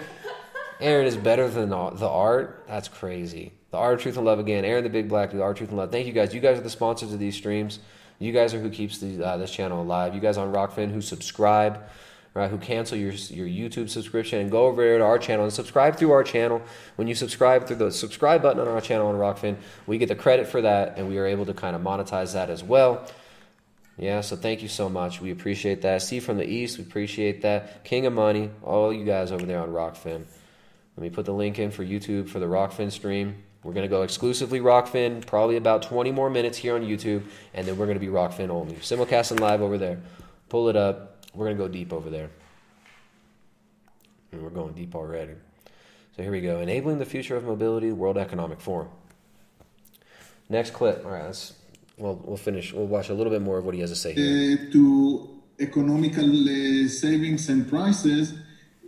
[0.80, 2.64] Aaron is better than the art?
[2.68, 3.52] That's crazy.
[3.72, 4.66] The Art of Truth and Love again.
[4.66, 5.92] Aaron the Big Black, The Art of Truth and Love.
[5.92, 6.34] Thank you guys.
[6.34, 7.80] You guys are the sponsors of these streams.
[8.20, 10.14] You guys are who keeps uh, this channel alive.
[10.14, 11.82] You guys on Rokfin who subscribe,
[12.34, 12.52] right?
[12.52, 15.96] Who cancel your your YouTube subscription and go over there to our channel and subscribe
[15.96, 16.62] through our channel.
[16.98, 19.56] When you subscribe through the subscribe button on our channel on Rokfin,
[19.88, 22.50] we get the credit for that, and we are able to kind of monetize that
[22.50, 23.08] as well.
[23.98, 25.22] Yeah, so thank you so much.
[25.22, 26.02] We appreciate that.
[26.02, 27.84] See from the East, we appreciate that.
[27.84, 30.26] King of Money, all you guys over there on Rokfin.
[30.98, 33.44] Let me put the link in for YouTube for the Rokfin stream.
[33.64, 37.24] We're going to go exclusively Rokfin, probably about 20 more minutes here on YouTube,
[37.54, 38.76] and then we're going to be Rokfin only.
[38.76, 40.00] Simulcasting live over there.
[40.50, 41.26] Pull it up.
[41.36, 42.30] We're going to go deep over there.
[44.32, 45.34] And we're going deep already.
[46.16, 46.60] So here we go.
[46.60, 48.90] Enabling the Future of Mobility, World Economic Forum.
[50.50, 51.06] Next clip.
[51.06, 51.54] All right, let's,
[51.98, 52.74] well, we'll finish.
[52.74, 54.58] We'll watch a little bit more of what he has to say here.
[54.58, 58.34] uh, to economical uh, savings and prices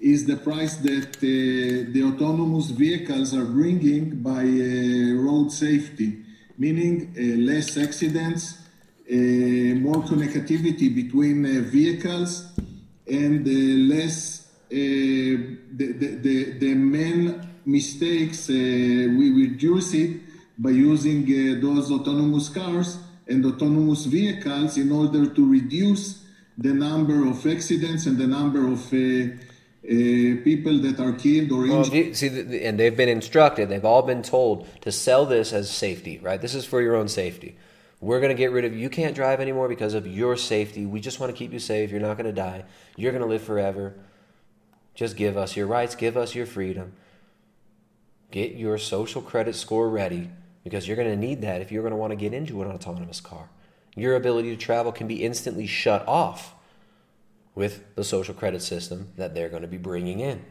[0.03, 6.21] is the price that uh, the autonomous vehicles are bringing by uh, road safety,
[6.57, 8.57] meaning uh, less accidents,
[9.09, 9.15] uh,
[9.79, 12.51] more connectivity between uh, vehicles,
[13.07, 18.49] and uh, less the, the, the, the main mistakes.
[18.49, 20.19] We reduce it
[20.57, 22.97] by using those autonomous cars
[23.27, 26.23] and autonomous vehicles in order to reduce
[26.57, 28.81] the number of accidents and the number of
[29.85, 31.91] Uh, people that are killed or Well, injured.
[31.91, 35.69] the- see, the- and they've been instructed, they've all been told to sell this as
[35.69, 36.41] safety, right?
[36.41, 37.55] This is for your own safety.
[37.99, 40.85] We're going to get rid of you can't drive anymore because of your safety.
[40.85, 41.91] We just want to keep you safe.
[41.91, 42.63] You're not going to die.
[42.95, 43.93] You're going to live forever.
[44.95, 46.93] Just give us your rights, give us your freedom.
[48.31, 50.27] get your social credit score ready
[50.63, 52.67] because you're going to need that if you're going to want to get into an
[52.71, 53.47] autonomous car.
[53.95, 56.52] Your ability to travel can be instantly shut off
[57.55, 60.43] with the social credit system that they're going to be bringing in.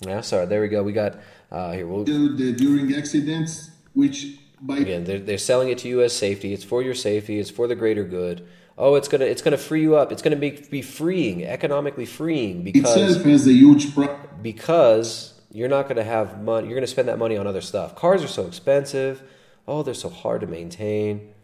[0.00, 0.82] Yeah, sorry, there we go.
[0.82, 1.18] We got
[1.50, 1.86] uh, here.
[1.86, 6.16] We'll, Do the, during accidents, which by again, they're, they're selling it to you as
[6.16, 6.52] safety.
[6.54, 7.38] It's for your safety.
[7.38, 8.46] It's for the greater good.
[8.78, 10.10] Oh, it's gonna it's gonna free you up.
[10.10, 15.68] It's gonna be be freeing, economically freeing because itself has a huge pro- because you're
[15.68, 16.68] not going to have money.
[16.68, 17.96] You're going to spend that money on other stuff.
[17.96, 19.22] Cars are so expensive.
[19.66, 21.18] Oh, they're so hard to maintain.
[21.18, 21.36] Right, Here we go.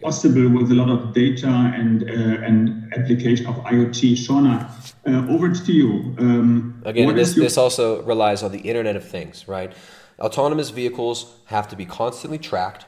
[0.00, 4.12] Possible with a lot of data and uh, and application of IoT.
[4.14, 4.68] Shauna,
[5.06, 6.14] uh, over to you.
[6.18, 9.72] Um, Again, this, your- this also relies on the Internet of Things, right?
[10.18, 12.86] Autonomous vehicles have to be constantly tracked.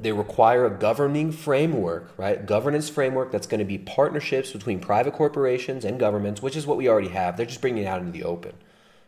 [0.00, 2.44] They require a governing framework, right?
[2.44, 6.76] Governance framework that's going to be partnerships between private corporations and governments, which is what
[6.76, 7.36] we already have.
[7.36, 8.54] They're just bringing it out into the open.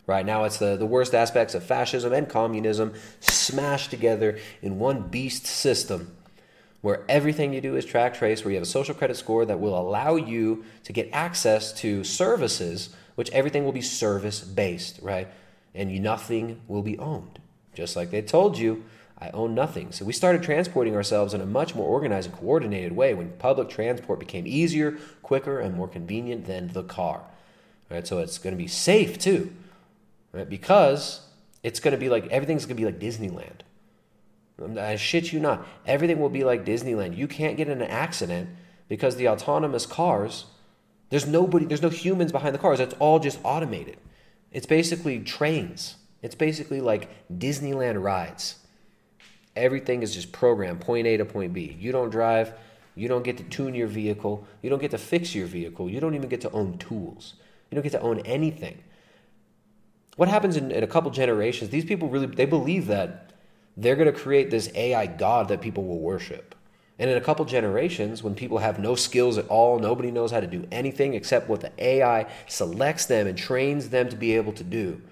[0.06, 5.08] Right now, it's the, the worst aspects of fascism and communism smashed together in one
[5.08, 6.15] beast system
[6.86, 9.58] where everything you do is track trace, where you have a social credit score that
[9.58, 15.26] will allow you to get access to services, which everything will be service based, right?
[15.74, 17.40] And nothing will be owned.
[17.74, 18.84] Just like they told you,
[19.18, 19.90] I own nothing.
[19.90, 23.68] So we started transporting ourselves in a much more organized and coordinated way when public
[23.68, 27.22] transport became easier, quicker, and more convenient than the car.
[27.90, 28.06] Right?
[28.06, 29.52] So it's going to be safe too,
[30.30, 30.48] right?
[30.48, 31.26] Because
[31.64, 33.65] it's going to be like everything's going to be like Disneyland.
[34.78, 35.66] I shit you not.
[35.86, 37.16] Everything will be like Disneyland.
[37.16, 38.48] You can't get in an accident
[38.88, 40.46] because the autonomous cars,
[41.10, 42.80] there's nobody, there's no humans behind the cars.
[42.80, 43.98] It's all just automated.
[44.52, 45.96] It's basically trains.
[46.22, 48.56] It's basically like Disneyland rides.
[49.54, 51.76] Everything is just programmed, point A to point B.
[51.78, 52.52] You don't drive,
[52.94, 56.00] you don't get to tune your vehicle, you don't get to fix your vehicle, you
[56.00, 57.34] don't even get to own tools.
[57.70, 58.82] You don't get to own anything.
[60.16, 63.25] What happens in, in a couple generations, these people really they believe that
[63.76, 66.54] they're going to create this AI god that people will worship.
[66.98, 70.40] And in a couple generations, when people have no skills at all, nobody knows how
[70.40, 74.52] to do anything except what the AI selects them and trains them to be able
[74.54, 75.02] to do,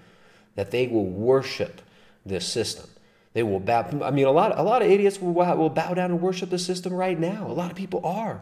[0.55, 1.81] that they will worship
[2.25, 2.89] this system.
[3.33, 3.85] They will bow.
[4.01, 6.57] I mean, a lot, a lot of idiots will, will bow down and worship the
[6.57, 7.45] system right now.
[7.45, 8.41] A lot of people are.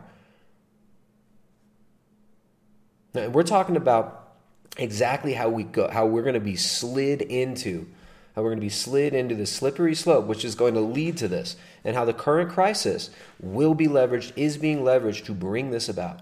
[3.14, 4.36] Now, we're talking about
[4.78, 7.88] exactly how we go, how we're going to be slid into,
[8.36, 11.18] how we're going to be slid into the slippery slope, which is going to lead
[11.18, 15.72] to this, and how the current crisis will be leveraged, is being leveraged to bring
[15.72, 16.22] this about.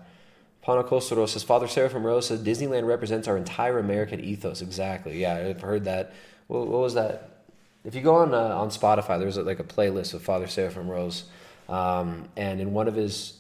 [0.62, 4.62] Pana Kostoro says, Father Seraphim Rose says, Disneyland represents our entire American ethos.
[4.62, 5.20] Exactly.
[5.20, 6.14] Yeah, I've heard that.
[6.48, 7.46] What, what was that?
[7.84, 11.24] If you go on uh, on Spotify, there's like a playlist of Father Seraphim Rose,
[11.68, 13.40] um, and in one of his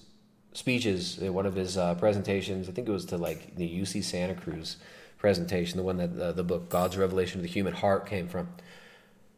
[0.53, 4.03] speeches, in one of his uh, presentations, I think it was to like the UC
[4.03, 4.77] Santa Cruz
[5.21, 8.49] presentation, the one that uh, the book God's Revelation of the Human Heart came from.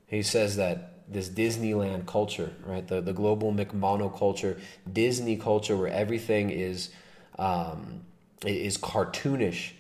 [0.07, 4.60] He says that this Disneyland culture, right, the the global McMono culture,
[4.91, 6.89] Disney culture, where everything is
[7.38, 8.01] um,
[8.43, 9.73] is cartoonish,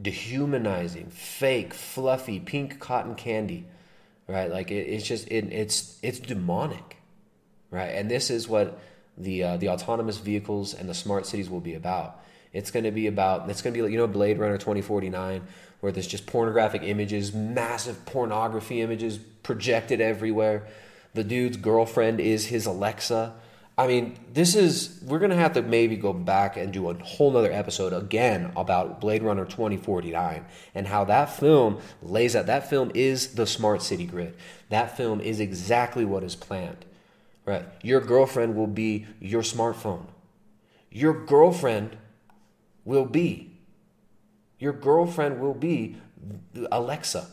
[0.00, 3.66] dehumanizing, fake, fluffy, pink cotton candy
[4.26, 4.50] right?
[4.50, 6.98] Like it, it's just it, it's it's demonic,
[7.70, 7.90] right?
[7.90, 8.78] And this is what
[9.16, 12.20] the uh, the autonomous vehicles and the smart cities will be about.
[12.52, 14.82] It's going to be about it's going to be like you know Blade Runner twenty
[14.82, 15.42] forty nine,
[15.80, 20.66] where there's just pornographic images, massive pornography images projected everywhere.
[21.14, 23.34] The dude's girlfriend is his Alexa.
[23.76, 27.30] I mean, this is we're gonna have to maybe go back and do a whole
[27.30, 32.92] nother episode again about Blade Runner 2049 and how that film lays out that film
[32.94, 34.34] is the smart city grid.
[34.68, 36.84] That film is exactly what is planned.
[37.46, 37.64] Right.
[37.82, 40.04] Your girlfriend will be your smartphone.
[40.90, 41.96] Your girlfriend
[42.84, 43.50] will be.
[44.58, 45.96] Your girlfriend will be
[46.70, 47.26] Alexa.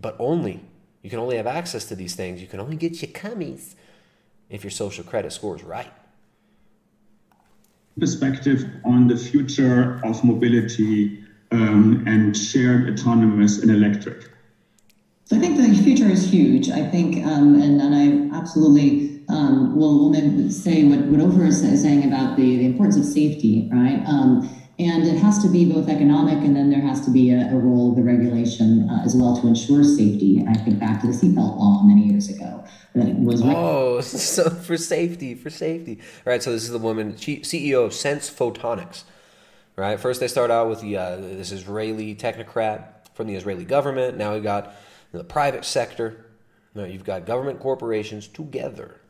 [0.00, 0.60] But only
[1.02, 2.40] you can only have access to these things.
[2.40, 3.74] You can only get your cummies
[4.48, 5.92] if your social credit score is right.
[7.98, 11.22] perspective on the future of mobility
[11.52, 14.30] um, and shared autonomous and electric?
[15.26, 16.68] So I think the future is huge.
[16.70, 21.60] I think, um, and, and I absolutely um, will maybe say what, what Ofer is
[21.60, 24.02] saying about the, the importance of safety, right?
[24.06, 24.48] Um,
[24.78, 27.56] and it has to be both economic and then there has to be a, a
[27.56, 30.44] role of the regulation uh, as well to ensure safety.
[30.48, 32.64] I think back to the seatbelt law many years ago
[32.94, 33.40] that was.
[33.44, 36.00] Oh, so for safety, for safety.
[36.26, 39.04] All right, so this is the woman, she- CEO of Sense Photonics.
[39.76, 44.16] Right, first they start out with the uh, this Israeli technocrat from the Israeli government.
[44.16, 44.72] Now we got
[45.10, 46.26] the private sector.
[46.76, 49.00] Now you've got government corporations together.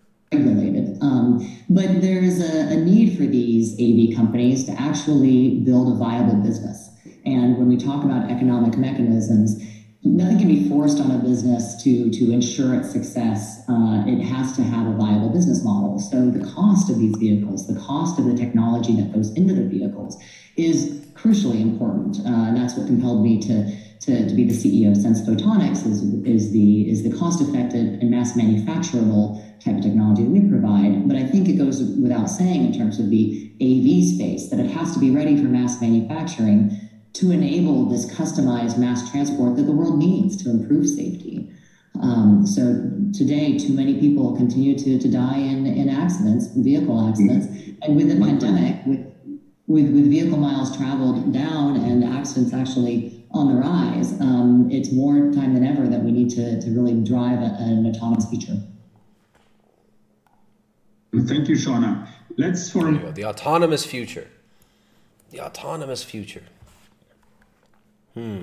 [1.68, 6.90] But there's a, a need for these AV companies to actually build a viable business.
[7.24, 9.62] And when we talk about economic mechanisms,
[10.04, 13.62] nothing can be forced on a business to to ensure its success.
[13.68, 15.98] Uh, it has to have a viable business model.
[15.98, 19.64] So the cost of these vehicles, the cost of the technology that goes into the
[19.64, 20.22] vehicles,
[20.56, 22.18] is crucially important.
[22.18, 23.84] Uh, and that's what compelled me to.
[24.00, 28.00] To, to be the CEO of Sense Photonics is, is the is the cost effective
[28.02, 31.08] and mass manufacturable type of technology that we provide.
[31.08, 34.70] But I think it goes without saying in terms of the AV space that it
[34.70, 36.78] has to be ready for mass manufacturing
[37.14, 41.50] to enable this customized mass transport that the world needs to improve safety.
[42.02, 47.46] Um, so today, too many people continue to, to die in, in accidents, vehicle accidents.
[47.82, 49.06] And with the pandemic, with,
[49.66, 55.32] with, with vehicle miles traveled down and accidents actually on the rise, um, it's more
[55.32, 58.56] time than ever that we need to, to really drive a, an autonomous future.
[61.22, 62.08] Thank you, Shauna.
[62.36, 63.12] Let's for you.
[63.12, 64.28] The autonomous future.
[65.30, 66.42] The autonomous future.
[68.14, 68.42] Hmm.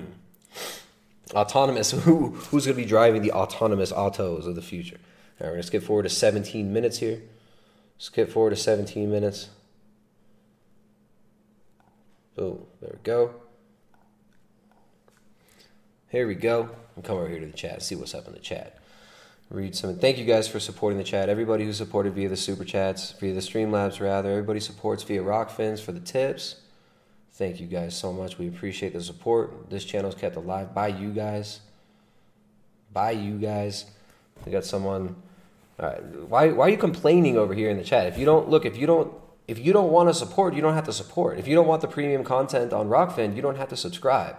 [1.34, 1.90] Autonomous.
[2.04, 4.98] Who who's going to be driving the autonomous autos of the future?
[5.40, 7.22] All right, we're going to skip forward to 17 minutes here.
[7.98, 9.48] Skip forward to 17 minutes.
[12.34, 12.66] Boom.
[12.80, 13.34] There we go.
[16.08, 16.70] Here we go.
[16.96, 17.82] I'll come over here to the chat.
[17.82, 18.81] See what's up in the chat.
[19.52, 19.98] Read some.
[19.98, 21.28] Thank you guys for supporting the chat.
[21.28, 24.30] Everybody who supported via the super chats, via the Streamlabs rather.
[24.30, 26.56] Everybody supports via Rokfins for the tips.
[27.32, 28.38] Thank you guys so much.
[28.38, 29.68] We appreciate the support.
[29.68, 31.60] This channel is kept alive by you guys.
[32.94, 33.84] By you guys.
[34.46, 35.16] We got someone.
[35.78, 36.02] All right.
[36.02, 38.06] Why why are you complaining over here in the chat?
[38.06, 39.12] If you don't look, if you don't
[39.48, 41.38] if you don't want to support, you don't have to support.
[41.38, 44.36] If you don't want the premium content on Rokfin, you don't have to subscribe.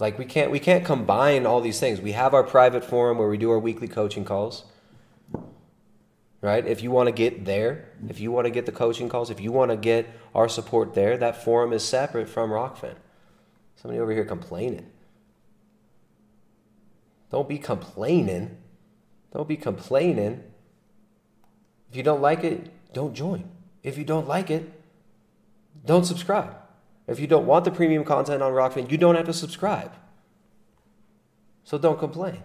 [0.00, 2.00] Like we can't we can't combine all these things.
[2.00, 4.64] We have our private forum where we do our weekly coaching calls.
[6.40, 6.66] Right?
[6.66, 9.40] If you want to get there, if you want to get the coaching calls, if
[9.40, 12.94] you want to get our support there, that forum is separate from Rokfin.
[13.76, 14.86] Somebody over here complaining.
[17.30, 18.56] Don't be complaining.
[19.32, 20.42] Don't be complaining.
[21.90, 23.50] If you don't like it, don't join.
[23.82, 24.72] If you don't like it,
[25.84, 26.59] don't subscribe.
[27.10, 29.92] If you don't want the premium content on Rokfin, you don't have to subscribe.
[31.64, 32.44] So don't complain.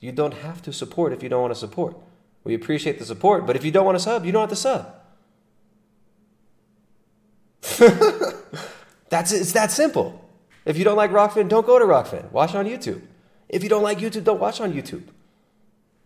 [0.00, 1.96] You don't have to support if you don't want to support.
[2.42, 4.56] We appreciate the support, but if you don't want to sub, you don't have to
[4.56, 4.92] sub.
[9.08, 9.40] That's it.
[9.40, 10.20] It's that simple.
[10.64, 12.28] If you don't like Rokfin, don't go to Rokfin.
[12.32, 13.02] Watch on YouTube.
[13.48, 15.04] If you don't like YouTube, don't watch on YouTube.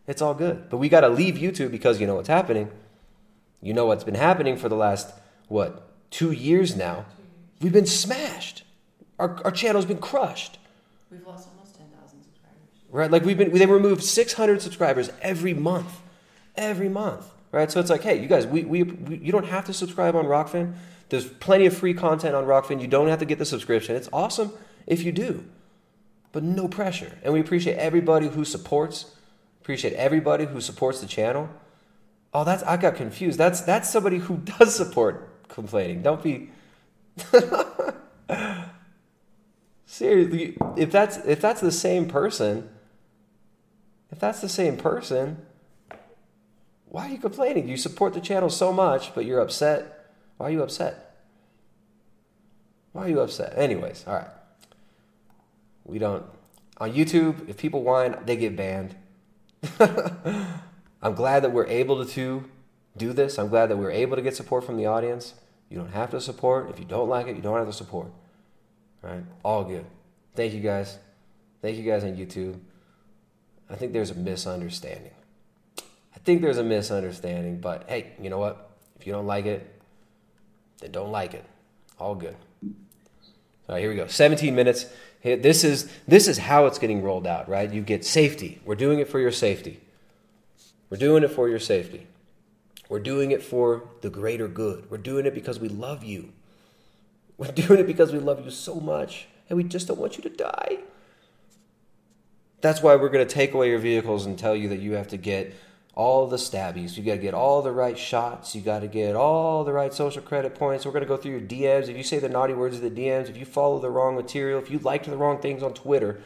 [0.06, 0.68] It's all good.
[0.70, 2.70] But we got to leave YouTube because you know what's happening.
[3.62, 5.12] You know what's been happening for the last,
[5.48, 7.06] what, two years now?
[7.60, 8.62] We've been smashed.
[9.18, 10.58] Our, our channel's been crushed.
[11.10, 12.58] We've lost almost 10,000 subscribers.
[12.90, 13.10] Right?
[13.10, 16.00] Like we've been, they removed 600 subscribers every month.
[16.56, 17.30] Every month.
[17.50, 17.70] Right?
[17.70, 20.26] So it's like, hey, you guys, we, we, we you don't have to subscribe on
[20.26, 20.74] Rokfin.
[21.08, 22.80] There's plenty of free content on Rokfin.
[22.80, 23.96] You don't have to get the subscription.
[23.96, 24.52] It's awesome
[24.86, 25.44] if you do,
[26.32, 27.12] but no pressure.
[27.22, 29.15] And we appreciate everybody who supports.
[29.66, 31.48] Appreciate everybody who supports the channel.
[32.32, 33.36] Oh, that's I got confused.
[33.36, 36.02] That's that's somebody who does support complaining.
[36.02, 36.50] Don't be
[39.84, 40.56] seriously.
[40.76, 42.68] If that's if that's the same person,
[44.12, 45.44] if that's the same person,
[46.84, 47.66] why are you complaining?
[47.66, 50.12] You support the channel so much, but you're upset.
[50.36, 51.16] Why are you upset?
[52.92, 53.58] Why are you upset?
[53.58, 54.30] Anyways, all right.
[55.82, 56.24] We don't
[56.78, 57.48] on YouTube.
[57.48, 58.94] If people whine, they get banned.
[61.02, 62.44] I'm glad that we're able to
[62.96, 63.38] do this.
[63.38, 65.34] I'm glad that we're able to get support from the audience.
[65.68, 66.70] You don't have to support.
[66.70, 68.08] If you don't like it, you don't have to support.
[69.02, 69.24] All right?
[69.42, 69.84] All good.
[70.34, 70.98] Thank you guys.
[71.62, 72.58] Thank you guys on YouTube.
[73.68, 75.12] I think there's a misunderstanding.
[76.14, 78.70] I think there's a misunderstanding, but hey, you know what?
[78.98, 79.80] If you don't like it,
[80.80, 81.44] then don't like it.
[81.98, 82.36] All good.
[82.62, 84.06] All right, here we go.
[84.06, 84.86] 17 minutes.
[85.22, 87.72] This is this is how it's getting rolled out, right?
[87.72, 88.60] You get safety.
[88.64, 89.80] We're doing it for your safety.
[90.88, 92.06] We're doing it for your safety.
[92.88, 94.88] We're doing it for the greater good.
[94.90, 96.32] We're doing it because we love you.
[97.38, 100.22] We're doing it because we love you so much and we just don't want you
[100.22, 100.78] to die.
[102.62, 105.08] That's why we're going to take away your vehicles and tell you that you have
[105.08, 105.54] to get
[105.96, 106.96] all the stabbies.
[106.96, 108.54] You got to get all the right shots.
[108.54, 110.84] You got to get all the right social credit points.
[110.84, 111.88] We're going to go through your DMs.
[111.88, 114.60] If you say the naughty words of the DMs, if you follow the wrong material,
[114.60, 116.22] if you liked the wrong things on Twitter,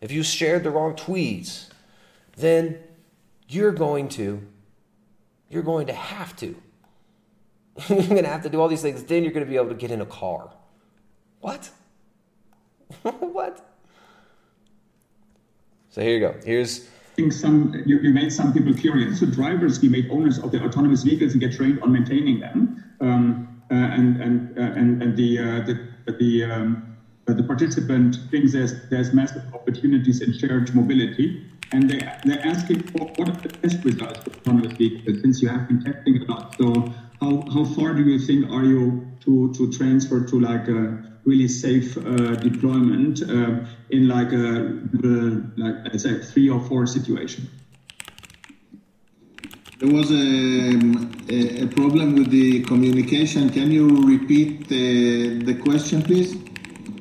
[0.00, 1.70] if you shared the wrong tweets,
[2.36, 2.78] then
[3.48, 4.46] you're going to
[5.50, 6.54] you're going to have to.
[7.88, 9.02] you're going to have to do all these things.
[9.02, 10.52] Then you're going to be able to get in a car.
[11.40, 11.70] What?
[13.02, 13.66] what?
[15.88, 16.36] So here you go.
[16.44, 16.88] Here's
[17.20, 19.20] think some you, you made some people curious.
[19.20, 22.84] So drivers be made owners of the autonomous vehicles and get trained on maintaining them.
[23.00, 25.74] Um, uh, and and uh, and and the uh, the
[26.18, 26.96] the um,
[27.28, 31.46] uh, the participant thinks there's there's massive opportunities in shared mobility.
[31.72, 35.48] And they, they're asking for what are the test results for autonomous vehicles since you
[35.48, 36.56] have been testing a lot.
[36.58, 41.09] So how, how far do you think are you to, to transfer to like a
[41.24, 46.86] really safe uh, deployment uh, in like a uh, like let's say three or four
[46.86, 47.48] situation?
[49.80, 50.16] There was a,
[51.30, 53.48] a, a problem with the communication.
[53.48, 56.34] Can you repeat the, the question, please?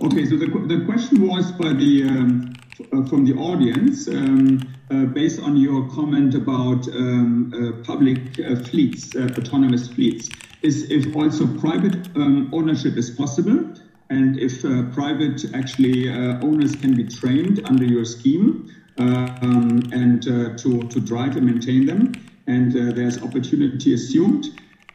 [0.02, 2.54] Okay, so the, the question was by the um,
[2.94, 8.56] uh, from the audience um, uh, based on your comment about um, uh, public uh,
[8.56, 10.30] fleets, uh, autonomous fleets,
[10.62, 13.74] is if also private um, ownership is possible,
[14.10, 20.28] and if uh, private actually uh, owners can be trained under your scheme um, and
[20.28, 22.14] uh, to to drive and maintain them,
[22.48, 24.46] and there's opportunity assumed.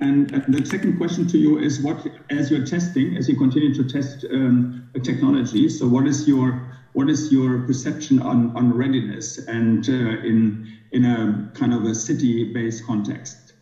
[0.01, 3.85] And, the second question to you is what, as you're testing, as you continue to
[3.85, 9.89] test um, technology, so what is your what is your perception on, on readiness and
[9.89, 13.53] uh, in in a kind of a city-based context?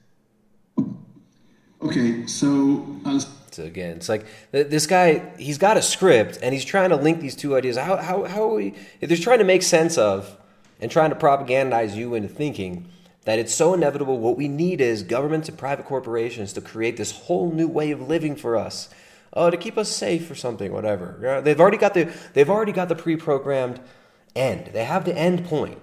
[1.83, 3.21] Okay, so I'll
[3.55, 5.33] So again, it's like this guy.
[5.39, 7.77] He's got a script, and he's trying to link these two ideas.
[7.77, 8.75] How how how are we?
[9.01, 10.37] If they're trying to make sense of,
[10.83, 12.89] and trying to propagandize you into thinking
[13.25, 14.19] that it's so inevitable.
[14.19, 18.09] What we need is governments and private corporations to create this whole new way of
[18.09, 18.89] living for us.
[19.33, 21.41] Oh, to keep us safe or something, whatever.
[21.43, 23.81] They've already got the they've already got the pre-programmed
[24.35, 24.71] end.
[24.73, 25.79] They have the end point,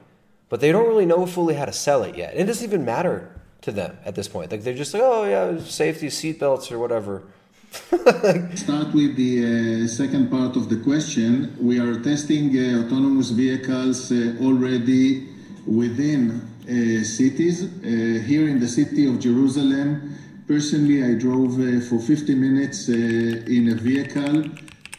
[0.50, 2.36] but they don't really know fully how to sell it yet.
[2.36, 3.32] It doesn't even matter
[3.62, 4.52] to them at this point.
[4.52, 7.24] Like they're just like, oh yeah, safety, seatbelts or whatever.
[7.72, 11.56] Start with the uh, second part of the question.
[11.60, 15.28] We are testing uh, autonomous vehicles uh, already
[15.68, 17.64] within uh, cities.
[17.64, 20.16] Uh, here in the city of Jerusalem,
[20.48, 24.46] personally, I drove uh, for 50 minutes in a vehicle,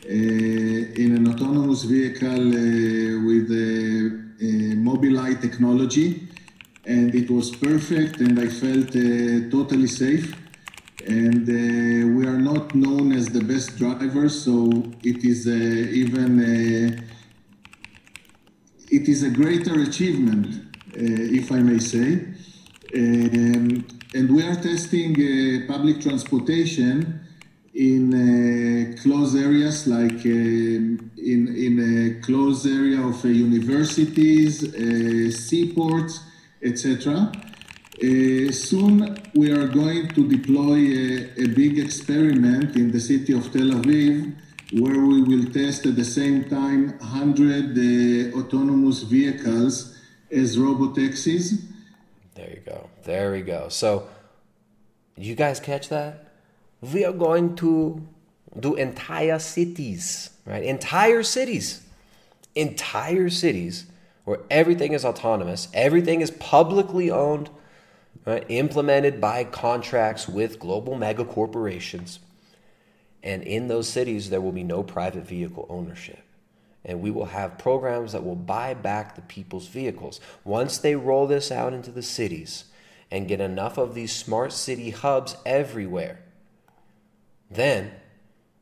[0.09, 2.45] in an autonomous vehicle
[3.29, 3.51] with
[4.87, 6.29] Mobileye technology,
[6.87, 8.93] and it was perfect, and I felt
[9.51, 10.35] totally safe
[11.07, 14.71] and uh, we are not known as the best drivers, so
[15.03, 17.03] it is uh, even uh,
[18.91, 22.27] it is a greater achievement, uh, if I may say.
[22.95, 27.21] Um, and we are testing uh, public transportation
[27.73, 34.59] in closed areas like um in in a closed area of universities,
[35.49, 36.21] seaports,
[36.63, 37.31] etc.
[38.03, 43.53] Uh, soon we are going to deploy a, a big experiment in the city of
[43.53, 44.35] Tel Aviv
[44.73, 49.99] where we will test at the same time 100 uh, autonomous vehicles
[50.33, 51.61] as robotaxis.
[52.35, 52.89] There you go.
[53.05, 53.69] There we go.
[53.69, 54.09] So,
[55.19, 56.33] you guys catch that?
[56.81, 58.09] We are going to
[58.59, 60.63] do entire cities, right?
[60.63, 61.83] Entire cities.
[62.55, 63.87] Entire cities
[64.25, 67.51] where everything is autonomous, everything is publicly owned,
[68.25, 68.45] right?
[68.49, 72.21] implemented by contracts with global mega corporations.
[73.23, 76.21] And in those cities, there will be no private vehicle ownership.
[76.85, 80.21] And we will have programs that will buy back the people's vehicles.
[80.45, 82.65] Once they roll this out into the cities
[83.11, 86.21] and get enough of these smart city hubs everywhere,
[87.51, 87.93] then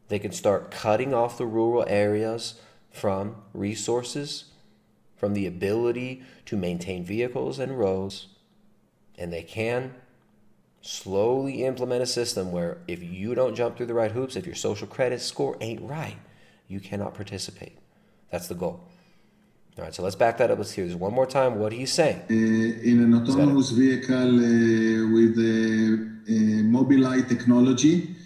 [0.09, 2.55] they can start cutting off the rural areas
[2.91, 4.47] from resources,
[5.17, 8.29] from the ability to maintain vehicles and roads,
[9.19, 9.95] and they can
[10.81, 14.55] slowly implement a system where if you don't jump through the right hoops, if your
[14.55, 16.17] social credit score ain't right,
[16.69, 17.77] you cannot participate.
[18.31, 18.81] That's the goal.
[19.77, 20.59] All right, so let's back that up.
[20.59, 22.23] Let's hear this one more time what he's saying.
[22.29, 22.35] Uh,
[22.91, 28.17] in an autonomous vehicle uh, with uh, uh, Mobileye technology,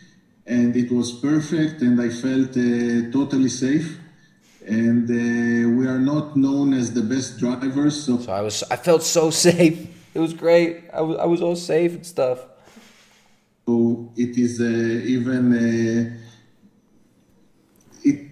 [0.46, 3.98] and it was perfect, and I felt uh, totally safe.
[4.66, 8.76] And uh, we are not known as the best drivers, so, So I was I
[8.76, 9.91] felt so safe.
[10.14, 10.84] It was great.
[10.92, 12.40] I was I was all safe and stuff.
[13.66, 16.16] so it is uh, even uh,
[18.04, 18.30] it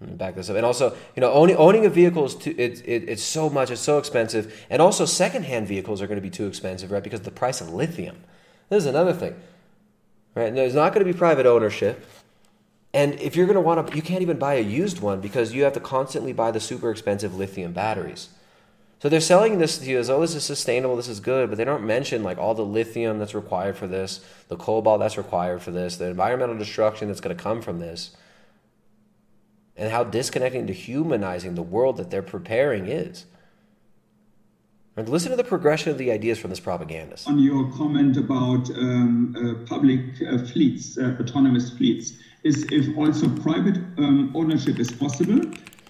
[0.00, 0.56] Let me back this up.
[0.56, 3.70] And also, you know, owning owning a vehicle is too it, it, it's so much,
[3.70, 4.66] it's so expensive.
[4.70, 7.02] And also secondhand vehicles are going to be too expensive, right?
[7.02, 8.16] Because of the price of lithium.
[8.68, 9.34] This is another thing.
[10.34, 10.48] Right?
[10.48, 12.04] And there's not going to be private ownership.
[12.92, 15.52] And if you're going to want to you can't even buy a used one because
[15.52, 18.30] you have to constantly buy the super expensive lithium batteries.
[19.00, 21.56] So they're selling this to you as, oh, this is sustainable, this is good, but
[21.56, 25.62] they don't mention like all the lithium that's required for this, the cobalt that's required
[25.62, 28.16] for this, the environmental destruction that's going to come from this,
[29.76, 33.26] and how disconnecting, dehumanizing the world that they're preparing is.
[34.96, 37.28] And listen to the progression of the ideas from this propagandist.
[37.28, 43.28] on your comment about um, uh, public uh, fleets, uh, autonomous fleets, is if also
[43.28, 45.40] private um, ownership is possible,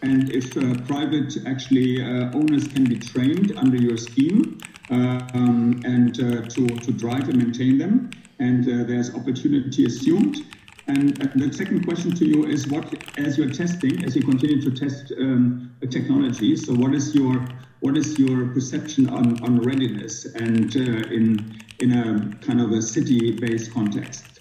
[0.03, 4.59] and if uh, private actually uh, owners can be trained under your scheme
[4.91, 10.37] um, and uh, to, to drive and maintain them, and uh, there's opportunity assumed.
[10.87, 12.87] And, the second question to you is what,
[13.19, 17.47] as you're testing, as you continue to test um, technology, so what is your
[17.81, 22.83] what is your perception on, on readiness and uh, in in a kind of a
[22.83, 24.38] city-based context?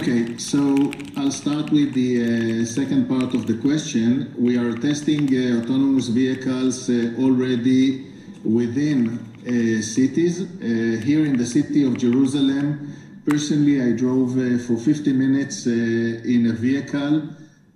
[0.00, 4.34] Okay, so I'll start with the uh, second part of the question.
[4.38, 8.06] We are testing uh, autonomous vehicles uh, already
[8.42, 10.40] within uh, cities.
[10.40, 12.94] Uh, here in the city of Jerusalem,
[13.26, 17.28] personally, I drove uh, for 50 minutes in a vehicle,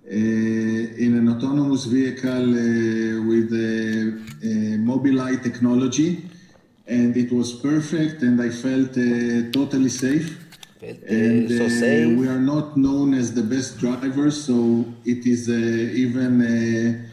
[0.09, 2.47] in an autonomous vehicle
[3.29, 3.51] with
[4.89, 6.27] Mobileye technology,
[6.87, 8.95] and it was perfect, and I felt
[9.53, 10.44] totally safe.
[10.85, 12.17] And so uh, safe.
[12.17, 17.07] we are not known as the best drivers, so it is uh, even uh,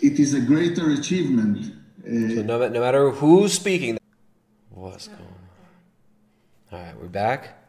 [0.00, 1.72] it is a greater achievement.
[2.04, 3.98] So no, no matter who's speaking,
[4.70, 6.78] what's going on?
[6.78, 7.60] All right, we're back.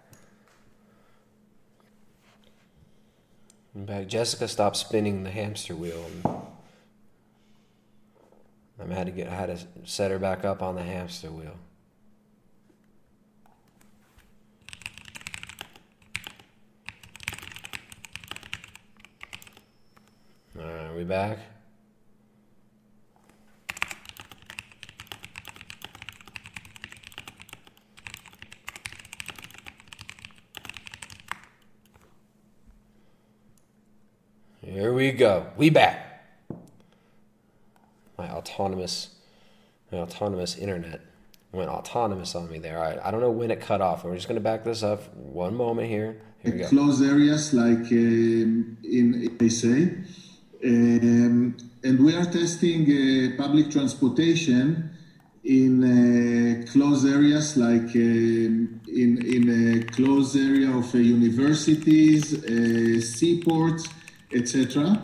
[3.75, 4.07] Back.
[4.07, 6.05] Jessica stopped spinning the hamster wheel.
[8.79, 9.27] And I had to get.
[9.27, 11.57] I had to set her back up on the hamster wheel.
[20.95, 21.39] Right, we back.
[34.61, 35.47] Here we go.
[35.57, 36.23] We back.
[38.17, 39.09] My autonomous,
[39.91, 41.01] my autonomous internet
[41.51, 42.77] went autonomous on me there.
[42.77, 44.05] All right, I don't know when it cut off.
[44.05, 45.13] We're just gonna back this up.
[45.13, 46.21] One moment here.
[46.39, 46.69] Here we go.
[46.69, 50.24] closed areas like um, in SA.
[50.65, 54.89] Um, and we are testing uh, public transportation
[55.43, 62.99] in uh, closed areas like um, in, in a closed area of uh, universities, uh,
[62.99, 63.87] seaports,
[64.33, 64.99] etc.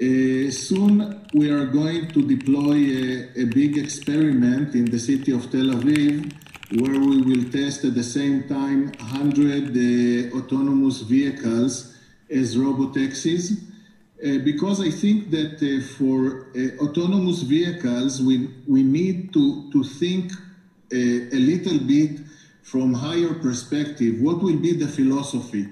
[0.00, 5.50] Uh, soon we are going to deploy a, a big experiment in the city of
[5.50, 6.32] Tel Aviv
[6.80, 11.96] where we will test at the same time 100 uh, autonomous vehicles
[12.30, 13.73] as robotaxis.
[14.24, 19.84] Uh, because I think that uh, for uh, autonomous vehicles, we, we need to, to
[19.84, 22.20] think uh, a little bit
[22.62, 24.22] from higher perspective.
[24.22, 25.68] What will be the philosophy?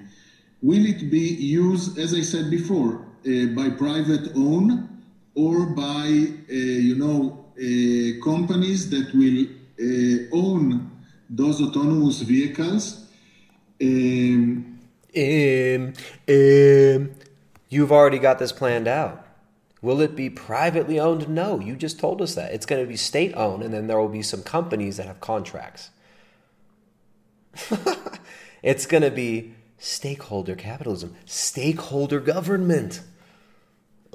[0.60, 1.28] Will it be
[1.62, 5.02] used, as I said before, uh, by private own
[5.34, 6.08] or by,
[6.50, 7.38] uh, you know,
[8.22, 9.46] companies that will
[10.32, 10.90] own
[11.30, 13.06] those autonomous vehicles?
[13.80, 14.72] Um,
[15.14, 15.92] Um,
[16.28, 17.10] um,
[17.72, 19.26] you've already got this planned out.
[19.80, 21.28] Will it be privately owned?
[21.28, 22.52] No, you just told us that.
[22.52, 25.20] It's going to be state owned, and then there will be some companies that have
[25.20, 25.90] contracts.
[28.62, 33.00] it's going to be stakeholder capitalism, stakeholder government.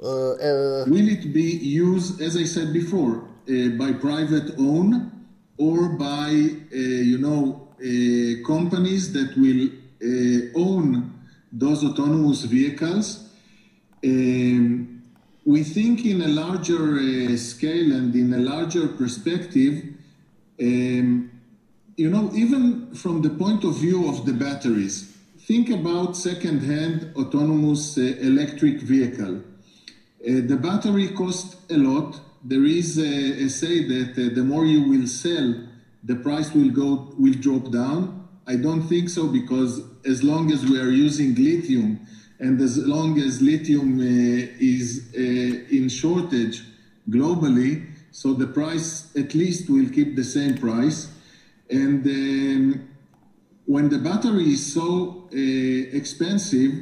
[0.02, 0.84] Uh, uh.
[0.86, 5.26] Will it be used, as I said before, uh, by private own
[5.58, 6.30] or by,
[6.72, 9.68] uh, you know, uh, companies that will
[10.00, 11.12] uh, own
[11.52, 13.27] those autonomous vehicles?
[14.04, 15.02] Um,
[15.44, 19.82] we think in a larger uh, scale and in a larger perspective,
[20.60, 21.30] um,
[21.96, 27.96] you know, even from the point of view of the batteries, think about second-hand autonomous
[27.96, 29.36] uh, electric vehicle.
[29.36, 32.20] Uh, the battery costs a lot.
[32.44, 35.54] There is a, a say that uh, the more you will sell,
[36.04, 38.28] the price will go will drop down.
[38.46, 42.06] I don't think so because as long as we are using lithium,
[42.40, 46.62] and as long as lithium uh, is uh, in shortage
[47.10, 51.10] globally, so the price at least will keep the same price.
[51.70, 52.88] And um,
[53.66, 56.72] when the battery is so uh, expensive,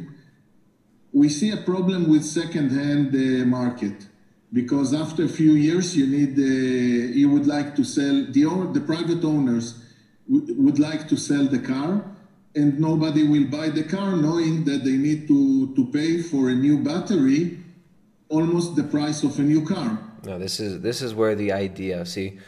[1.13, 4.07] we see a problem with second-hand uh, market
[4.53, 8.81] because after a few years you need uh, you would like to sell the the
[8.81, 9.83] private owners
[10.29, 12.05] would like to sell the car
[12.57, 16.55] and nobody will buy the car knowing that they need to, to pay for a
[16.55, 17.59] new battery
[18.29, 22.05] almost the price of a new car No, this is this is where the idea.
[22.07, 22.39] See,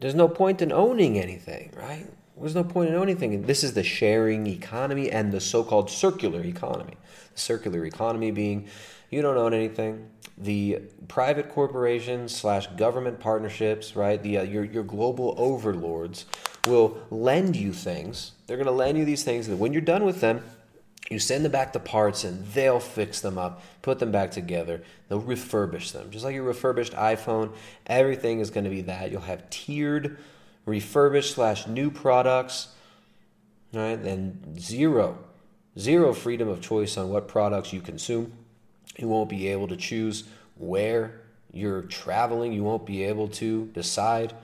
[0.00, 2.06] there's no point in owning anything, right?
[2.38, 3.42] There's no point in owning anything.
[3.46, 6.94] This is the sharing economy and the so-called circular economy.
[7.34, 8.68] The circular economy being,
[9.10, 10.10] you don't own anything.
[10.36, 14.22] the private corporations slash government partnerships, right?
[14.22, 16.26] The uh, your your global overlords
[16.66, 18.32] will lend you things.
[18.46, 20.42] They're going to lend you these things, and when you're done with them,
[21.10, 24.82] you send them back the parts, and they'll fix them up, put them back together.
[25.08, 27.52] They'll refurbish them, just like your refurbished iPhone.
[27.86, 29.10] Everything is going to be that.
[29.10, 30.18] You'll have tiered,
[30.66, 32.68] refurbished slash new products,
[33.72, 33.98] right?
[33.98, 35.18] And zero,
[35.78, 38.32] zero freedom of choice on what products you consume.
[38.98, 40.24] You won't be able to choose
[40.56, 41.22] where
[41.52, 42.52] you're traveling.
[42.52, 44.34] You won't be able to decide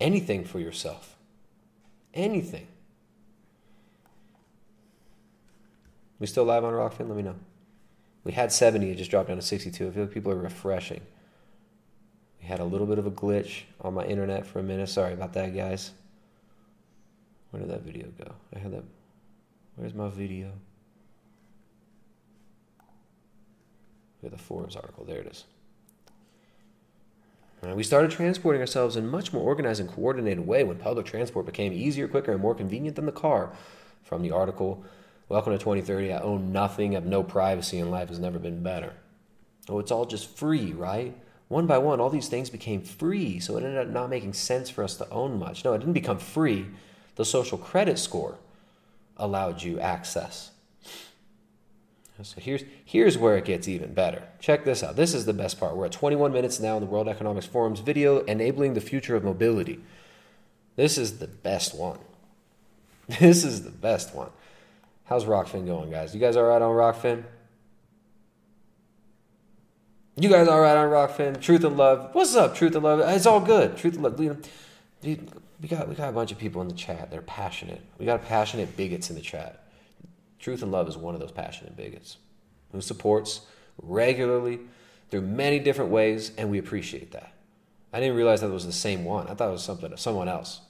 [0.00, 1.16] anything for yourself.
[2.12, 2.66] Anything.
[6.18, 7.08] We still live on Rokfin?
[7.08, 7.36] Let me know.
[8.22, 9.86] We had 70, it just dropped down to 62.
[9.86, 11.02] I feel like people are refreshing.
[12.40, 14.88] We had a little bit of a glitch on my internet for a minute.
[14.88, 15.90] Sorry about that, guys.
[17.50, 18.32] Where did that video go?
[18.54, 18.84] I had that.
[19.76, 20.52] Where's my video?
[24.22, 25.04] Look at the Forbes article.
[25.04, 25.44] There it is.
[27.72, 31.72] We started transporting ourselves in much more organized and coordinated way when public transport became
[31.72, 33.52] easier, quicker, and more convenient than the car.
[34.02, 34.84] From the article,
[35.26, 36.12] Welcome to 2030.
[36.12, 38.92] I own nothing, have no privacy, and life has never been better.
[39.70, 41.16] Oh, it's all just free, right?
[41.48, 44.68] One by one, all these things became free, so it ended up not making sense
[44.68, 45.64] for us to own much.
[45.64, 46.66] No, it didn't become free.
[47.16, 48.36] The social credit score
[49.16, 50.50] allowed you access.
[52.22, 54.22] So here's here's where it gets even better.
[54.38, 54.94] Check this out.
[54.94, 55.76] This is the best part.
[55.76, 59.24] We're at 21 minutes now in the World Economics Forum's video enabling the future of
[59.24, 59.80] mobility.
[60.76, 61.98] This is the best one.
[63.20, 64.30] This is the best one.
[65.04, 66.14] How's Rokfin going, guys?
[66.14, 67.24] You guys all right on Rokfin?
[70.16, 71.38] You guys all right on Rokfin?
[71.38, 72.14] Truth and love.
[72.14, 73.00] What's up, Truth and love?
[73.00, 73.76] Uh, it's all good.
[73.76, 74.18] Truth and love.
[74.18, 77.10] We got we got a bunch of people in the chat.
[77.10, 77.82] They're passionate.
[77.98, 79.63] We got passionate bigots in the chat.
[80.44, 82.18] Truth and love is one of those passionate bigots
[82.70, 83.46] who supports
[83.82, 84.60] regularly
[85.10, 87.32] through many different ways, and we appreciate that.
[87.94, 89.26] I didn't realize that was the same one.
[89.26, 90.60] I thought it was something someone else,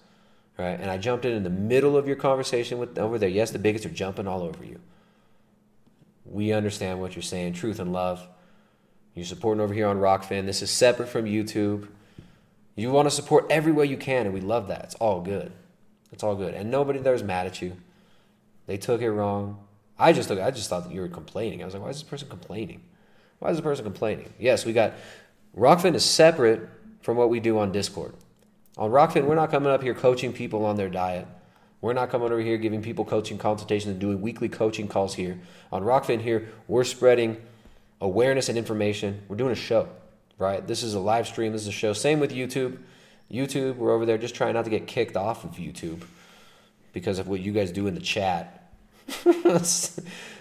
[0.57, 0.79] right?
[0.79, 3.29] And I jumped in in the middle of your conversation with over there.
[3.29, 4.79] Yes, the bigots are jumping all over you.
[6.25, 7.55] We understand what you're saying.
[7.55, 8.29] Truth and love.
[9.17, 10.47] You're supporting over here on Rokfin.
[10.47, 11.89] This is separate from YouTube.
[12.77, 14.85] You want to support every way you can, and we love that.
[14.85, 15.51] It's all good.
[16.13, 16.55] It's all good.
[16.55, 17.77] And nobody there's mad at you.
[18.69, 19.64] They took it wrong.
[19.99, 21.63] I just I just thought that you were complaining.
[21.63, 22.83] I was like, why is this person complaining?
[23.39, 24.33] Why is this person complaining?
[24.39, 24.95] Yes, we got
[25.57, 26.69] Rokfin is separate
[27.03, 28.15] from what we do on Discord.
[28.77, 31.29] On Rokfin, we're not coming up here coaching people on their diet.
[31.81, 35.39] We're not coming over here giving people coaching consultations and doing weekly coaching calls here.
[35.71, 37.37] On Rokfin here, we're spreading
[38.01, 39.21] awareness and information.
[39.29, 39.89] We're doing a show,
[40.39, 40.67] right?
[40.67, 41.53] This is a live stream.
[41.53, 41.93] This is a show.
[41.93, 42.79] Same with YouTube.
[43.31, 46.03] YouTube, we're over there just trying not to get kicked off of YouTube
[46.93, 48.64] because of what you guys do in the chat.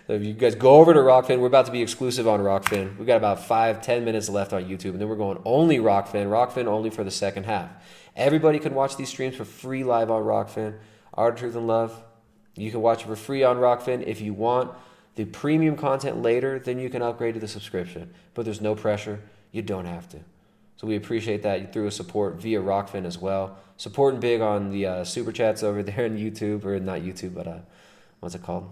[0.05, 2.97] So if you guys go over to Rokfin, we're about to be exclusive on Rokfin.
[2.97, 6.25] We've got about five, ten minutes left on YouTube, and then we're going only Rokfin,
[6.25, 7.69] Rokfin only for the second half.
[8.13, 10.77] Everybody can watch these streams for free live on Rokfin.
[11.13, 12.03] Art, Truth, and Love.
[12.55, 14.05] You can watch it for free on Rokfin.
[14.05, 14.71] If you want
[15.15, 18.13] the premium content later, then you can upgrade to the subscription.
[18.33, 19.21] But there's no pressure.
[19.51, 20.19] You don't have to.
[20.75, 23.57] So we appreciate that you threw a support via Rokfin as well.
[23.77, 27.47] Supporting big on the uh, super chats over there on YouTube, or not YouTube, but
[27.47, 27.59] uh,
[28.23, 28.71] what's it called?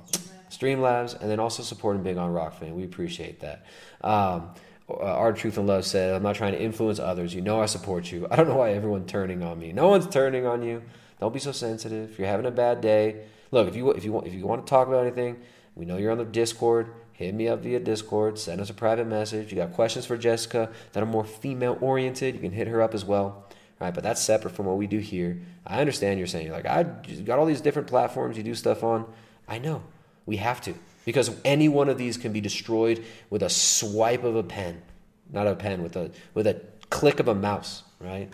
[0.49, 2.73] Streamlabs, and then also supporting big on Rokfin.
[2.73, 3.65] We appreciate that.
[4.01, 4.51] Um,
[4.89, 7.33] uh, Our Truth and Love said, I'm not trying to influence others.
[7.33, 8.27] You know I support you.
[8.29, 9.71] I don't know why everyone's turning on me.
[9.71, 10.81] No one's turning on you.
[11.19, 12.11] Don't be so sensitive.
[12.11, 14.65] If you're having a bad day, look, if you if you want if you want
[14.65, 15.39] to talk about anything,
[15.75, 16.91] we know you're on the Discord.
[17.13, 18.39] Hit me up via Discord.
[18.39, 19.51] Send us a private message.
[19.51, 22.33] You got questions for Jessica that are more female oriented.
[22.33, 23.45] You can hit her up as well.
[23.79, 25.41] Right, but that's separate from what we do here.
[25.65, 26.83] I understand you're saying you're like I
[27.23, 29.05] got all these different platforms you do stuff on.
[29.51, 29.83] I know
[30.25, 30.73] we have to
[31.03, 34.81] because any one of these can be destroyed with a swipe of a pen,
[35.29, 38.29] not a pen with a with a click of a mouse, right?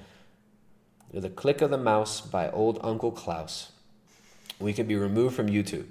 [1.11, 3.71] With a click of the mouse by old Uncle Klaus,
[4.59, 5.87] we can be removed from YouTube.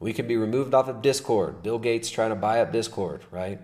[0.00, 1.62] We can be removed off of Discord.
[1.62, 3.60] Bill Gates trying to buy up Discord, right?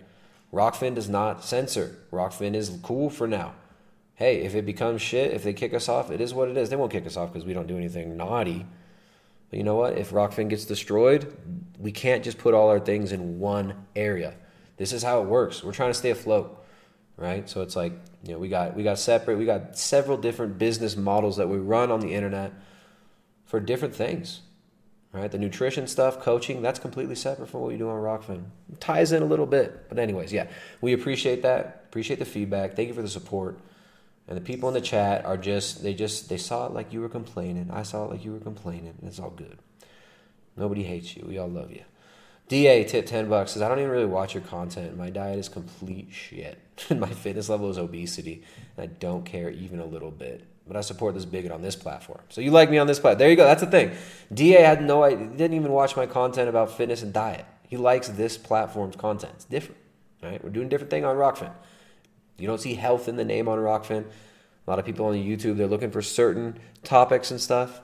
[0.52, 1.98] Rokfin does not censor.
[2.12, 3.54] Rokfin is cool for now.
[4.14, 6.70] Hey, if it becomes shit, if they kick us off, it is what it is.
[6.70, 8.64] They won't kick us off because we don't do anything naughty.
[9.50, 9.98] But you know what?
[9.98, 11.36] If Rokfin gets destroyed,
[11.78, 14.34] we can't just put all our things in one area.
[14.76, 15.62] This is how it works.
[15.62, 16.64] We're trying to stay afloat,
[17.16, 17.48] right?
[17.48, 20.96] So it's like, you know, we got we got separate, we got several different business
[20.96, 22.52] models that we run on the internet
[23.44, 24.42] for different things.
[25.12, 25.28] Right?
[25.28, 28.44] The nutrition stuff, coaching, that's completely separate from what we do on Rokfin.
[28.72, 29.88] It ties in a little bit.
[29.88, 30.46] But anyways, yeah.
[30.80, 31.86] We appreciate that.
[31.88, 32.76] Appreciate the feedback.
[32.76, 33.58] Thank you for the support.
[34.28, 37.00] And the people in the chat are just they just they saw it like you
[37.00, 37.70] were complaining.
[37.72, 38.94] I saw it like you were complaining.
[39.00, 39.58] And it's all good.
[40.56, 41.24] Nobody hates you.
[41.26, 41.82] We all love you.
[42.48, 44.96] Da tip ten bucks says I don't even really watch your content.
[44.96, 46.58] My diet is complete shit.
[46.96, 48.42] my fitness level is obesity,
[48.76, 50.44] and I don't care even a little bit.
[50.66, 52.20] But I support this bigot on this platform.
[52.28, 53.18] So you like me on this platform?
[53.18, 53.44] There you go.
[53.44, 53.92] That's the thing.
[54.32, 55.26] Da had no idea.
[55.26, 57.44] Didn't even watch my content about fitness and diet.
[57.68, 59.32] He likes this platform's content.
[59.36, 59.80] It's different,
[60.22, 60.42] right?
[60.42, 61.52] We're doing a different thing on Rokfin.
[62.40, 64.04] You don't see health in the name on Rokfin.
[64.66, 67.80] A lot of people on YouTube they're looking for certain topics and stuff.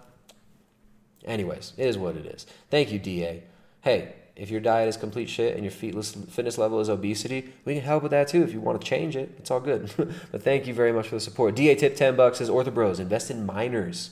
[1.25, 2.47] Anyways, it is what it is.
[2.71, 3.43] Thank you, DA.
[3.81, 7.83] Hey, if your diet is complete shit and your fitness level is obesity, we can
[7.83, 8.43] help with that too.
[8.43, 9.91] If you want to change it, it's all good.
[10.31, 11.57] but thank you very much for the support.
[11.57, 14.11] DA tip ten bucks says Ortho Bros invest in miners.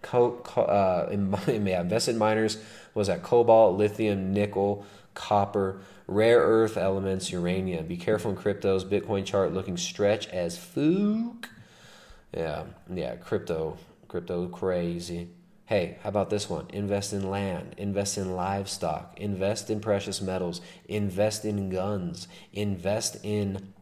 [0.00, 1.34] Co, co, uh, in,
[1.66, 2.58] yeah, invest in miners
[2.94, 7.86] was that cobalt, lithium, nickel, copper, rare earth elements, uranium.
[7.86, 8.84] Be careful in cryptos.
[8.84, 11.46] Bitcoin chart looking stretch as fook.
[12.32, 13.78] Yeah, yeah, crypto,
[14.08, 15.28] crypto crazy.
[15.66, 16.66] Hey, how about this one?
[16.70, 23.72] Invest in land, invest in livestock, invest in precious metals, invest in guns, invest in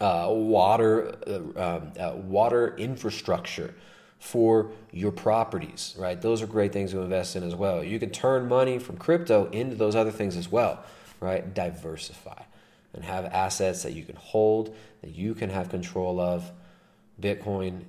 [0.00, 3.74] uh, water, uh, um, uh, water infrastructure
[4.18, 5.94] for your properties.
[5.96, 7.84] Right, those are great things to invest in as well.
[7.84, 10.82] You can turn money from crypto into those other things as well.
[11.24, 12.42] Right, diversify
[12.92, 16.52] and have assets that you can hold, that you can have control of.
[17.18, 17.84] Bitcoin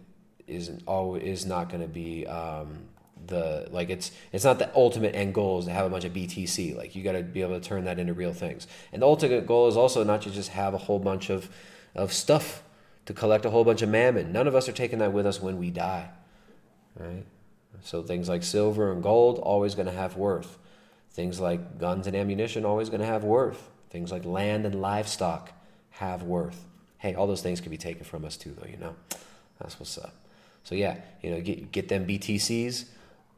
[0.47, 2.85] isn't always is not going to be um,
[3.27, 6.13] the like it's it's not the ultimate end goal is to have a bunch of
[6.13, 6.77] BTC.
[6.77, 8.67] Like you got to be able to turn that into real things.
[8.93, 11.49] And the ultimate goal is also not to just have a whole bunch of
[11.93, 12.63] of stuff
[13.05, 14.31] to collect a whole bunch of mammon.
[14.31, 16.09] None of us are taking that with us when we die,
[16.97, 17.25] right?
[17.83, 20.57] So things like silver and gold always going to have worth.
[21.15, 23.69] Things like guns and ammunition always going to have worth.
[23.89, 25.49] Things like land and livestock
[25.91, 26.65] have worth.
[26.97, 28.67] Hey, all those things can be taken from us too, though.
[28.67, 28.95] You know,
[29.57, 30.13] that's what's up.
[30.65, 32.87] So yeah, you know, get get them BTCs,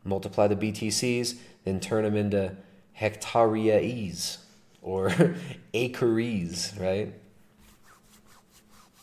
[0.03, 2.55] multiply the BTCs, then turn them into
[2.93, 4.39] hectareas
[4.81, 5.35] or
[5.75, 7.13] acres, right?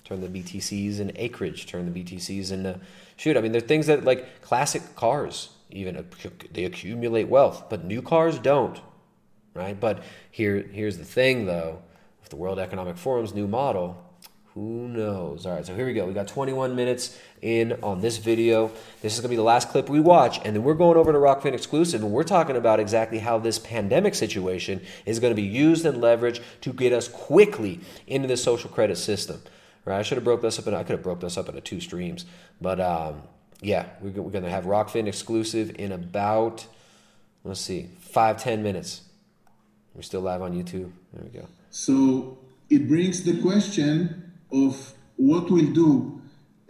[0.03, 1.67] Turn the BTCs into acreage.
[1.67, 2.81] Turn the BTCs into
[3.17, 3.37] shoot.
[3.37, 6.07] I mean, they're things that like classic cars even
[6.53, 8.81] they accumulate wealth, but new cars don't,
[9.53, 9.79] right?
[9.79, 11.83] But here here's the thing though,
[12.21, 14.01] with the World Economic Forum's new model,
[14.55, 15.47] who knows?
[15.47, 16.07] All right, so here we go.
[16.07, 18.71] We got 21 minutes in on this video.
[19.03, 21.13] This is going to be the last clip we watch, and then we're going over
[21.13, 25.41] to Rokfin Exclusive, and we're talking about exactly how this pandemic situation is going to
[25.41, 29.43] be used and leveraged to get us quickly into the social credit system.
[29.85, 29.99] Right?
[29.99, 31.81] I should have broke this up, and I could have broke this up into two
[31.81, 32.25] streams,
[32.61, 33.23] but um,
[33.61, 36.67] yeah, we're, going to have Rokfin Exclusive in about
[37.45, 39.03] let's see, five ten minutes.
[39.95, 40.91] We're still live on YouTube.
[41.13, 41.47] There we go.
[41.71, 46.21] So it brings the question of what we'll do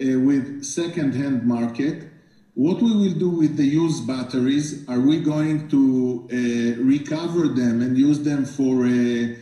[0.01, 2.11] uh, with second-hand market.
[2.55, 4.87] What we will do with the used batteries?
[4.89, 9.35] Are we going to uh, recover them and use them for uh,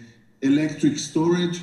[0.43, 1.62] electric storage,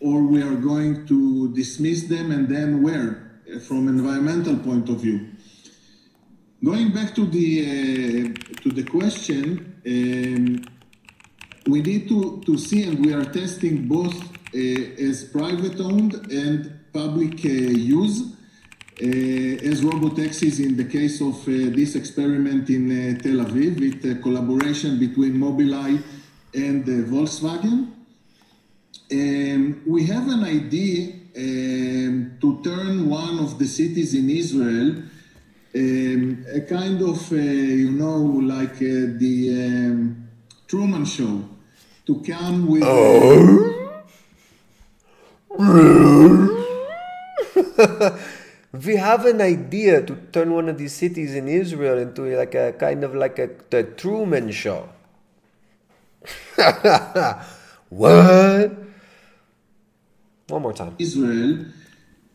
[0.00, 3.25] or we are going to dismiss them and then where,
[3.60, 5.28] from environmental point of view?
[6.64, 9.74] Going back to the uh, to the question.
[9.86, 10.76] Um,
[11.66, 14.58] we need to, to see, and we are testing both uh,
[15.08, 18.22] as private owned and public uh, use,
[19.02, 24.22] uh, as robotaxis in the case of uh, this experiment in uh, Tel Aviv with
[24.22, 26.02] collaboration between Mobileye
[26.54, 27.92] and Volkswagen.
[29.12, 35.02] Um, we have an idea um, to turn one of the cities in Israel
[35.76, 40.28] um, a kind of, uh, you know, like uh, the um,
[40.66, 41.44] Truman Show,
[42.06, 42.82] to come with.
[48.86, 52.72] we have an idea to turn one of these cities in Israel into like a
[52.72, 54.88] kind of like a the Truman Show.
[57.90, 58.85] what?
[60.48, 60.94] One more time.
[60.98, 61.64] Israel,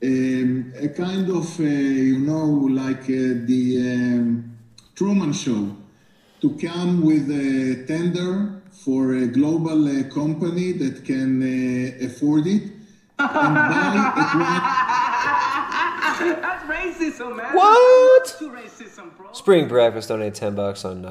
[0.04, 2.46] um, a kind of, uh, you know,
[2.82, 3.64] like uh, the
[3.94, 4.58] um,
[4.96, 5.78] Truman Show,
[6.42, 12.64] to come with a tender for a global uh, company that can uh, afford it
[13.20, 14.62] and buy at one
[16.42, 17.56] That's racism, man.
[17.56, 18.36] What?
[18.40, 19.32] To racism, bro.
[19.34, 21.06] Spring Breakfast donated 10 bucks on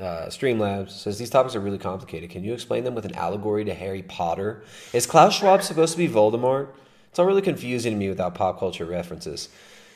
[0.00, 0.90] uh, Streamlabs.
[0.90, 2.30] Says these topics are really complicated.
[2.30, 4.62] Can you explain them with an allegory to Harry Potter?
[4.92, 6.68] Is Klaus Schwab supposed to be Voldemort?
[7.10, 9.48] It's all really confusing to me without pop culture references.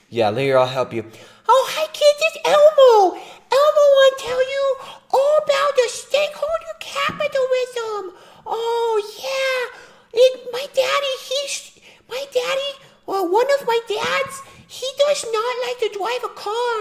[0.09, 1.05] Yeah, Lear, I'll help you.
[1.49, 3.17] Oh, hi kids, it's Elmo.
[3.17, 4.77] Elmo want to tell you
[5.11, 8.17] all about the stakeholder capitalism.
[8.47, 9.79] Oh yeah,
[10.13, 12.73] it, my daddy, he's my daddy.
[13.07, 16.77] Well, one of my dads, he does not like to drive a car,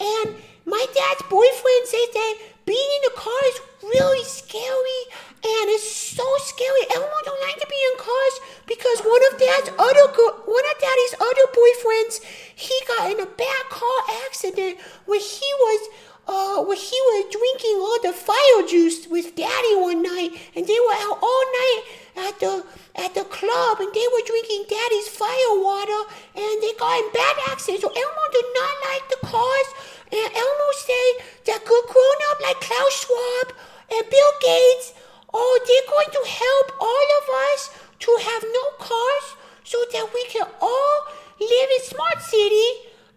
[0.00, 2.34] and my dad's boyfriend says that
[2.66, 5.02] being in a car is really scary,
[5.40, 6.82] and it's so scary.
[6.94, 8.36] Elmo don't like to be in cars
[8.66, 12.20] because one of Dad's other one of Daddy's other boyfriends,
[12.54, 15.80] he got in a bad car accident where he was
[16.26, 20.80] uh, where he was drinking all the fire juice with Daddy one night, and they
[20.82, 21.82] were out all night
[22.16, 22.66] at the
[22.96, 26.02] at the club, and they were drinking Daddy's fire water,
[26.34, 27.82] and they got in bad accident.
[27.82, 29.68] So Elmo did not like the cars,
[30.12, 31.12] and Elmo said
[31.46, 33.56] that good grown up like Klaus Schwab
[33.92, 34.94] and Bill Gates,
[35.32, 39.26] oh, they're going to help all of us to have no cars,
[39.64, 40.96] so that we can all
[41.40, 42.68] live in smart city,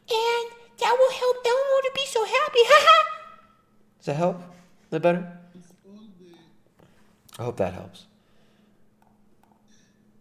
[0.10, 0.44] and
[0.80, 2.60] that will help Elmo to be so happy.
[4.00, 4.38] Does that help?
[4.38, 5.28] Is that better?
[7.38, 8.06] I hope that helps.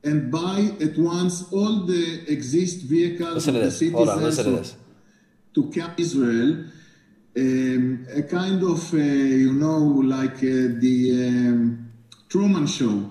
[0.05, 3.93] and buy at once all the exist vehicles Listen to of the this.
[3.93, 4.77] Hold on, listen to this.
[5.55, 6.65] To come Israel,
[7.37, 9.79] um, a kind of, uh, you know,
[10.17, 10.97] like uh, the
[11.29, 11.91] um,
[12.29, 13.11] Truman Show,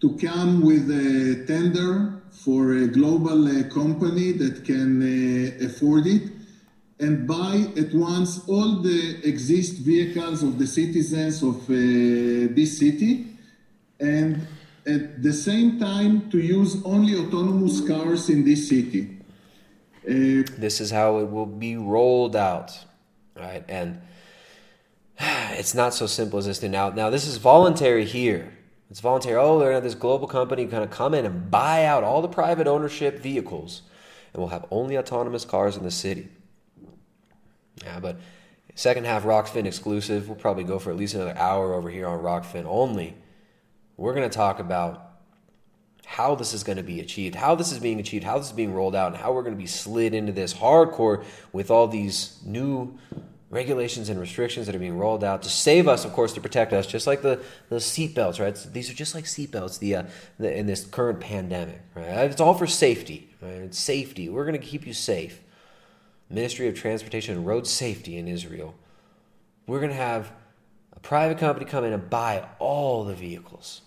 [0.00, 6.30] to come with a tender for a global uh, company that can uh, afford it
[7.00, 13.26] and buy at once all the exist vehicles of the citizens of uh, this city
[14.00, 14.46] and
[14.86, 19.13] at the same time to use only autonomous cars in this city.
[20.06, 22.84] Uh, This is how it will be rolled out,
[23.36, 23.64] right?
[23.68, 24.02] And
[25.18, 26.62] it's not so simple as this.
[26.62, 28.52] Now, now this is voluntary here.
[28.90, 29.36] It's voluntary.
[29.36, 32.22] Oh, they're gonna have this global company kind of come in and buy out all
[32.22, 33.82] the private ownership vehicles,
[34.32, 36.28] and we'll have only autonomous cars in the city.
[37.82, 38.18] Yeah, but
[38.74, 40.28] second half Rokfin exclusive.
[40.28, 43.16] We'll probably go for at least another hour over here on Rokfin only.
[43.96, 45.13] We're gonna talk about
[46.04, 48.52] how this is going to be achieved, how this is being achieved, how this is
[48.52, 51.88] being rolled out, and how we're going to be slid into this hardcore with all
[51.88, 52.98] these new
[53.50, 56.72] regulations and restrictions that are being rolled out to save us, of course, to protect
[56.72, 58.54] us, just like the, the seatbelts, right?
[58.72, 60.02] These are just like seatbelts the, uh,
[60.38, 62.30] the, in this current pandemic, right?
[62.30, 63.52] It's all for safety, right?
[63.52, 64.28] It's safety.
[64.28, 65.40] We're going to keep you safe.
[66.28, 68.74] Ministry of Transportation and Road Safety in Israel.
[69.66, 70.32] We're going to have
[70.92, 73.82] a private company come in and buy all the vehicles.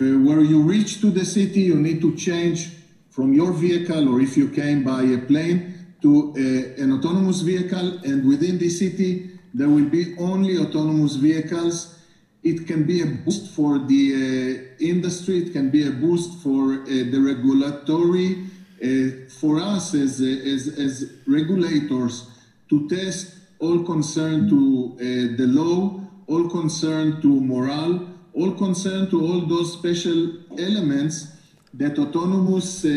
[0.00, 2.70] Uh, where you reach to the city, you need to change
[3.10, 7.98] from your vehicle, or if you came by a plane, to uh, an autonomous vehicle.
[8.04, 11.98] And within the city, there will be only autonomous vehicles.
[12.44, 15.38] It can be a boost for the uh, industry.
[15.38, 18.44] It can be a boost for uh, the regulatory.
[18.80, 22.30] Uh, for us as, uh, as as regulators
[22.70, 24.94] to test all concern to
[25.36, 31.28] the law, all concern to morale, all concerned to all those special elements
[31.74, 32.88] that autonomous uh,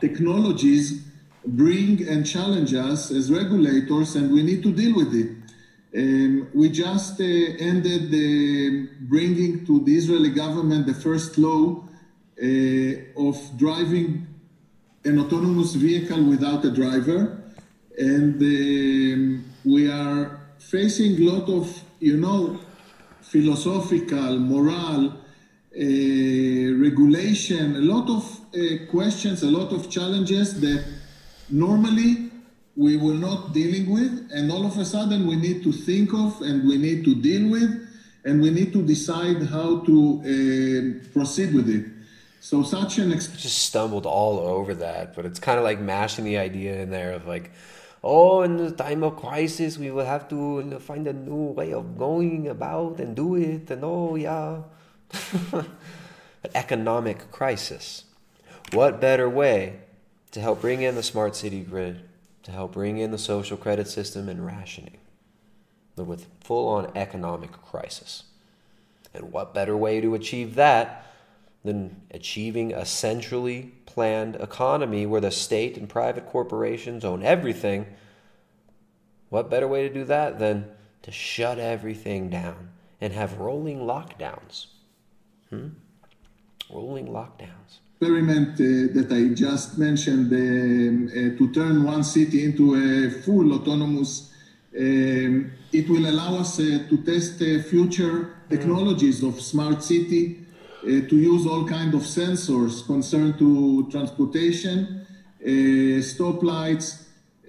[0.00, 1.02] technologies
[1.46, 5.30] bring and challenge us as regulators, and we need to deal with it.
[5.96, 11.82] Um, we just uh, ended uh, bringing to the Israeli government the first law
[12.40, 14.26] uh, of driving
[15.04, 17.42] an autonomous vehicle without a driver,
[17.98, 22.60] and um, we are facing a lot of, you know,
[23.30, 28.24] philosophical, moral, uh, regulation, a lot of
[28.54, 30.84] uh, questions, a lot of challenges that
[31.48, 32.30] normally
[32.76, 36.40] we were not dealing with, and all of a sudden we need to think of
[36.42, 37.70] and we need to deal with,
[38.24, 41.86] and we need to decide how to uh, proceed with it.
[42.40, 46.24] So such an ex- just stumbled all over that, but it's kind of like mashing
[46.24, 47.52] the idea in there of like,
[48.02, 51.98] oh, in the time of crisis, we will have to find a new way of
[51.98, 54.62] going about and do it, and oh, yeah.
[55.52, 58.04] An economic crisis.
[58.72, 59.80] What better way
[60.30, 62.02] to help bring in the smart city grid,
[62.44, 64.98] to help bring in the social credit system and rationing,
[65.96, 68.22] with full on economic crisis?
[69.12, 71.09] And what better way to achieve that?
[71.64, 77.86] Than achieving a centrally planned economy where the state and private corporations own everything.
[79.28, 80.70] What better way to do that than
[81.02, 82.70] to shut everything down
[83.00, 84.66] and have rolling lockdowns?
[85.50, 85.68] Hmm?
[86.70, 87.80] Rolling lockdowns.
[88.00, 93.52] experiment uh, that I just mentioned um, uh, to turn one city into a full
[93.52, 94.32] autonomous,
[94.78, 100.39] um, it will allow us uh, to test uh, future technologies of smart city, uh,
[100.82, 105.06] to use all kind of sensors concerned to transportation,
[105.42, 105.48] uh,
[106.00, 107.02] stoplights,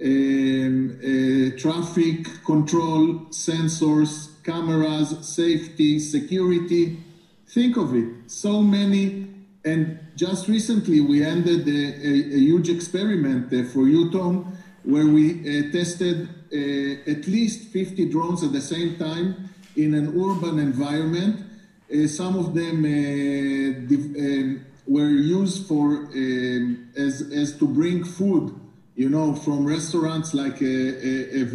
[0.03, 6.97] um, uh, traffic control sensors, cameras, safety, security.
[7.47, 8.09] Think of it.
[8.27, 9.27] So many.
[9.63, 14.45] And just recently, we ended a, a, a huge experiment uh, for UTM,
[14.83, 20.07] where we uh, tested uh, at least 50 drones at the same time in an
[20.19, 21.50] urban environment Uh,
[22.07, 28.55] some of them uh, um, were used for um, as as to bring food,
[28.95, 31.45] you know, from restaurants like a, a, a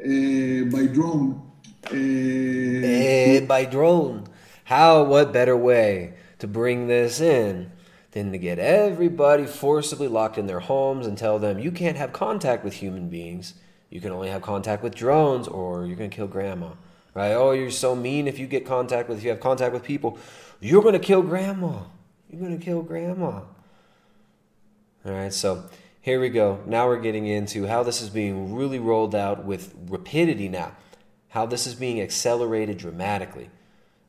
[0.00, 1.42] uh, by drone.
[1.86, 4.26] Uh, Eh, by drone.
[4.64, 7.72] How, what better way to bring this in
[8.12, 12.12] than to get everybody forcibly locked in their homes and tell them you can't have
[12.12, 13.54] contact with human beings.
[13.90, 16.72] You can only have contact with drones or you're going to kill grandma.
[17.14, 17.32] Right?
[17.32, 20.18] Oh, you're so mean if you get contact with, if you have contact with people,
[20.60, 21.80] you're going to kill grandma.
[22.30, 23.40] You're going to kill grandma.
[25.04, 25.64] All right, so
[26.00, 26.60] here we go.
[26.66, 30.72] Now we're getting into how this is being really rolled out with rapidity now,
[31.28, 33.50] how this is being accelerated dramatically.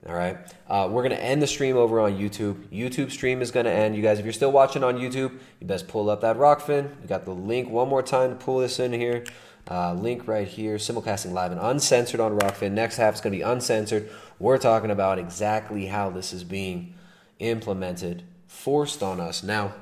[0.07, 0.37] All right,
[0.69, 2.55] uh, we're going to end the stream over on YouTube.
[2.67, 3.95] YouTube stream is going to end.
[3.95, 6.99] You guys, if you're still watching on YouTube, you best pull up that Rokfin.
[7.01, 9.25] We got the link one more time to pull this in here.
[9.69, 12.71] Uh, link right here, simulcasting live and uncensored on Rokfin.
[12.71, 14.09] Next half is going to be uncensored.
[14.39, 16.95] We're talking about exactly how this is being
[17.37, 19.43] implemented, forced on us.
[19.43, 19.73] Now,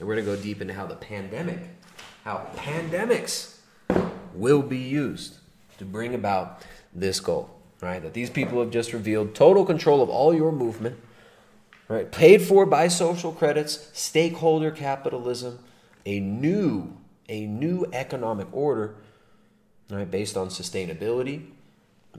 [0.00, 1.60] we're going to go deep into how the pandemic,
[2.24, 3.58] how pandemics
[4.34, 5.38] will be used
[5.78, 6.62] to bring about
[6.92, 7.50] this goal,
[7.80, 8.02] right?
[8.02, 10.98] That these people have just revealed total control of all your movement,
[11.86, 12.10] right?
[12.10, 15.60] Paid for by social credits, stakeholder capitalism,
[16.04, 16.96] a new,
[17.28, 18.96] a new economic order,
[19.94, 20.10] right?
[20.10, 21.46] Based on sustainability,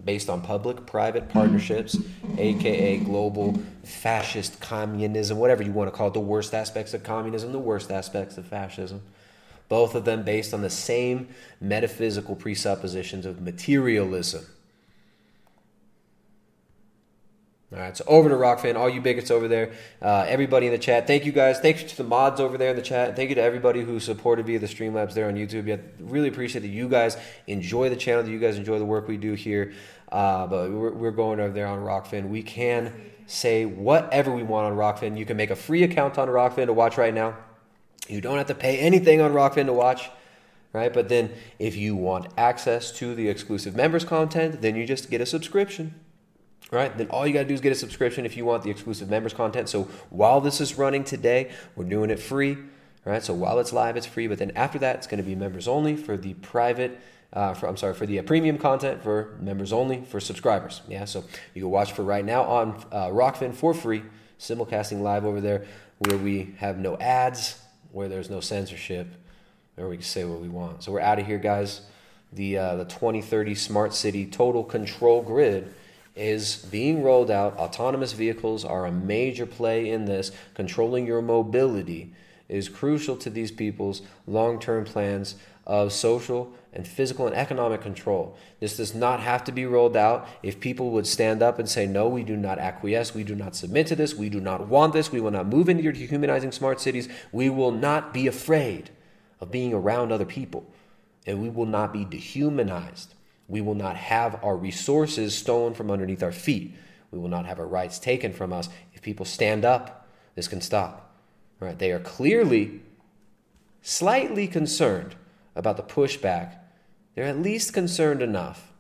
[0.04, 1.98] based on public private partnerships,
[2.38, 7.52] aka global fascist communism, whatever you want to call it, the worst aspects of communism,
[7.52, 9.02] the worst aspects of fascism.
[9.68, 11.30] Both of them based on the same
[11.60, 14.46] metaphysical presuppositions of materialism.
[17.76, 20.78] All right, so over to Rokfin, all you bigots over there, uh, everybody in the
[20.78, 21.08] chat.
[21.08, 21.60] Thank you guys.
[21.60, 23.18] Thank you to the mods over there in the chat.
[23.18, 25.68] Thank you to everybody who supported via the Streamlabs there on YouTube.
[25.68, 29.10] Yeah, really appreciate that you guys enjoy the channel, that you guys enjoy the work
[29.10, 29.74] we do here.
[30.10, 32.30] Uh, but we're, we're going over there on Rokfin.
[32.30, 32.94] We can
[33.28, 35.18] say whatever we want on Rokfin.
[35.18, 37.36] You can make a free account on Rokfin to watch right now.
[38.08, 40.10] You don't have to pay anything on Rokfin to watch
[40.72, 40.94] right?
[40.94, 45.22] But then if you want access to the exclusive members content, then you just get
[45.22, 45.96] a subscription.
[46.72, 46.96] Right?
[46.98, 49.10] Then all you got to do is get a subscription if you want the exclusive
[49.10, 49.70] members content.
[49.70, 52.58] So while this is running today, we're doing it free.
[53.06, 53.22] Right?
[53.22, 54.28] So while it's live, it's free.
[54.28, 57.00] But then after that, it's going to be members only for the private.
[57.32, 60.82] Uh, for, I'm sorry for the uh, premium content for members only for subscribers.
[60.88, 61.24] Yeah, so
[61.54, 64.04] you can watch for right now on uh, Rokfin for free,
[64.40, 65.66] simulcasting live over there,
[66.00, 67.60] where we have no ads,
[67.92, 69.08] where there's no censorship,
[69.78, 70.84] or we can say what we want.
[70.84, 71.82] So we're out of here, guys.
[72.34, 75.74] The uh, the 2030 smart city total control grid
[76.16, 77.58] is being rolled out.
[77.58, 80.32] Autonomous vehicles are a major play in this.
[80.54, 82.14] Controlling your mobility
[82.48, 85.36] is crucial to these people's long-term plans
[85.66, 88.38] of social and physical and economic control.
[88.60, 90.28] This does not have to be rolled out.
[90.44, 93.56] If people would stand up and say, no, we do not acquiesce, we do not
[93.56, 96.52] submit to this, we do not want this, we will not move into your dehumanizing
[96.52, 98.92] smart cities, we will not be afraid
[99.40, 100.66] of being around other people,
[101.26, 103.14] and we will not be dehumanized.
[103.48, 106.76] We will not have our resources stolen from underneath our feet.
[107.12, 108.70] We will not have our rights taken from us.
[108.94, 111.16] If people stand up, this can stop.
[111.60, 111.78] Right?
[111.78, 112.82] They are clearly
[113.82, 115.16] slightly concerned
[115.56, 116.58] about the pushback.
[117.14, 118.74] They're at least concerned enough.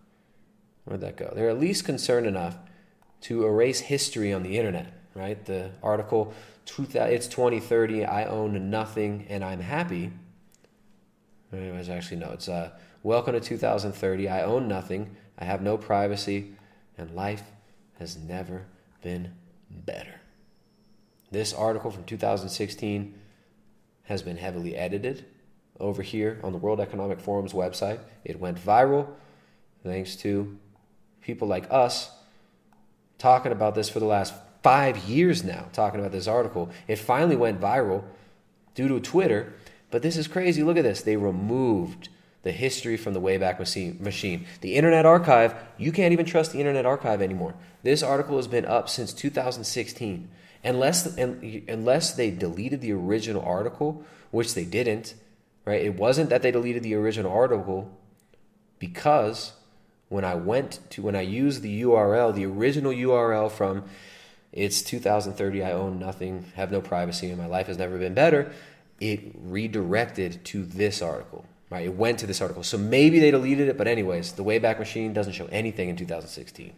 [0.83, 1.31] Where'd that go?
[1.35, 2.57] They're at least concerned enough
[3.21, 5.43] to erase history on the internet, right?
[5.45, 6.33] The article,
[6.65, 10.11] it's 2030, I own nothing and I'm happy.
[11.53, 12.71] Anyways, actually, no, it's uh,
[13.05, 14.27] welcome to 2030.
[14.27, 16.55] I own nothing, I have no privacy,
[16.97, 17.43] and life
[17.99, 18.65] has never
[19.03, 19.31] been
[19.69, 20.21] better.
[21.29, 23.13] This article from 2016
[24.05, 25.23] has been heavily edited
[25.79, 27.99] over here on the World Economic Forum's website.
[28.23, 29.07] It went viral
[29.83, 30.57] thanks to
[31.21, 32.09] people like us
[33.19, 34.33] talking about this for the last
[34.63, 36.71] five years now, talking about this article.
[36.87, 38.03] It finally went viral
[38.73, 39.53] due to Twitter,
[39.91, 40.63] but this is crazy.
[40.63, 41.03] Look at this.
[41.03, 42.09] They removed
[42.45, 44.45] the history from the Wayback Machine.
[44.61, 47.55] The Internet Archive, you can't even trust the Internet Archive anymore.
[47.81, 50.29] This article has been up since 2016.
[50.63, 55.15] Unless, unless they deleted the original article, which they didn't,
[55.65, 55.81] right?
[55.81, 57.91] It wasn't that they deleted the original article
[58.77, 59.53] because
[60.09, 63.85] when I went to, when I used the URL, the original URL from
[64.51, 68.51] it's 2030, I own nothing, have no privacy, and my life has never been better,
[68.99, 71.45] it redirected to this article,
[71.75, 71.87] right?
[71.87, 72.63] It went to this article.
[72.63, 76.73] So maybe they deleted it, but anyways, the Wayback Machine doesn't show anything in 2016,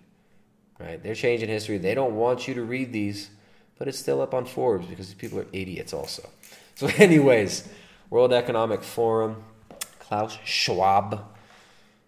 [0.80, 1.04] right?
[1.04, 1.78] They're changing history.
[1.78, 3.30] They don't want you to read these,
[3.78, 6.28] but it's still up on Forbes because these people are idiots also.
[6.78, 7.68] So anyways,
[8.12, 9.44] World Economic Forum,
[9.98, 11.26] Klaus Schwab,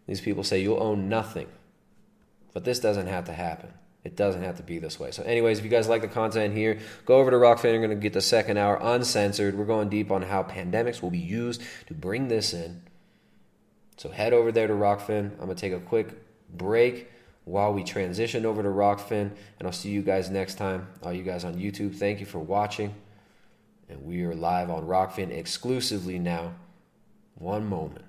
[0.06, 1.48] these people say you'll own nothing.
[2.53, 3.74] But this doesn't have to happen.
[4.03, 5.11] It doesn't have to be this way.
[5.11, 7.73] So, anyways, if you guys like the content here, go over to Rokfin.
[7.73, 9.57] You're going to get the second hour uncensored.
[9.57, 12.81] We're going deep on how pandemics will be used to bring this in.
[13.97, 15.31] So, head over there to Rokfin.
[15.34, 16.15] I'm going to take a quick
[16.49, 17.11] break
[17.43, 20.88] while we transition over to Rokfin, and I'll see you guys next time.
[21.03, 22.93] All you guys on YouTube, thank you for watching.
[23.89, 26.53] And we are live on Rokfin exclusively now.
[27.35, 28.05] One moment.